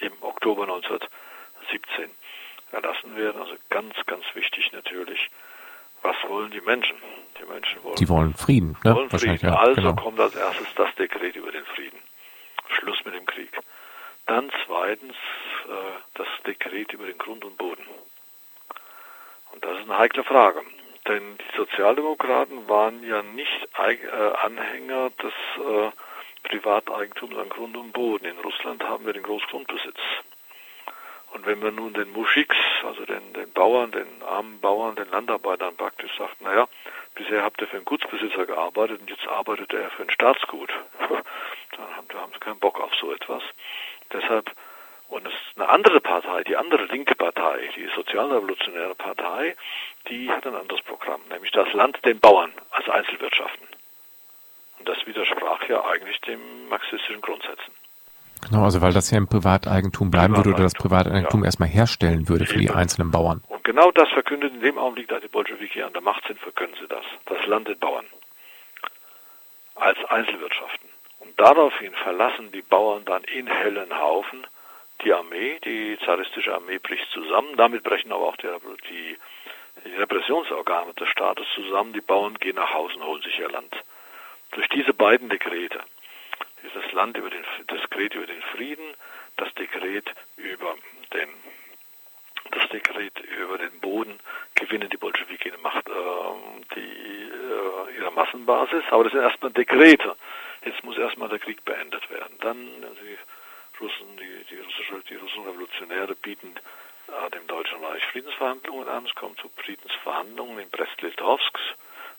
im 0.00 0.12
Oktober 0.20 0.64
1917 0.64 2.10
erlassen 2.72 3.16
werden. 3.16 3.40
Also 3.40 3.54
ganz, 3.70 3.94
ganz 4.04 4.24
wichtig 4.34 4.70
natürlich, 4.72 5.30
was 6.02 6.16
wollen 6.28 6.50
die 6.50 6.60
Menschen? 6.60 6.96
Die 7.40 7.46
Menschen 7.50 7.82
wollen, 7.82 7.96
die 7.96 8.08
wollen 8.10 8.34
Frieden. 8.34 8.76
Ne? 8.84 8.94
Wollen 8.94 9.08
Frieden. 9.08 9.38
Ja, 9.40 9.54
also 9.54 9.80
genau. 9.80 9.94
kommt 9.94 10.20
als 10.20 10.36
erstes 10.36 10.68
das 10.76 10.94
Dekret 10.96 11.36
über 11.36 11.52
den 11.52 11.64
Frieden. 11.64 11.98
Schluss 12.68 13.02
mit 13.06 13.14
dem 13.14 13.24
Krieg. 13.24 13.50
Dann 14.26 14.50
zweitens 14.66 15.16
äh, 15.66 15.98
das 16.14 16.28
Dekret 16.90 16.92
über 16.92 17.06
den 17.06 17.18
Grund 17.18 17.44
und 17.44 17.56
Boden. 17.56 17.84
Und 19.52 19.64
das 19.64 19.78
ist 19.78 19.84
eine 19.84 19.98
heikle 19.98 20.24
Frage. 20.24 20.62
Denn 21.08 21.38
die 21.38 21.56
Sozialdemokraten 21.56 22.68
waren 22.68 23.02
ja 23.02 23.22
nicht 23.22 23.68
äh, 23.78 24.32
Anhänger 24.42 25.10
des 25.10 25.32
äh, 25.56 25.90
Privateigentums 26.44 27.36
an 27.36 27.48
Grund 27.48 27.76
und 27.76 27.92
Boden. 27.92 28.26
In 28.26 28.38
Russland 28.38 28.82
haben 28.84 29.06
wir 29.06 29.12
den 29.12 29.22
Großgrundbesitz. 29.22 29.98
Und 31.32 31.46
wenn 31.46 31.60
man 31.60 31.76
nun 31.76 31.94
den 31.94 32.12
Muschiks, 32.12 32.56
also 32.82 33.04
den, 33.06 33.32
den 33.32 33.52
Bauern, 33.52 33.92
den 33.92 34.22
armen 34.22 34.60
Bauern, 34.60 34.96
den 34.96 35.08
Landarbeitern 35.10 35.76
praktisch 35.76 36.10
sagt, 36.18 36.40
naja, 36.42 36.68
bisher 37.14 37.42
habt 37.42 37.60
ihr 37.60 37.68
für 37.68 37.76
einen 37.76 37.84
Gutsbesitzer 37.84 38.46
gearbeitet 38.46 39.00
und 39.00 39.10
jetzt 39.10 39.26
arbeitet 39.28 39.72
er 39.72 39.90
für 39.90 40.02
ein 40.02 40.10
Staatsgut, 40.10 40.70
dann 41.08 41.96
haben, 41.96 42.08
da 42.08 42.20
haben 42.20 42.32
sie 42.32 42.40
keinen 42.40 42.58
Bock 42.58 42.80
auf 42.80 42.92
so 42.96 43.12
etwas. 43.12 43.42
Deshalb, 44.12 44.50
eine 45.60 45.68
andere 45.68 46.00
Partei, 46.00 46.42
die 46.44 46.56
andere 46.56 46.86
linke 46.86 47.14
Partei, 47.14 47.68
die 47.76 47.88
sozialrevolutionäre 47.94 48.94
Partei, 48.94 49.54
die 50.08 50.30
hat 50.30 50.46
ein 50.46 50.54
anderes 50.54 50.82
Programm, 50.82 51.20
nämlich 51.30 51.50
das 51.52 51.70
Land 51.74 51.98
den 52.04 52.18
Bauern 52.18 52.50
als 52.70 52.88
Einzelwirtschaften. 52.88 53.66
Und 54.78 54.88
das 54.88 54.96
widersprach 55.06 55.62
ja 55.68 55.84
eigentlich 55.84 56.18
den 56.22 56.40
marxistischen 56.68 57.20
Grundsätzen. 57.20 57.72
Genau, 58.48 58.64
also 58.64 58.80
weil 58.80 58.94
das 58.94 59.10
ja 59.10 59.18
im 59.18 59.28
Privateigentum 59.28 60.10
bleiben 60.10 60.34
würde 60.34 60.50
oder 60.50 60.62
das 60.62 60.72
Privateigentum 60.72 61.40
ja. 61.40 61.46
erstmal 61.46 61.68
herstellen 61.68 62.26
würde 62.28 62.46
für 62.46 62.58
die 62.58 62.70
einzelnen 62.70 63.10
Bauern. 63.10 63.42
Und 63.48 63.62
genau 63.64 63.90
das 63.90 64.08
verkündet 64.08 64.54
in 64.54 64.62
dem 64.62 64.78
Augenblick, 64.78 65.08
da 65.08 65.20
die 65.20 65.28
Bolschewiki 65.28 65.82
an 65.82 65.92
der 65.92 66.00
Macht 66.00 66.26
sind, 66.26 66.40
verkünden 66.40 66.74
sie 66.80 66.88
das. 66.88 67.04
Das 67.26 67.46
Land 67.46 67.68
den 67.68 67.78
Bauern. 67.78 68.06
Als 69.74 69.98
Einzelwirtschaften. 70.08 70.88
Und 71.18 71.38
daraufhin 71.38 71.92
verlassen 72.02 72.50
die 72.50 72.62
Bauern 72.62 73.04
dann 73.04 73.24
in 73.24 73.46
hellen 73.46 73.94
Haufen 73.94 74.46
die 75.04 75.12
Armee, 75.12 75.58
die 75.64 75.98
zaristische 76.04 76.54
Armee 76.54 76.78
bricht 76.78 77.10
zusammen, 77.10 77.56
damit 77.56 77.82
brechen 77.82 78.12
aber 78.12 78.26
auch 78.26 78.36
die, 78.36 78.48
die, 78.90 79.18
die 79.84 79.94
Repressionsorgane 79.96 80.94
des 80.94 81.08
Staates 81.08 81.46
zusammen, 81.54 81.92
die 81.92 82.00
Bauern 82.00 82.34
gehen 82.34 82.56
nach 82.56 82.72
Hause 82.72 82.96
und 82.96 83.04
holen 83.04 83.22
sich 83.22 83.38
ihr 83.38 83.50
Land. 83.50 83.74
Durch 84.52 84.68
diese 84.68 84.92
beiden 84.92 85.28
Dekrete 85.28 85.80
dieses 86.62 86.92
Land 86.92 87.16
über 87.16 87.30
den, 87.30 87.44
das 87.66 87.80
Dekret 87.80 88.14
über 88.14 88.26
den 88.26 88.42
Frieden, 88.42 88.94
das 89.36 89.52
Dekret 89.54 90.12
über 90.36 90.74
den, 91.14 91.28
das 92.50 92.68
Dekret 92.68 93.18
über 93.20 93.58
den 93.58 93.80
Boden 93.80 94.18
gewinnen 94.54 94.90
die 94.90 94.96
Bolschewiki 94.96 95.50
eine 95.50 95.62
Macht, 95.62 95.88
äh, 95.88 95.92
die, 96.74 96.80
äh, 96.80 97.96
ihre 97.96 98.12
Massenbasis. 98.12 98.84
Aber 98.90 99.04
das 99.04 99.12
sind 99.12 99.22
erstmal 99.22 99.52
Dekrete. 99.52 100.16
Jetzt 100.64 100.84
muss 100.84 100.98
erstmal 100.98 101.28
der 101.28 101.38
Krieg 101.38 101.64
beendet 101.64 102.10
werden. 102.10 102.36
Dann 102.40 102.56
die 102.56 103.18
Russen, 103.80 104.16
die, 104.16 104.44
die, 104.50 104.60
russische, 104.60 105.02
die 105.08 105.16
russischen 105.16 105.44
Revolutionäre 105.44 106.14
bieten 106.14 106.54
äh, 107.08 107.30
dem 107.30 107.46
Deutschen 107.46 107.82
Reich 107.84 108.04
Friedensverhandlungen 108.06 108.88
an. 108.88 109.06
Es 109.06 109.14
kommt 109.14 109.38
zu 109.40 109.48
Friedensverhandlungen 109.56 110.58
in 110.58 110.70
Brest-Litovsk 110.70 111.58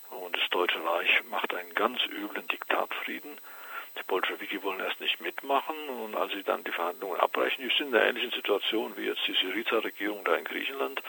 und 0.10 0.36
das 0.36 0.50
Deutsche 0.50 0.84
Reich 0.84 1.24
macht 1.30 1.54
einen 1.54 1.74
ganz 1.74 2.04
üblen 2.06 2.48
Diktatfrieden 2.48 3.38
die 3.98 4.04
Bolschewiki 4.04 4.64
wollen 4.64 4.80
erst 4.80 5.00
nicht 5.02 5.20
mitmachen 5.22 5.76
und 5.90 6.16
als 6.16 6.32
sie 6.32 6.44
dann 6.44 6.64
die 6.64 6.72
Verhandlungen 6.72 7.20
abbrechen, 7.20 7.68
die 7.68 7.76
sind 7.76 7.90
in 7.90 7.96
einer 7.96 8.06
ähnlichen 8.06 8.32
Situation 8.32 8.96
wie 8.96 9.06
jetzt 9.06 9.26
die 9.28 9.34
Syriza-Regierung 9.34 10.24
da 10.24 10.36
in 10.36 10.46
Griechenland. 10.46 11.00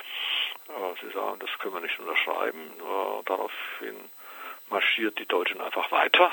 Äh, 0.68 1.00
sie 1.00 1.12
sagen, 1.12 1.38
das 1.38 1.50
können 1.58 1.74
wir 1.74 1.80
nicht 1.80 1.98
unterschreiben. 1.98 2.60
Äh, 2.60 3.22
daraufhin 3.24 3.96
marschiert 4.68 5.18
die 5.18 5.26
Deutschen 5.26 5.60
einfach 5.60 5.90
weiter. 5.92 6.32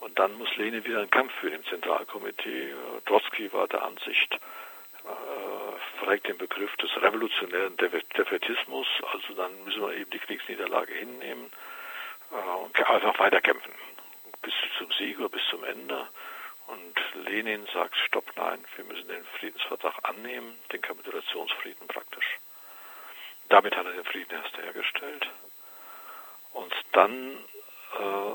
Und 0.00 0.18
dann 0.18 0.34
muss 0.34 0.54
Lenin 0.56 0.84
wieder 0.84 0.98
einen 0.98 1.10
Kampf 1.10 1.32
führen 1.40 1.54
im 1.54 1.64
Zentralkomitee. 1.66 2.74
Trotzki 3.06 3.52
war 3.52 3.66
der 3.68 3.82
Ansicht, 3.82 4.34
äh, 4.34 6.04
fragt 6.04 6.28
den 6.28 6.38
Begriff 6.38 6.74
des 6.76 6.90
revolutionären 7.00 7.76
Defetismus, 7.76 8.86
also 9.12 9.34
dann 9.34 9.64
müssen 9.64 9.82
wir 9.82 9.94
eben 9.94 10.10
die 10.10 10.18
Kriegsniederlage 10.18 10.92
hinnehmen 10.92 11.50
äh, 12.30 12.56
und 12.64 12.78
einfach 12.88 13.18
weiterkämpfen 13.18 13.72
bis 14.42 14.54
zum 14.78 14.90
Sieg 14.92 15.18
oder 15.18 15.28
bis 15.28 15.42
zum 15.50 15.64
Ende. 15.64 16.06
Und 16.68 17.26
Lenin 17.26 17.66
sagt, 17.72 17.96
stopp, 17.96 18.24
nein, 18.36 18.64
wir 18.76 18.84
müssen 18.84 19.08
den 19.08 19.24
Friedensvertrag 19.38 19.94
annehmen, 20.02 20.58
den 20.72 20.80
Kapitulationsfrieden 20.80 21.86
praktisch. 21.88 22.38
Damit 23.48 23.76
hat 23.76 23.86
er 23.86 23.92
den 23.92 24.04
Frieden 24.04 24.32
erst 24.32 24.56
hergestellt. 24.56 25.28
Und 26.52 26.72
dann, 26.92 27.38
äh, 27.98 28.32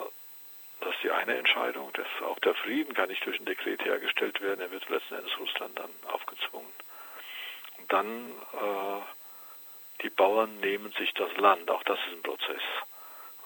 das 0.82 0.94
ist 0.96 1.04
die 1.04 1.12
eine 1.12 1.38
Entscheidung, 1.38 1.92
dass 1.94 2.08
auch 2.28 2.40
der 2.40 2.54
Frieden 2.56 2.94
kann 2.94 3.10
nicht 3.10 3.26
durch 3.26 3.40
ein 3.40 3.46
Dekret 3.46 3.84
hergestellt 3.86 4.42
werden, 4.42 4.62
er 4.62 4.72
wird 4.72 4.88
letzten 4.90 5.16
Endes 5.16 5.38
Russland 5.40 5.78
dann 5.80 5.92
aufgezwungen. 6.12 6.72
Und 7.78 7.92
dann, 7.92 8.32
äh, 8.54 10.02
die 10.04 10.10
Bauern 10.10 10.60
nehmen 10.60 10.92
sich 10.94 11.14
das 11.14 11.36
Land, 11.38 11.70
auch 11.72 11.84
das 11.84 12.00
ist 12.08 12.14
ein 12.14 12.24
Prozess 12.24 12.62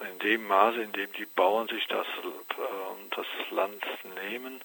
in 0.02 0.20
dem 0.20 0.48
Maße, 0.48 0.82
in 0.82 0.92
dem 0.92 1.12
die 1.14 1.26
Bauern 1.26 1.68
sich 1.68 1.86
das, 1.88 2.06
äh, 2.08 3.16
das 3.16 3.26
Land 3.52 3.84
nehmen, 4.24 4.62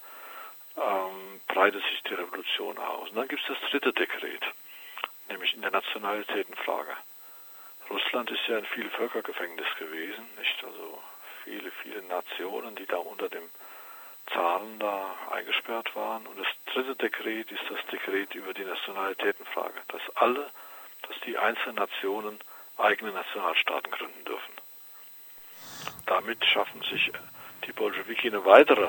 ähm, 0.77 1.41
breitet 1.47 1.83
sich 1.85 2.03
die 2.05 2.15
Revolution 2.15 2.79
aus. 2.79 3.11
Und 3.11 3.17
dann 3.17 3.29
gibt 3.29 3.43
es 3.43 3.49
das 3.49 3.71
dritte 3.71 3.93
Dekret, 3.93 4.43
nämlich 5.29 5.55
in 5.55 5.63
der 5.63 5.71
Nationalitätenfrage. 5.71 6.97
Russland 7.91 8.31
ist 8.31 8.47
ja 8.47 8.59
ein 8.59 8.67
Vielvölkergefängnis 8.67 9.67
gewesen, 9.79 10.29
nicht? 10.39 10.65
Also 10.65 11.03
viele, 11.51 11.71
viele 11.83 12.03
Nationen, 12.03 12.77
die 12.77 12.87
da 12.87 12.97
unter 12.97 13.29
dem 13.29 13.43
Zaren 14.33 14.79
da 14.79 15.15
eingesperrt 15.33 15.95
waren. 15.97 16.25
Und 16.27 16.39
das 16.39 16.47
dritte 16.73 16.95
Dekret 16.95 17.51
ist 17.51 17.65
das 17.69 17.85
Dekret 17.91 18.35
über 18.35 18.55
die 18.55 18.65
Nationalitätenfrage, 18.65 19.81
dass 19.89 20.17
alle, 20.17 20.51
dass 21.09 21.19
die 21.27 21.37
einzelnen 21.37 21.77
Nationen 21.77 22.39
eigene 22.79 23.13
Nationalstaaten 23.13 23.91
gründen 23.91 24.25
dürfen. 24.25 24.55
Damit 26.07 26.45
schaffen 26.45 26.83
sich 26.83 27.11
die 27.67 27.73
Bolschewiki 27.73 28.29
eine 28.29 28.45
weitere 28.45 28.89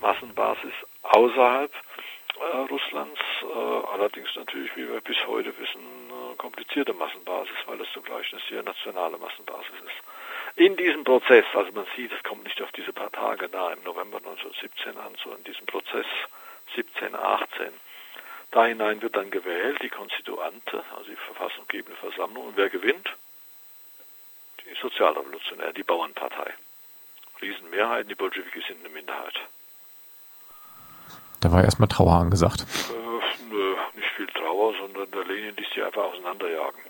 Massenbasis 0.00 0.72
außerhalb 1.02 1.72
äh, 1.72 2.56
Russlands, 2.70 3.20
äh, 3.42 3.92
allerdings 3.92 4.34
natürlich, 4.34 4.74
wie 4.74 4.88
wir 4.88 5.00
bis 5.02 5.18
heute 5.26 5.56
wissen, 5.58 5.80
eine 6.10 6.36
komplizierte 6.36 6.94
Massenbasis, 6.94 7.56
weil 7.66 7.80
es 7.82 7.92
zugleich 7.92 8.32
eine 8.32 8.40
sehr 8.48 8.62
nationale 8.62 9.18
Massenbasis 9.18 9.74
ist. 9.84 10.19
In 10.56 10.76
diesem 10.76 11.04
Prozess, 11.04 11.44
also 11.54 11.72
man 11.72 11.86
sieht, 11.96 12.12
es 12.12 12.22
kommt 12.22 12.44
nicht 12.44 12.60
auf 12.60 12.72
diese 12.72 12.92
paar 12.92 13.10
Tage 13.12 13.48
da 13.48 13.72
im 13.72 13.82
November 13.84 14.18
1917 14.18 14.96
an, 14.98 15.14
so 15.22 15.32
in 15.32 15.44
diesem 15.44 15.66
Prozess 15.66 16.06
17, 16.74 17.14
18, 17.14 17.68
da 18.50 18.66
hinein 18.66 19.00
wird 19.00 19.16
dann 19.16 19.30
gewählt, 19.30 19.78
die 19.82 19.88
Konstituante, 19.88 20.84
also 20.96 21.10
die 21.10 21.16
verfassungsgebende 21.16 21.96
Versammlung. 21.96 22.48
Und 22.48 22.56
wer 22.56 22.68
gewinnt? 22.68 23.08
die 24.70 24.80
Sozialrevolutionäre, 24.80 25.72
die 25.72 25.82
Bauernpartei. 25.82 26.54
Riesenmehrheiten, 27.40 28.08
die 28.08 28.14
Bolschewiki 28.14 28.62
sind 28.66 28.80
eine 28.80 28.90
Minderheit. 28.90 29.34
Da 31.40 31.50
war 31.50 31.64
erstmal 31.64 31.88
Trauer 31.88 32.12
angesagt. 32.12 32.60
Äh, 32.60 33.44
nö, 33.50 33.76
nicht 33.94 34.10
viel 34.16 34.26
Trauer, 34.26 34.74
sondern 34.78 35.10
der 35.10 35.24
Lenin 35.24 35.56
ließ 35.56 35.68
die 35.74 35.82
einfach 35.82 36.04
auseinanderjagen. 36.04 36.80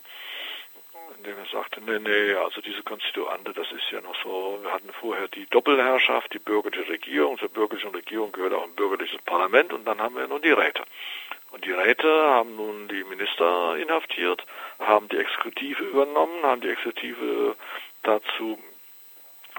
Indem 1.20 1.36
er 1.36 1.46
sagte, 1.52 1.82
nee, 1.82 1.98
nee, 1.98 2.32
also 2.32 2.62
diese 2.62 2.82
Konstituante, 2.82 3.52
das 3.52 3.70
ist 3.72 3.90
ja 3.90 4.00
noch 4.00 4.16
so, 4.22 4.58
wir 4.62 4.72
hatten 4.72 4.90
vorher 4.90 5.28
die 5.28 5.44
Doppelherrschaft, 5.50 6.32
die 6.32 6.38
bürgerliche 6.38 6.88
Regierung, 6.88 7.36
zur 7.36 7.50
bürgerlichen 7.50 7.90
Regierung 7.90 8.32
gehört 8.32 8.54
auch 8.54 8.64
ein 8.64 8.74
bürgerliches 8.74 9.20
Parlament 9.26 9.74
und 9.74 9.84
dann 9.84 10.00
haben 10.00 10.16
wir 10.16 10.26
nun 10.26 10.40
die 10.40 10.50
Räte. 10.50 10.82
Und 11.50 11.66
die 11.66 11.72
Räte 11.72 12.08
haben 12.08 12.56
nun 12.56 12.88
die 12.88 13.04
Minister 13.04 13.76
inhaftiert, 13.76 14.46
haben 14.78 15.10
die 15.10 15.18
Exekutive 15.18 15.84
übernommen, 15.84 16.42
haben 16.42 16.62
die 16.62 16.70
Exekutive 16.70 17.54
dazu 18.02 18.58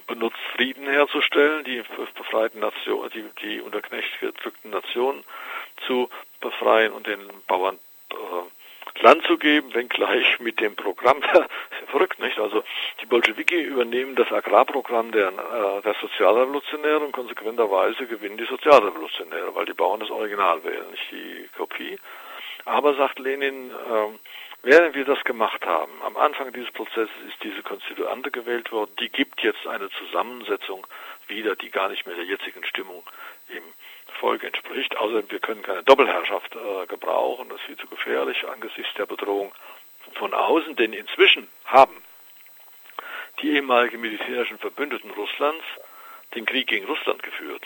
benutzt, 0.08 0.40
Frieden 0.56 0.88
herzustellen, 0.88 1.64
die 1.64 1.84
befreiten 2.16 2.60
Nationen, 2.60 3.12
die, 3.12 3.24
die 3.44 3.62
unter 3.62 3.84
Knecht 3.84 4.20
gedrückten 4.20 4.72
Nationen 4.72 5.24
zu 5.86 6.10
befreien 6.40 6.92
und 6.92 7.06
den 7.06 7.22
Bauern 7.46 7.78
äh, 8.10 8.16
Land 9.00 9.26
zu 9.26 9.38
geben, 9.38 9.74
wenngleich 9.74 10.40
mit 10.40 10.60
dem 10.60 10.76
Programm, 10.76 11.22
verrückt 11.88 12.20
nicht, 12.20 12.38
also 12.40 12.64
die 13.02 13.06
Bolschewiki 13.06 13.62
übernehmen 13.62 14.16
das 14.16 14.32
Agrarprogramm 14.32 15.12
der, 15.12 15.30
äh, 15.30 15.82
der 15.82 15.96
Sozialrevolutionäre 16.02 17.00
und 17.00 17.12
konsequenterweise 17.12 18.06
gewinnen 18.06 18.38
die 18.38 18.46
Sozialrevolutionäre, 18.46 19.56
weil 19.56 19.66
die 19.66 19.74
Bauern 19.74 20.00
das 20.00 20.12
Original 20.12 20.64
wählen, 20.64 20.90
nicht 20.92 21.12
die 21.12 21.50
Kopie. 21.58 21.98
Aber, 22.66 22.94
sagt 22.96 23.20
Lenin, 23.20 23.72
äh, 23.72 24.18
Während 24.64 24.94
wir 24.94 25.06
das 25.06 25.24
gemacht 25.24 25.66
haben, 25.66 25.92
am 26.04 26.16
Anfang 26.18 26.54
dieses 26.54 26.72
Prozesses 26.72 27.10
ist 27.28 27.44
diese 27.44 27.64
Konstituante 27.64 28.30
gewählt 28.30 28.72
worden, 28.72 28.92
die 29.00 29.10
gibt 29.10 29.42
jetzt 29.42 29.66
eine 29.66 29.90
Zusammensetzung 29.90 30.86
wieder, 31.28 31.56
die 31.56 31.72
gar 31.72 31.90
nicht 31.90 32.06
mehr 32.06 32.16
der 32.16 32.26
jetzigen 32.26 32.64
Stimmung 32.66 33.04
im 33.50 33.64
Volk 34.20 34.44
entspricht. 34.44 34.98
Außerdem, 34.98 35.30
wir 35.32 35.40
können 35.40 35.64
keine 35.64 35.84
Doppelherrschaft 35.84 36.56
äh, 36.56 36.86
gebrauchen, 36.88 37.50
das 37.50 37.60
ist 37.60 37.66
viel 37.66 37.78
zu 37.78 37.88
gefährlich 37.88 38.48
angesichts 38.48 38.94
der 38.96 39.06
Bedrohung 39.06 39.54
von 40.16 40.34
außen, 40.34 40.76
denn 40.76 40.94
inzwischen 40.94 41.48
haben 41.66 42.02
die 43.42 43.52
ehemaligen 43.52 44.02
militärischen 44.02 44.58
Verbündeten 44.60 45.12
Russlands 45.12 45.66
den 46.36 46.46
Krieg 46.46 46.68
gegen 46.68 46.86
Russland 46.86 47.24
geführt. 47.24 47.64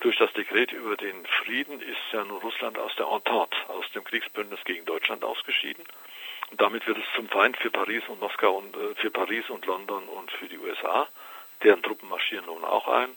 Durch 0.00 0.16
das 0.18 0.32
Dekret 0.34 0.72
über 0.72 0.96
den 0.96 1.24
Frieden 1.26 1.80
ist 1.80 1.98
ja 2.12 2.22
nun 2.24 2.38
Russland 2.38 2.78
aus 2.78 2.94
der 2.96 3.06
Entente, 3.06 3.56
aus 3.68 3.90
dem 3.94 4.04
Kriegsbündnis 4.04 4.62
gegen 4.64 4.84
Deutschland 4.84 5.24
ausgeschieden. 5.24 5.84
Und 6.50 6.60
damit 6.60 6.86
wird 6.86 6.98
es 6.98 7.04
zum 7.14 7.28
Feind 7.28 7.56
für 7.56 7.70
Paris 7.70 8.02
und 8.08 8.20
Moskau 8.20 8.58
und 8.58 8.76
äh, 8.76 8.94
für 8.96 9.10
Paris 9.10 9.48
und 9.48 9.64
London 9.66 10.04
und 10.04 10.30
für 10.30 10.48
die 10.48 10.58
USA. 10.58 11.08
Deren 11.62 11.82
Truppen 11.82 12.08
marschieren 12.08 12.46
nun 12.46 12.64
auch 12.64 12.86
ein. 12.88 13.16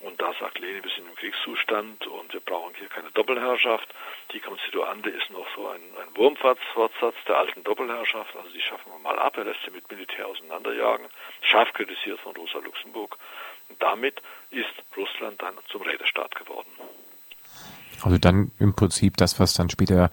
Und 0.00 0.20
da 0.20 0.32
sagt 0.38 0.58
Lenin, 0.58 0.84
wir 0.84 0.90
sind 0.90 1.08
im 1.08 1.14
Kriegszustand 1.14 2.06
und 2.06 2.32
wir 2.32 2.40
brauchen 2.40 2.74
hier 2.76 2.88
keine 2.88 3.10
Doppelherrschaft. 3.12 3.88
Die 4.32 4.40
Konstituante 4.40 5.08
ist 5.08 5.30
noch 5.30 5.46
so 5.54 5.68
ein, 5.68 5.80
ein 6.00 6.16
Wurmfortsatz 6.16 7.14
der 7.26 7.38
alten 7.38 7.64
Doppelherrschaft. 7.64 8.36
Also 8.36 8.50
die 8.50 8.60
schaffen 8.60 8.92
wir 8.92 8.98
mal 8.98 9.18
ab. 9.18 9.38
Er 9.38 9.44
lässt 9.44 9.60
sie 9.64 9.70
mit 9.70 9.90
Militär 9.90 10.26
auseinanderjagen. 10.26 11.06
Scharf 11.40 11.72
kritisiert 11.72 12.20
von 12.20 12.36
Rosa 12.36 12.58
Luxemburg. 12.58 13.16
Und 13.70 13.82
damit 13.82 14.20
ist 14.50 14.72
Russland 14.96 15.40
dann 15.40 15.54
zum 15.70 15.80
Rätestaat 15.82 16.34
geworden. 16.34 16.68
Also 18.02 18.18
dann 18.18 18.52
im 18.58 18.76
Prinzip 18.76 19.16
das, 19.16 19.40
was 19.40 19.54
dann 19.54 19.70
später 19.70 20.10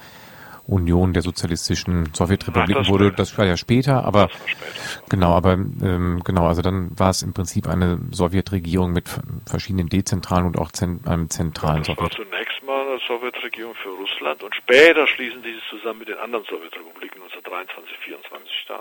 Union 0.67 1.13
der 1.13 1.21
sozialistischen 1.21 2.13
Sowjetrepubliken 2.13 2.87
wurde. 2.87 3.11
Das 3.11 3.37
war 3.37 3.45
ja 3.45 3.57
später, 3.57 4.05
aber 4.05 4.29
später. 4.29 5.03
genau, 5.09 5.31
aber 5.33 5.53
ähm, 5.53 6.21
genau, 6.23 6.47
also 6.47 6.61
dann 6.61 6.97
war 6.97 7.09
es 7.09 7.21
im 7.21 7.33
Prinzip 7.33 7.67
eine 7.67 7.99
Sowjetregierung 8.11 8.93
mit 8.93 9.09
verschiedenen 9.45 9.89
dezentralen 9.89 10.45
und 10.45 10.57
auch 10.57 10.71
zent 10.71 11.07
einem 11.07 11.29
zentralen 11.29 11.83
ja, 11.83 11.93
das 11.93 11.97
Sowjet. 11.97 12.17
war 12.17 12.25
zunächst 12.25 12.63
mal 12.63 12.87
eine 12.87 12.99
Sowjetregierung 13.05 13.75
für 13.75 13.89
Russland 13.89 14.43
und 14.43 14.55
später 14.55 15.05
schließen 15.07 15.43
die 15.43 15.53
sich 15.53 15.63
zusammen 15.69 15.99
mit 15.99 16.07
den 16.07 16.17
anderen 16.17 16.45
Sowjetrepubliken 16.45 17.21
1923, 17.21 17.97
24 18.05 18.65
da. 18.67 18.79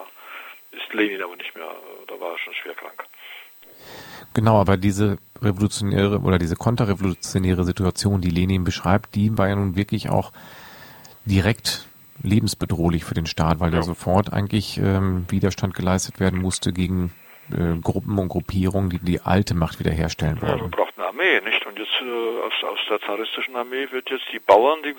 Ist 0.71 0.95
Lenin 0.95 1.23
aber 1.23 1.37
nicht 1.37 1.55
mehr, 1.55 1.69
da 2.07 2.19
war 2.19 2.33
er 2.33 2.39
schon 2.39 2.55
schwer 2.55 2.75
krank. 2.75 3.05
Genau, 4.35 4.59
aber 4.61 4.77
diese 4.77 5.19
revolutionäre 5.43 6.21
oder 6.21 6.39
diese 6.39 6.57
konterrevolutionäre 6.57 7.65
Situation, 7.65 8.21
die 8.21 8.31
Lenin 8.31 8.65
beschreibt, 8.65 9.15
die 9.15 9.37
war 9.37 9.49
ja 9.49 9.57
nun 9.57 9.77
wirklich 9.77 10.09
auch 10.09 10.33
direkt 11.25 11.87
lebensbedrohlich 12.23 13.05
für 13.05 13.15
den 13.15 13.27
Staat, 13.27 13.61
weil 13.61 13.71
ja. 13.71 13.79
da 13.79 13.83
sofort 13.83 14.33
eigentlich 14.33 14.79
ähm, 14.79 15.27
Widerstand 15.29 15.75
geleistet 15.75 16.21
werden 16.21 16.41
musste 16.41 16.73
gegen 16.73 17.13
äh, 17.51 17.79
Gruppen 17.81 18.19
und 18.19 18.29
Gruppierungen, 18.29 18.91
die 18.91 18.99
die 18.99 19.21
alte 19.21 19.55
Macht 19.55 19.79
wiederherstellen 19.81 20.41
wollten. 20.41 20.57
Ja, 20.57 20.63
man 20.63 20.71
braucht 20.71 20.97
eine 20.97 21.09
Armee, 21.09 21.41
nicht? 21.41 21.67
Und 21.67 21.79
jetzt 21.79 22.01
äh, 22.01 22.41
aus, 22.47 22.53
aus 22.65 22.79
der 22.89 23.01
zaristischen 23.01 23.57
Armee 23.57 23.89
wird 23.91 24.11
jetzt 24.11 24.27
die 24.33 24.39
Bauern, 24.39 24.83
die 24.83 24.95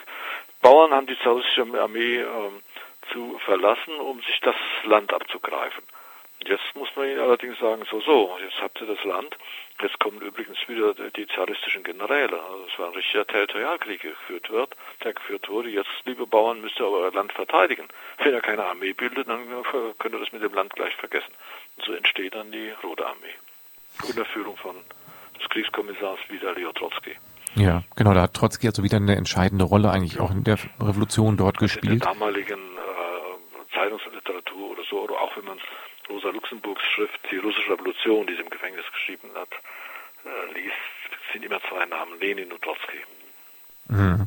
Bauern 0.62 0.92
haben 0.92 1.08
die 1.08 1.18
zaristische 1.24 1.66
Armee 1.80 2.18
äh, 2.18 2.26
zu 3.12 3.38
verlassen, 3.46 3.96
um 4.00 4.20
sich 4.22 4.40
das 4.42 4.56
Land 4.86 5.14
abzugreifen. 5.14 5.84
Jetzt 6.46 6.76
muss 6.76 6.90
man 6.96 7.08
ihnen 7.08 7.20
allerdings 7.20 7.58
sagen, 7.60 7.84
so, 7.90 8.02
so, 8.02 8.38
jetzt 8.44 8.62
habt 8.62 8.80
ihr 8.82 8.88
das 8.88 9.04
Land, 9.06 9.38
jetzt 9.82 9.98
kommen 10.00 10.20
übrigens 10.20 10.58
wieder 10.68 10.94
die 10.94 11.28
zaristischen 11.28 11.84
Generäle. 11.84 12.42
Also 12.42 12.66
es 12.72 12.80
war 12.80 12.88
ein 12.88 12.96
richtiger 12.96 13.26
Territorialkrieg 13.26 14.02
geführt 14.02 14.50
wird, 14.50 14.76
geführt 15.34 15.50
wurde. 15.50 15.70
Jetzt, 15.70 15.90
liebe 16.06 16.28
Bauern, 16.28 16.62
müsst 16.62 16.80
ihr 16.80 16.88
euer 16.88 17.12
Land 17.12 17.34
verteidigen. 17.34 17.88
Wenn 18.20 18.34
ihr 18.34 18.42
keine 18.42 18.66
Armee 18.66 18.94
bildet, 18.94 19.28
dann 19.28 19.42
könnt 20.00 20.16
ihr 20.16 20.20
das 20.20 20.32
mit 20.32 20.44
dem 20.44 20.54
Land 20.54 20.74
gleich 20.74 20.96
vergessen. 20.96 21.34
Und 21.78 21.86
so 21.86 21.94
entsteht 21.94 22.36
dann 22.36 22.52
die 22.52 22.72
Rote 22.84 23.06
Armee. 23.06 23.34
Unter 24.08 24.26
Führung 24.26 24.58
von 24.58 24.76
des 25.40 25.50
Kriegskommissars 25.50 26.20
Vitali 26.30 26.66
Trotzki. 26.74 27.16
Ja, 27.56 27.84
genau, 27.96 28.14
da 28.14 28.24
hat 28.24 28.34
Trotzki 28.34 28.68
also 28.68 28.84
wieder 28.84 28.98
eine 28.98 29.16
entscheidende 29.16 29.66
Rolle 29.66 29.92
eigentlich 29.92 30.20
auch 30.20 30.32
in 30.32 30.44
der 30.44 30.58
Revolution 30.80 31.38
dort 31.38 31.58
gespielt. 31.58 31.94
In 31.94 32.00
der 32.00 32.10
damaligen 32.10 32.60
äh, 32.60 33.76
Zeitungsliteratur 33.76 34.72
oder 34.72 34.84
so, 34.90 35.02
oder 35.02 35.20
auch 35.22 35.36
wenn 35.38 35.46
man 35.46 35.60
Rosa 36.10 36.30
Luxemburgs 36.30 36.82
Schrift 36.96 37.20
Die 37.32 37.38
russische 37.38 37.72
Revolution, 37.72 38.26
die 38.28 38.34
sie 38.34 38.42
im 38.42 38.50
Gefängnis 38.50 38.86
geschrieben 38.92 39.30
hat, 39.36 39.50
äh, 40.26 40.54
liest, 40.54 40.74
sind 41.32 41.46
immer 41.46 41.62
zwei 41.70 41.86
Namen, 41.86 42.20
Lenin 42.20 42.52
und 42.52 42.62
Trotzki. 42.62 42.98
Mhm. 43.88 44.26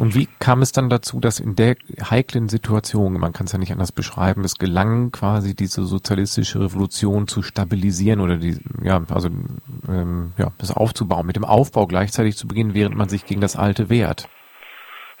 Und 0.00 0.14
wie 0.14 0.28
kam 0.38 0.62
es 0.62 0.72
dann 0.72 0.88
dazu, 0.88 1.20
dass 1.20 1.40
in 1.40 1.56
der 1.56 1.76
heiklen 2.08 2.48
Situation, 2.48 3.20
man 3.20 3.34
kann 3.34 3.44
es 3.44 3.52
ja 3.52 3.58
nicht 3.58 3.70
anders 3.70 3.92
beschreiben, 3.92 4.44
es 4.44 4.56
gelang 4.56 5.12
quasi 5.12 5.54
diese 5.54 5.84
sozialistische 5.84 6.58
Revolution 6.58 7.28
zu 7.28 7.42
stabilisieren 7.42 8.22
oder 8.22 8.38
die, 8.38 8.56
ja, 8.82 9.02
also 9.12 9.28
ähm, 9.28 10.32
ja, 10.38 10.52
das 10.56 10.74
aufzubauen, 10.74 11.26
mit 11.26 11.36
dem 11.36 11.44
Aufbau 11.44 11.86
gleichzeitig 11.86 12.34
zu 12.38 12.48
beginnen, 12.48 12.72
während 12.72 12.96
man 12.96 13.10
sich 13.10 13.26
gegen 13.26 13.42
das 13.42 13.56
Alte 13.56 13.90
wehrt? 13.90 14.26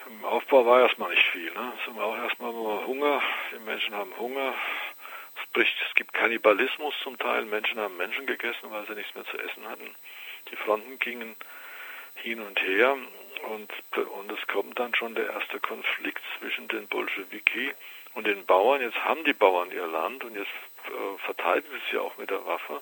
Im 0.08 0.24
Aufbau 0.24 0.64
war 0.64 0.80
erstmal 0.80 1.10
nicht 1.10 1.26
viel. 1.30 1.52
Ne? 1.52 1.72
Es 1.76 1.94
war 1.94 2.06
auch 2.06 2.16
erstmal 2.16 2.52
nur 2.52 2.86
Hunger. 2.86 3.20
Die 3.52 3.62
Menschen 3.66 3.92
haben 3.94 4.12
Hunger. 4.18 4.54
Sprich, 5.44 5.68
es 5.90 5.94
gibt 5.94 6.14
Kannibalismus 6.14 6.94
zum 7.02 7.18
Teil. 7.18 7.44
Menschen 7.44 7.78
haben 7.78 7.98
Menschen 7.98 8.24
gegessen, 8.24 8.70
weil 8.70 8.86
sie 8.86 8.94
nichts 8.94 9.14
mehr 9.14 9.26
zu 9.26 9.36
essen 9.36 9.68
hatten. 9.68 9.90
Die 10.50 10.56
Fronten 10.56 10.98
gingen 10.98 11.36
hin 12.14 12.40
und 12.40 12.58
her 12.62 12.96
und, 13.48 13.72
und 13.96 14.32
es 14.32 14.46
kommt 14.48 14.78
dann 14.78 14.94
schon 14.94 15.14
der 15.14 15.30
erste 15.30 15.60
Konflikt 15.60 16.22
zwischen 16.38 16.68
den 16.68 16.86
Bolschewiki 16.88 17.72
und 18.14 18.26
den 18.26 18.44
Bauern. 18.46 18.80
Jetzt 18.80 19.02
haben 19.04 19.24
die 19.24 19.32
Bauern 19.32 19.70
ihr 19.70 19.86
Land 19.86 20.24
und 20.24 20.34
jetzt 20.34 20.48
äh, 20.86 21.18
verteidigen 21.24 21.68
sie 21.70 21.86
es 21.86 21.92
ja 21.92 22.00
auch 22.00 22.16
mit 22.18 22.30
der 22.30 22.44
Waffe. 22.46 22.80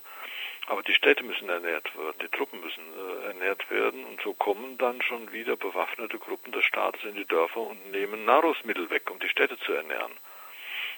Aber 0.67 0.83
die 0.83 0.93
Städte 0.93 1.25
müssen 1.25 1.49
ernährt 1.49 1.97
werden, 1.97 2.19
die 2.21 2.29
Truppen 2.29 2.61
müssen 2.61 2.83
äh, 2.83 3.27
ernährt 3.29 3.71
werden 3.71 4.05
und 4.05 4.21
so 4.21 4.35
kommen 4.35 4.77
dann 4.77 5.01
schon 5.03 5.33
wieder 5.33 5.57
bewaffnete 5.57 6.19
Gruppen 6.19 6.53
des 6.53 6.65
Staates 6.65 7.03
in 7.05 7.15
die 7.15 7.25
Dörfer 7.25 7.61
und 7.61 7.91
nehmen 7.91 8.25
Nahrungsmittel 8.27 8.91
weg, 8.91 9.11
um 9.11 9.19
die 9.19 9.31
Städte 9.31 9.59
zu 9.61 9.73
ernähren. 9.73 10.13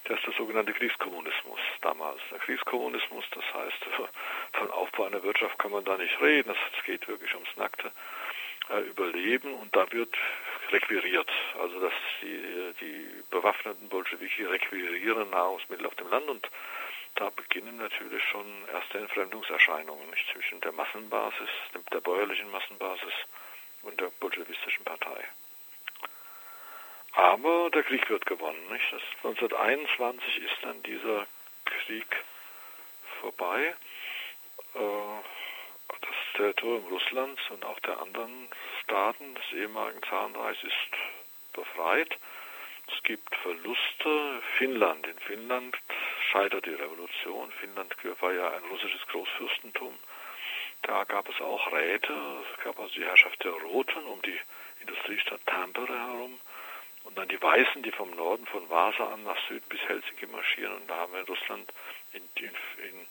Das 0.04 0.18
ist 0.18 0.26
der 0.26 0.34
sogenannte 0.34 0.72
Kriegskommunismus 0.72 1.60
damals. 1.82 2.20
Der 2.30 2.38
Kriegskommunismus, 2.38 3.24
das 3.32 3.44
heißt, 3.54 3.84
von 4.54 4.70
Aufbau 4.70 5.04
einer 5.04 5.22
Wirtschaft 5.22 5.58
kann 5.58 5.70
man 5.70 5.84
da 5.84 5.96
nicht 5.96 6.20
reden. 6.20 6.50
Es 6.50 6.84
geht 6.84 7.06
wirklich 7.06 7.34
ums 7.34 7.56
nackte 7.56 7.92
äh, 8.70 8.80
Überleben 8.80 9.54
und 9.54 9.74
da 9.74 9.90
wird 9.92 10.14
requiriert. 10.70 11.30
Also 11.60 11.80
dass 11.80 11.92
die, 12.22 12.74
die 12.80 13.22
bewaffneten 13.30 13.88
Bolschewiki 13.88 14.44
requirieren 14.44 15.30
Nahrungsmittel 15.30 15.86
auf 15.86 15.94
dem 15.96 16.08
Land 16.08 16.28
und 16.28 16.48
da 17.16 17.30
beginnen 17.30 17.76
natürlich 17.76 18.22
schon 18.24 18.46
erste 18.72 18.98
Entfremdungserscheinungen 18.98 20.08
nicht 20.10 20.26
zwischen 20.32 20.60
der 20.60 20.72
Massenbasis, 20.72 21.48
der 21.92 22.00
bäuerlichen 22.00 22.50
Massenbasis 22.50 23.12
und 23.82 24.00
der 24.00 24.10
bolschewistischen 24.20 24.84
Partei. 24.84 25.24
Aber 27.12 27.70
der 27.70 27.82
Krieg 27.82 28.08
wird 28.08 28.24
gewonnen. 28.26 28.70
Nicht? 28.70 28.92
Das 28.92 29.02
1921 29.24 30.38
ist 30.38 30.56
dann 30.62 30.82
dieser 30.84 31.26
Krieg 31.64 32.06
vorbei. 33.20 33.74
Äh, 34.74 34.78
Territorium 36.40 36.86
Russlands 36.86 37.42
und 37.50 37.66
auch 37.66 37.78
der 37.80 38.00
anderen 38.00 38.48
Staaten 38.82 39.34
des 39.34 39.44
ehemaligen 39.52 40.02
Zarenreichs 40.04 40.62
ist 40.62 41.52
befreit. 41.52 42.16
Es 42.86 43.02
gibt 43.02 43.34
Verluste. 43.36 44.40
Finnland. 44.56 45.06
In 45.06 45.18
Finnland 45.18 45.76
scheitert 46.30 46.64
die 46.64 46.72
Revolution. 46.72 47.52
Finnland 47.60 47.94
war 48.22 48.32
ja 48.32 48.52
ein 48.52 48.64
russisches 48.70 49.06
Großfürstentum. 49.08 49.94
Da 50.80 51.04
gab 51.04 51.28
es 51.28 51.38
auch 51.42 51.70
Räte. 51.72 52.14
Es 52.54 52.64
gab 52.64 52.80
also 52.80 52.94
die 52.94 53.04
Herrschaft 53.04 53.44
der 53.44 53.52
Roten 53.52 54.02
um 54.04 54.22
die 54.22 54.40
Industriestadt 54.80 55.44
Tampere 55.44 55.92
herum. 55.92 56.40
Und 57.04 57.18
dann 57.18 57.28
die 57.28 57.40
Weißen, 57.40 57.82
die 57.82 57.92
vom 57.92 58.10
Norden 58.12 58.46
von 58.46 58.66
Vasa 58.70 59.12
an 59.12 59.24
nach 59.24 59.36
Süd 59.48 59.68
bis 59.68 59.80
Helsinki 59.82 60.26
marschieren. 60.28 60.74
Und 60.76 60.88
da 60.88 60.96
haben 60.96 61.12
wir 61.12 61.20
in 61.20 61.26
Russland, 61.26 61.70
in, 62.14 62.22
in, 62.36 62.48
in 62.48 63.06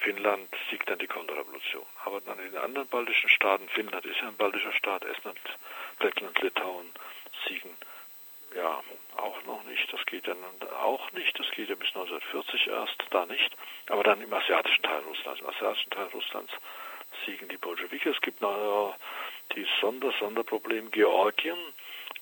Finnland 0.00 0.48
siegt 0.70 0.88
dann 0.88 0.98
die 0.98 1.06
Konterrevolution. 1.06 1.84
Aber 2.04 2.20
dann 2.22 2.38
in 2.38 2.52
den 2.52 2.60
anderen 2.60 2.88
baltischen 2.88 3.28
Staaten, 3.28 3.68
Finnland 3.68 4.04
ist 4.06 4.20
ja 4.20 4.28
ein 4.28 4.36
baltischer 4.36 4.72
Staat, 4.72 5.04
Estland, 5.04 5.38
Lettland, 6.00 6.40
Litauen, 6.40 6.90
siegen 7.46 7.76
ja 8.54 8.80
auch 9.16 9.44
noch 9.44 9.62
nicht. 9.64 9.92
Das 9.92 10.04
geht 10.06 10.26
dann 10.26 10.38
auch 10.82 11.12
nicht. 11.12 11.38
Das 11.38 11.50
geht 11.50 11.68
ja 11.68 11.74
bis 11.74 11.88
1940 11.88 12.66
erst, 12.68 12.96
da 13.10 13.26
nicht. 13.26 13.54
Aber 13.88 14.02
dann 14.02 14.20
im 14.20 14.32
asiatischen 14.32 14.82
Teil 14.82 15.00
Russlands. 15.00 15.40
Im 15.40 15.48
asiatischen 15.48 15.90
Teil 15.90 16.06
Russlands 16.06 16.52
siegen 17.26 17.48
die 17.48 17.58
Bolschewiki. 17.58 18.08
Es 18.08 18.20
gibt 18.20 18.40
noch 18.40 18.96
die 19.54 19.66
Sonder 19.80 20.12
Sonderproblem 20.18 20.90
Georgien. 20.90 21.58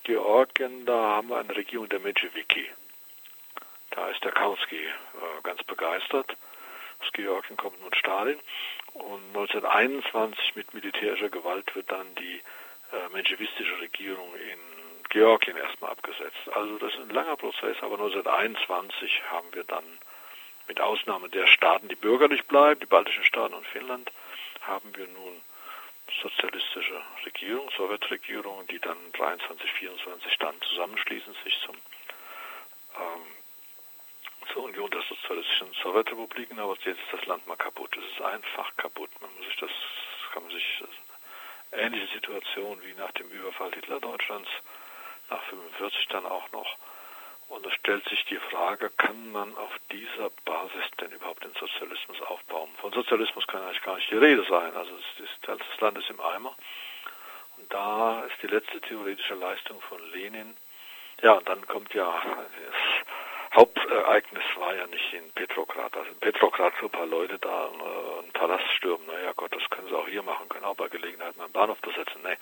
Georgien, 0.04 0.86
da 0.86 1.16
haben 1.16 1.28
wir 1.28 1.38
eine 1.38 1.54
Regierung 1.54 1.88
der 1.88 2.00
Menschewiki. 2.00 2.68
Da 3.90 4.08
ist 4.08 4.22
der 4.24 4.32
Kautsky 4.32 4.84
äh, 4.84 5.42
ganz 5.42 5.62
begeistert. 5.64 6.36
Aus 7.00 7.12
Georgien 7.12 7.56
kommt 7.56 7.80
nun 7.80 7.94
Stalin. 7.94 8.38
Und 8.94 9.22
1921 9.28 10.56
mit 10.56 10.74
militärischer 10.74 11.28
Gewalt 11.28 11.74
wird 11.74 11.90
dann 11.90 12.14
die 12.16 12.42
äh, 12.92 13.08
menschewistische 13.12 13.80
Regierung 13.80 14.34
in 14.34 14.58
Georgien 15.10 15.56
erstmal 15.56 15.92
abgesetzt. 15.92 16.48
Also 16.52 16.78
das 16.78 16.92
ist 16.94 17.00
ein 17.00 17.10
langer 17.10 17.36
Prozess, 17.36 17.76
aber 17.80 17.94
1921 17.94 19.22
haben 19.30 19.48
wir 19.52 19.64
dann 19.64 19.84
mit 20.66 20.80
Ausnahme 20.80 21.28
der 21.28 21.46
Staaten, 21.46 21.88
die 21.88 21.96
bürgerlich 21.96 22.44
bleiben, 22.46 22.80
die 22.80 22.86
baltischen 22.86 23.24
Staaten 23.24 23.54
und 23.54 23.66
Finnland, 23.66 24.10
haben 24.62 24.94
wir 24.96 25.06
nun 25.06 25.40
sozialistische 26.22 27.00
Regierung, 27.24 27.70
Sowjetregierung, 27.76 28.66
die 28.66 28.78
dann 28.78 28.96
23, 29.12 29.70
24 29.72 30.38
dann 30.38 30.60
zusammenschließen, 30.62 31.34
sich 31.44 31.58
zum 31.64 31.76
ähm, 32.96 33.37
zur 34.52 34.64
Union 34.64 34.90
der 34.90 35.02
sozialistischen 35.02 35.72
Sowjetrepubliken, 35.82 36.58
aber 36.58 36.74
jetzt 36.84 36.86
ist 36.86 37.12
das 37.12 37.26
Land 37.26 37.46
mal 37.46 37.56
kaputt. 37.56 37.96
Es 37.96 38.12
ist 38.12 38.22
einfach 38.22 38.76
kaputt. 38.76 39.10
Man 39.20 39.30
muss 39.36 39.46
sich 39.46 39.56
das, 39.56 39.70
kann 40.32 40.42
man 40.42 40.52
sich 40.52 40.64
das, 40.80 40.90
ähnliche 41.72 42.12
Situation 42.14 42.78
wie 42.82 42.94
nach 42.94 43.12
dem 43.12 43.28
Überfall 43.30 43.72
Hitler-Deutschlands 43.72 44.48
nach 45.30 45.42
45 45.44 46.08
dann 46.08 46.26
auch 46.26 46.50
noch. 46.52 46.76
Und 47.48 47.64
es 47.66 47.72
stellt 47.74 48.06
sich 48.08 48.24
die 48.26 48.36
Frage, 48.36 48.90
kann 48.90 49.32
man 49.32 49.56
auf 49.56 49.72
dieser 49.90 50.30
Basis 50.44 50.84
denn 51.00 51.10
überhaupt 51.12 51.44
den 51.44 51.52
Sozialismus 51.54 52.20
aufbauen? 52.22 52.68
Von 52.80 52.92
Sozialismus 52.92 53.46
kann 53.46 53.62
eigentlich 53.62 53.82
gar 53.82 53.96
nicht 53.96 54.10
die 54.10 54.18
Rede 54.18 54.44
sein. 54.48 54.76
Also 54.76 54.92
das 55.42 55.80
Land 55.80 55.98
ist 55.98 56.10
im 56.10 56.20
Eimer. 56.20 56.54
Und 57.56 57.72
da 57.72 58.22
ist 58.24 58.36
die 58.42 58.48
letzte 58.48 58.80
theoretische 58.80 59.34
Leistung 59.34 59.80
von 59.80 59.98
Lenin. 60.12 60.56
Ja, 61.22 61.32
und 61.32 61.48
dann 61.48 61.66
kommt 61.66 61.94
ja 61.94 62.22
Hauptereignis 63.58 64.44
war 64.56 64.72
ja 64.76 64.86
nicht 64.86 65.12
in 65.12 65.32
Petrograd. 65.32 65.96
Also 65.96 66.10
in 66.10 66.20
Petrograd 66.20 66.72
so 66.78 66.86
ein 66.86 66.92
paar 66.92 67.06
Leute 67.06 67.40
da 67.40 67.66
äh, 67.66 68.18
einen 68.22 68.32
Palast 68.32 68.70
stürmen. 68.76 69.04
Naja 69.08 69.32
Gott, 69.34 69.52
das 69.52 69.68
können 69.70 69.88
sie 69.88 69.96
auch 69.96 70.06
hier 70.06 70.22
machen, 70.22 70.48
können 70.48 70.64
auch 70.64 70.76
bei 70.76 70.86
Gelegenheit 70.86 71.36
mal 71.36 71.44
einen 71.44 71.52
Bahnhof 71.52 71.80
besetzen. 71.80 72.22
Nee. 72.22 72.36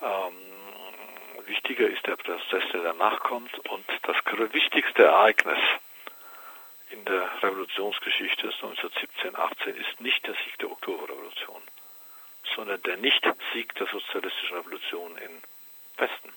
Ähm, 0.00 1.46
wichtiger 1.46 1.86
ist 1.88 2.06
der 2.06 2.16
Prozess, 2.16 2.62
der 2.72 2.82
danach 2.84 3.20
kommt 3.20 3.52
und 3.68 3.84
das 4.02 4.16
wichtigste 4.54 5.04
Ereignis 5.04 5.58
in 6.88 7.04
der 7.04 7.42
Revolutionsgeschichte 7.42 8.46
des 8.46 8.54
1917, 8.62 9.36
18 9.36 9.76
ist 9.76 10.00
nicht 10.00 10.26
der 10.26 10.34
Sieg 10.34 10.58
der 10.58 10.70
Oktoberrevolution, 10.70 11.60
sondern 12.54 12.82
der 12.82 12.96
Nicht-Sieg 12.96 13.74
der 13.74 13.88
sozialistischen 13.88 14.56
Revolution 14.56 15.18
im 15.18 15.42
Westen. 15.98 16.32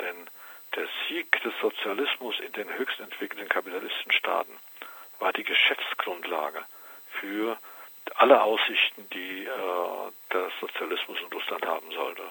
Denn 0.00 0.30
der 0.76 0.86
Sieg 1.08 1.40
des 1.42 1.52
Sozialismus 1.60 2.38
in 2.40 2.52
den 2.52 2.68
höchst 2.78 3.00
entwickelten 3.00 3.48
Kapitalistenstaaten 3.48 4.54
war 5.18 5.32
die 5.32 5.44
Geschäftsgrundlage 5.44 6.64
für 7.20 7.56
alle 8.16 8.42
Aussichten, 8.42 9.08
die 9.10 9.44
äh, 9.44 10.10
der 10.32 10.50
Sozialismus 10.60 11.18
in 11.20 11.32
Russland 11.32 11.64
haben 11.66 11.90
sollte 11.92 12.22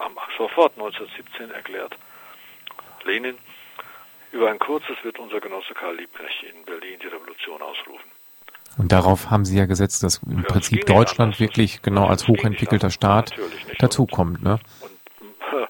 am 0.00 0.16
sofort 0.36 0.72
1917 0.72 1.50
erklärt 1.50 1.96
Lenin, 3.04 3.36
über 4.32 4.50
ein 4.50 4.58
kurzes 4.58 4.96
wird 5.02 5.18
unser 5.18 5.40
Genosse 5.40 5.74
Karl 5.74 5.96
Liebknecht 5.96 6.42
in 6.42 6.64
Berlin 6.64 6.98
die 7.02 7.06
Revolution 7.06 7.60
ausrufen. 7.60 8.10
Und 8.78 8.92
darauf 8.92 9.30
haben 9.30 9.44
Sie 9.44 9.58
ja 9.58 9.66
gesetzt, 9.66 10.02
dass 10.02 10.22
im 10.22 10.38
ja, 10.38 10.44
Prinzip 10.44 10.86
Deutschland 10.86 11.34
anders. 11.34 11.40
wirklich 11.40 11.82
genau 11.82 12.06
als 12.06 12.28
hochentwickelter 12.28 12.90
Staat 12.90 13.34
dazukommt. 13.78 14.42
Ne? 14.42 14.60
Und 14.80 15.60
äh, 15.60 15.66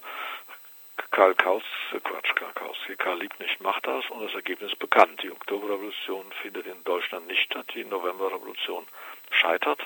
Karl 1.10 1.34
Kaus, 1.34 1.62
äh, 1.92 2.00
Quatsch, 2.00 2.34
Karl 2.34 2.52
Kautsky, 2.52 2.96
Karl 2.96 3.20
Liebknecht 3.20 3.60
macht 3.60 3.86
das 3.86 4.08
und 4.10 4.22
das 4.22 4.34
Ergebnis 4.34 4.72
ist 4.72 4.78
bekannt. 4.78 5.22
Die 5.22 5.30
Oktoberrevolution 5.30 6.24
findet 6.42 6.66
in 6.66 6.82
Deutschland 6.84 7.26
nicht 7.26 7.42
statt, 7.42 7.66
die 7.74 7.84
Novemberrevolution 7.84 8.86
scheitert. 9.30 9.80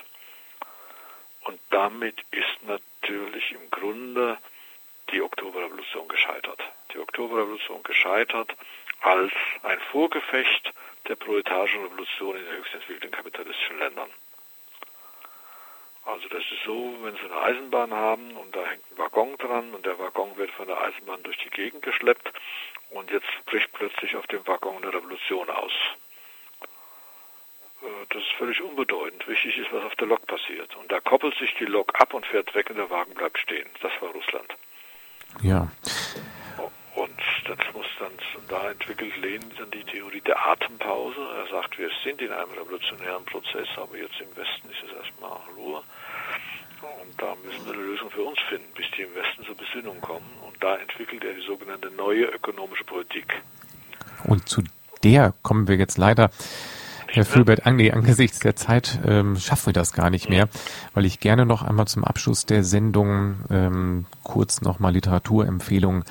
Und 1.41 1.59
damit 1.69 2.23
ist 2.31 2.63
natürlich 2.63 3.51
im 3.51 3.69
Grunde 3.69 4.37
die 5.11 5.21
Oktoberrevolution 5.21 6.07
gescheitert. 6.07 6.59
Die 6.93 6.99
Oktoberrevolution 6.99 7.83
gescheitert 7.83 8.55
als 9.01 9.31
ein 9.63 9.79
Vorgefecht 9.91 10.73
der 11.07 11.15
proletarischen 11.15 11.83
Revolution 11.83 12.35
in 12.35 12.45
den 12.45 12.57
höchst 12.57 12.73
entwickelten 12.73 13.11
kapitalistischen 13.11 13.77
Ländern. 13.77 14.09
Also 16.05 16.27
das 16.29 16.43
ist 16.51 16.63
so, 16.65 16.95
wenn 17.01 17.15
Sie 17.15 17.25
eine 17.25 17.41
Eisenbahn 17.41 17.91
haben 17.91 18.35
und 18.37 18.55
da 18.55 18.63
hängt 18.65 18.83
ein 18.91 18.97
Waggon 18.97 19.35
dran 19.37 19.73
und 19.73 19.85
der 19.85 19.97
Waggon 19.97 20.37
wird 20.37 20.51
von 20.51 20.67
der 20.67 20.79
Eisenbahn 20.79 21.23
durch 21.23 21.37
die 21.37 21.49
Gegend 21.49 21.81
geschleppt 21.81 22.31
und 22.91 23.09
jetzt 23.09 23.27
bricht 23.45 23.71
plötzlich 23.73 24.15
auf 24.15 24.27
dem 24.27 24.45
Waggon 24.45 24.77
eine 24.77 24.93
Revolution 24.93 25.49
aus. 25.49 25.71
Äh, 27.81 28.05
das 28.09 28.21
ist 28.21 28.31
völlig 28.33 28.61
unbedeutend. 28.61 29.27
Wichtig 29.27 29.57
ist, 29.57 29.71
was 29.73 29.83
auf 29.83 29.95
der 29.95 30.07
Lok 30.07 30.25
passiert. 30.27 30.75
Und 30.75 30.91
da 30.91 30.99
koppelt 30.99 31.35
sich 31.37 31.53
die 31.55 31.65
Lok 31.65 31.99
ab 31.99 32.13
und 32.13 32.25
fährt 32.25 32.53
weg 32.53 32.69
und 32.69 32.77
der 32.77 32.89
Wagen 32.89 33.13
bleibt 33.13 33.39
stehen. 33.39 33.67
Das 33.81 33.91
war 33.99 34.09
Russland. 34.09 34.55
Ja. 35.41 35.67
Und 37.47 37.59
das 37.59 37.73
muss 37.73 37.85
dann, 37.99 38.11
da 38.47 38.71
entwickelt 38.71 39.15
Lenin 39.21 39.51
dann 39.57 39.69
die 39.69 39.83
Theorie 39.83 40.21
der 40.21 40.35
Atempause. 40.47 41.19
Er 41.19 41.47
sagt, 41.51 41.77
wir 41.77 41.89
sind 42.03 42.21
in 42.21 42.31
einem 42.31 42.51
revolutionären 42.51 43.23
Prozess, 43.25 43.67
aber 43.77 43.97
jetzt 43.97 44.19
im 44.19 44.29
Westen 44.35 44.69
ist 44.69 44.81
es 44.83 44.97
erstmal 44.97 45.37
Ruhe. 45.55 45.81
Und 46.81 47.21
da 47.21 47.35
müssen 47.43 47.65
wir 47.65 47.73
eine 47.73 47.83
Lösung 47.83 48.09
für 48.09 48.23
uns 48.23 48.39
finden, 48.49 48.67
bis 48.75 48.85
die 48.97 49.03
im 49.03 49.13
Westen 49.15 49.43
zur 49.45 49.55
Besinnung 49.55 49.99
kommen. 50.01 50.25
Und 50.47 50.55
da 50.61 50.77
entwickelt 50.77 51.23
er 51.23 51.33
die 51.33 51.45
sogenannte 51.45 51.91
neue 51.91 52.25
ökonomische 52.25 52.83
Politik. 52.83 53.41
Und 54.23 54.49
zu 54.49 54.63
der 55.03 55.33
kommen 55.43 55.67
wir 55.67 55.75
jetzt 55.75 55.97
leider 55.97 56.31
Herr 57.07 57.25
Fulbert 57.25 57.65
Angli, 57.65 57.91
angesichts 57.91 58.39
der 58.39 58.55
Zeit 58.55 58.99
ähm, 59.05 59.37
schaffen 59.37 59.67
wir 59.67 59.73
das 59.73 59.93
gar 59.93 60.09
nicht 60.09 60.29
mehr, 60.29 60.49
weil 60.93 61.05
ich 61.05 61.19
gerne 61.19 61.45
noch 61.45 61.61
einmal 61.61 61.87
zum 61.87 62.03
Abschluss 62.03 62.45
der 62.45 62.63
Sendung 62.63 63.37
ähm, 63.49 64.05
kurz 64.23 64.61
nochmal 64.61 64.93
Literaturempfehlungen 64.93 66.03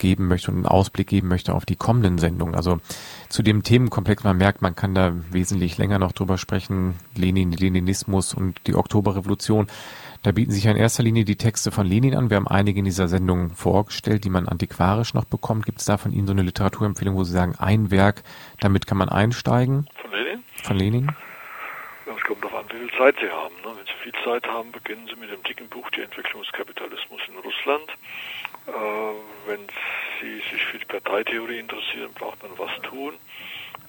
geben 0.00 0.26
möchte 0.26 0.50
und 0.50 0.56
einen 0.56 0.66
Ausblick 0.66 1.06
geben 1.06 1.28
möchte 1.28 1.54
auf 1.54 1.64
die 1.64 1.76
kommenden 1.76 2.18
Sendungen. 2.18 2.56
Also 2.56 2.80
zu 3.28 3.44
dem 3.44 3.62
Themenkomplex, 3.62 4.24
man 4.24 4.36
merkt, 4.36 4.62
man 4.62 4.74
kann 4.74 4.94
da 4.94 5.12
wesentlich 5.30 5.78
länger 5.78 6.00
noch 6.00 6.10
drüber 6.10 6.36
sprechen. 6.36 6.94
Lenin, 7.14 7.52
Leninismus 7.52 8.34
und 8.34 8.66
die 8.66 8.74
Oktoberrevolution. 8.74 9.68
Da 10.22 10.32
bieten 10.32 10.50
sich 10.50 10.66
in 10.66 10.76
erster 10.76 11.02
Linie 11.02 11.24
die 11.24 11.36
Texte 11.36 11.70
von 11.70 11.86
Lenin 11.86 12.14
an. 12.14 12.28
Wir 12.28 12.36
haben 12.36 12.48
einige 12.48 12.80
in 12.80 12.84
dieser 12.84 13.08
Sendung 13.08 13.50
vorgestellt, 13.50 14.24
die 14.24 14.30
man 14.30 14.48
antiquarisch 14.48 15.14
noch 15.14 15.24
bekommt. 15.24 15.64
Gibt 15.64 15.78
es 15.78 15.86
da 15.86 15.96
von 15.96 16.12
Ihnen 16.12 16.26
so 16.26 16.32
eine 16.32 16.42
Literaturempfehlung, 16.42 17.14
wo 17.14 17.24
Sie 17.24 17.32
sagen, 17.32 17.54
ein 17.58 17.90
Werk, 17.90 18.22
damit 18.60 18.86
kann 18.86 18.98
man 18.98 19.08
einsteigen? 19.08 19.86
Von 20.02 20.10
Lenin? 20.10 20.44
Von 20.62 20.76
Lenin? 20.76 21.06
Ja, 22.06 22.12
es 22.16 22.22
kommt 22.24 22.44
darauf 22.44 22.58
an, 22.58 22.66
wie 22.72 22.80
viel 22.80 22.98
Zeit 22.98 23.16
Sie 23.18 23.30
haben. 23.30 23.54
Ne? 23.64 23.72
Wenn 23.76 23.86
Sie 23.86 24.02
viel 24.02 24.12
Zeit 24.24 24.46
haben, 24.46 24.72
beginnen 24.72 25.06
Sie 25.08 25.18
mit 25.18 25.30
dem 25.30 25.42
dicken 25.42 25.68
Buch 25.68 25.88
Die 25.90 26.02
Entwicklung 26.02 26.42
des 26.42 26.52
Kapitalismus 26.52 27.20
in 27.28 27.38
Russland. 27.38 27.88
Äh, 28.66 28.72
wenn 29.46 29.66
Sie 30.20 30.36
sich 30.52 30.64
für 30.66 30.78
die 30.78 30.84
Parteitheorie 30.84 31.58
interessieren, 31.58 32.12
braucht 32.14 32.42
man 32.42 32.58
was 32.58 32.70
tun. 32.82 33.14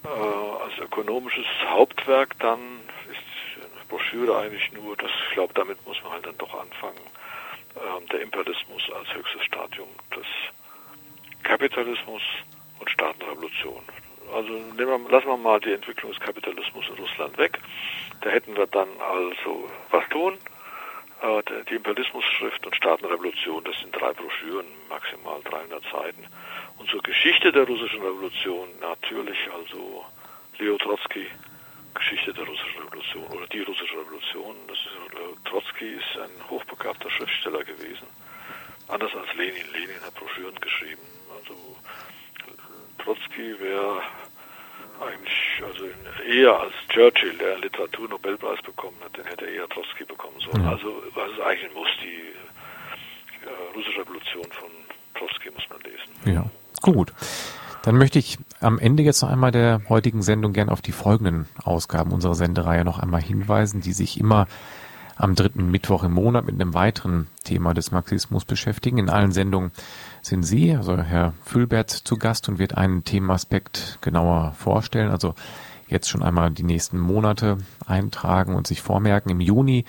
Äh, 0.04 0.08
als 0.08 0.78
ökonomisches 0.80 1.46
Hauptwerk 1.70 2.38
dann 2.40 2.60
Broschüre 3.92 4.38
eigentlich 4.38 4.72
nur, 4.72 4.96
das, 4.96 5.12
ich 5.28 5.34
glaube, 5.34 5.54
damit 5.54 5.86
muss 5.86 6.02
man 6.04 6.14
halt 6.14 6.26
dann 6.26 6.38
doch 6.38 6.54
anfangen, 6.54 7.02
ähm, 7.76 8.08
der 8.08 8.22
Imperialismus 8.22 8.82
als 8.98 9.14
höchstes 9.14 9.44
Stadium 9.44 9.90
des 10.16 10.26
Kapitalismus 11.44 12.22
und 12.80 12.90
Staatenrevolution. 12.90 13.84
Also 14.34 14.50
nehmen 14.50 15.04
wir, 15.04 15.12
lassen 15.12 15.28
wir 15.28 15.38
mal 15.38 15.60
die 15.60 15.74
Entwicklung 15.74 16.12
des 16.12 16.22
Kapitalismus 16.22 16.86
in 16.88 16.96
Russland 16.96 17.38
weg. 17.38 17.60
Da 18.22 18.30
hätten 18.30 18.56
wir 18.56 18.68
dann 18.68 18.88
also 19.02 19.70
was 19.90 20.08
tun. 20.10 20.38
Äh, 21.22 21.44
die 21.70 21.76
Imperialismusschrift 21.76 22.66
und 22.66 22.76
Staatenrevolution, 22.76 23.64
das 23.64 23.78
sind 23.80 23.96
drei 23.96 24.12
Broschüren, 24.14 24.66
maximal 24.90 25.40
300 25.44 25.84
Seiten. 25.92 26.26
Und 26.78 26.90
zur 26.90 27.02
Geschichte 27.04 27.52
der 27.52 27.64
russischen 27.68 28.02
Revolution 28.02 28.68
natürlich 28.80 29.38
also 29.54 30.06
Leo 30.58 30.78
Trotsky, 30.78 31.28
Geschichte 31.94 32.34
der 32.34 32.46
russischen 32.46 32.82
Revolution 32.84 33.26
oder 33.28 33.46
die 33.48 33.62
russische 33.62 34.00
Revolution. 34.00 34.56
Das 34.68 34.78
ist, 34.78 35.14
äh, 35.14 35.50
Trotzki 35.50 35.86
ist 35.94 36.18
ein 36.18 36.50
hochbegabter 36.50 37.12
Schriftsteller 37.12 37.64
gewesen. 37.64 38.08
Anders 38.88 39.14
als 39.14 39.32
Lenin. 39.36 39.72
Lenin 39.74 40.02
hat 40.04 40.16
Broschüren 40.16 40.56
geschrieben. 40.60 41.02
Also 41.38 41.56
Trotzki 42.98 43.60
wäre 43.60 44.02
eigentlich, 45.02 45.64
also 45.66 45.86
eher 46.28 46.60
als 46.60 46.74
Churchill, 46.90 47.34
der 47.38 47.54
einen 47.54 47.64
Literaturnobelpreis 47.64 48.62
bekommen 48.62 48.98
hat, 49.04 49.18
den 49.18 49.26
hätte 49.26 49.46
er 49.46 49.54
eher 49.54 49.70
Trotzki 49.70 50.04
bekommen 50.06 50.40
sollen. 50.40 50.64
Ja. 50.64 50.72
Also 50.72 51.04
was 51.14 51.32
es 51.32 51.40
eigentlich 51.42 51.74
muss, 51.74 51.90
die 52.04 53.46
äh, 53.46 53.76
russische 53.76 54.02
Revolution 54.02 54.46
von 54.52 54.70
Trotzki 55.16 55.50
muss 55.52 55.64
man 55.70 55.82
lesen. 55.82 56.36
Ja, 56.36 56.46
gut. 56.82 57.14
Dann 57.84 57.98
möchte 57.98 58.20
ich 58.20 58.38
am 58.60 58.78
Ende 58.78 59.02
jetzt 59.02 59.22
noch 59.24 59.30
einmal 59.30 59.52
der 59.52 59.82
heutigen 59.90 60.22
Sendung 60.22 60.54
gern 60.54 60.70
auf 60.70 60.82
die 60.82 60.92
folgenden 60.92 61.48
Ausgaben 61.64 62.12
unserer 62.12 62.36
Sendereihe 62.36 62.86
noch 62.86 63.00
einmal 63.00 63.22
hinweisen, 63.22 63.82
die 63.82 63.94
sich 63.94 64.20
immer 64.20 64.48
am 65.22 65.36
dritten 65.36 65.70
Mittwoch 65.70 66.04
im 66.04 66.14
Monat 66.14 66.46
mit 66.46 66.56
einem 66.56 66.74
weiteren 66.74 67.28
Thema 67.44 67.74
des 67.74 67.92
Marxismus 67.92 68.44
beschäftigen. 68.44 68.98
In 68.98 69.10
allen 69.10 69.32
Sendungen 69.32 69.72
sind 70.22 70.44
Sie, 70.44 70.76
also 70.76 70.98
Herr 70.98 71.34
Füllbert, 71.44 71.92
zu 71.92 72.18
Gast 72.18 72.50
und 72.50 72.58
wird 72.58 72.76
einen 72.76 73.04
Themenaspekt 73.04 74.00
genauer 74.02 74.54
vorstellen. 74.54 75.12
Also 75.12 75.36
jetzt 75.88 76.10
schon 76.10 76.24
einmal 76.24 76.52
die 76.52 76.64
nächsten 76.64 77.00
Monate 77.00 77.58
eintragen 77.86 78.56
und 78.56 78.66
sich 78.66 78.82
vormerken. 78.82 79.30
Im 79.30 79.42
Juni 79.42 79.86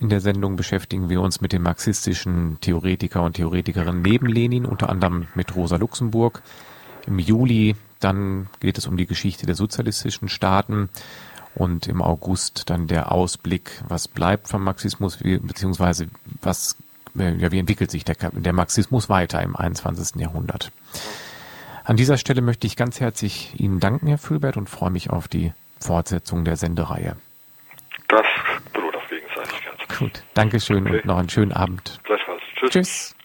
in 0.00 0.08
der 0.08 0.20
Sendung 0.20 0.56
beschäftigen 0.56 1.08
wir 1.08 1.20
uns 1.20 1.40
mit 1.40 1.52
dem 1.52 1.62
marxistischen 1.62 2.58
Theoretiker 2.60 3.22
und 3.22 3.34
Theoretikerin 3.34 4.02
neben 4.02 4.26
Lenin, 4.26 4.66
unter 4.66 4.90
anderem 4.90 5.28
mit 5.34 5.54
Rosa 5.54 5.76
Luxemburg 5.76 6.42
im 7.06 7.18
Juli 7.20 7.76
dann 8.00 8.48
geht 8.60 8.78
es 8.78 8.86
um 8.86 8.96
die 8.96 9.06
Geschichte 9.06 9.46
der 9.46 9.54
sozialistischen 9.54 10.28
Staaten 10.28 10.90
und 11.56 11.88
im 11.88 12.02
August 12.02 12.70
dann 12.70 12.86
der 12.86 13.12
Ausblick, 13.12 13.82
was 13.88 14.08
bleibt 14.08 14.48
vom 14.48 14.62
Marxismus, 14.62 15.18
beziehungsweise 15.18 16.08
was, 16.42 16.76
äh, 17.18 17.34
ja, 17.34 17.50
wie 17.50 17.58
entwickelt 17.58 17.90
sich 17.90 18.04
der, 18.04 18.16
der 18.30 18.52
Marxismus 18.52 19.08
weiter 19.08 19.42
im 19.42 19.56
21. 19.56 20.20
Jahrhundert. 20.20 20.70
An 21.84 21.96
dieser 21.96 22.18
Stelle 22.18 22.42
möchte 22.42 22.66
ich 22.66 22.76
ganz 22.76 23.00
herzlich 23.00 23.58
Ihnen 23.58 23.80
danken, 23.80 24.08
Herr 24.08 24.18
Füllbert, 24.18 24.56
und 24.56 24.68
freue 24.68 24.90
mich 24.90 25.10
auf 25.10 25.28
die 25.28 25.52
Fortsetzung 25.80 26.44
der 26.44 26.56
Sendereihe. 26.56 27.16
Das 28.08 28.26
beruht 28.72 28.94
auf 28.94 29.08
Gegenseitigkeit. 29.08 29.98
Gut, 29.98 30.22
Dankeschön 30.34 30.86
okay. 30.86 30.96
und 30.98 31.04
noch 31.06 31.18
einen 31.18 31.30
schönen 31.30 31.52
Abend. 31.52 32.00
Gleichfalls. 32.04 32.42
Tschüss. 32.56 32.70
Tschüss. 32.70 33.15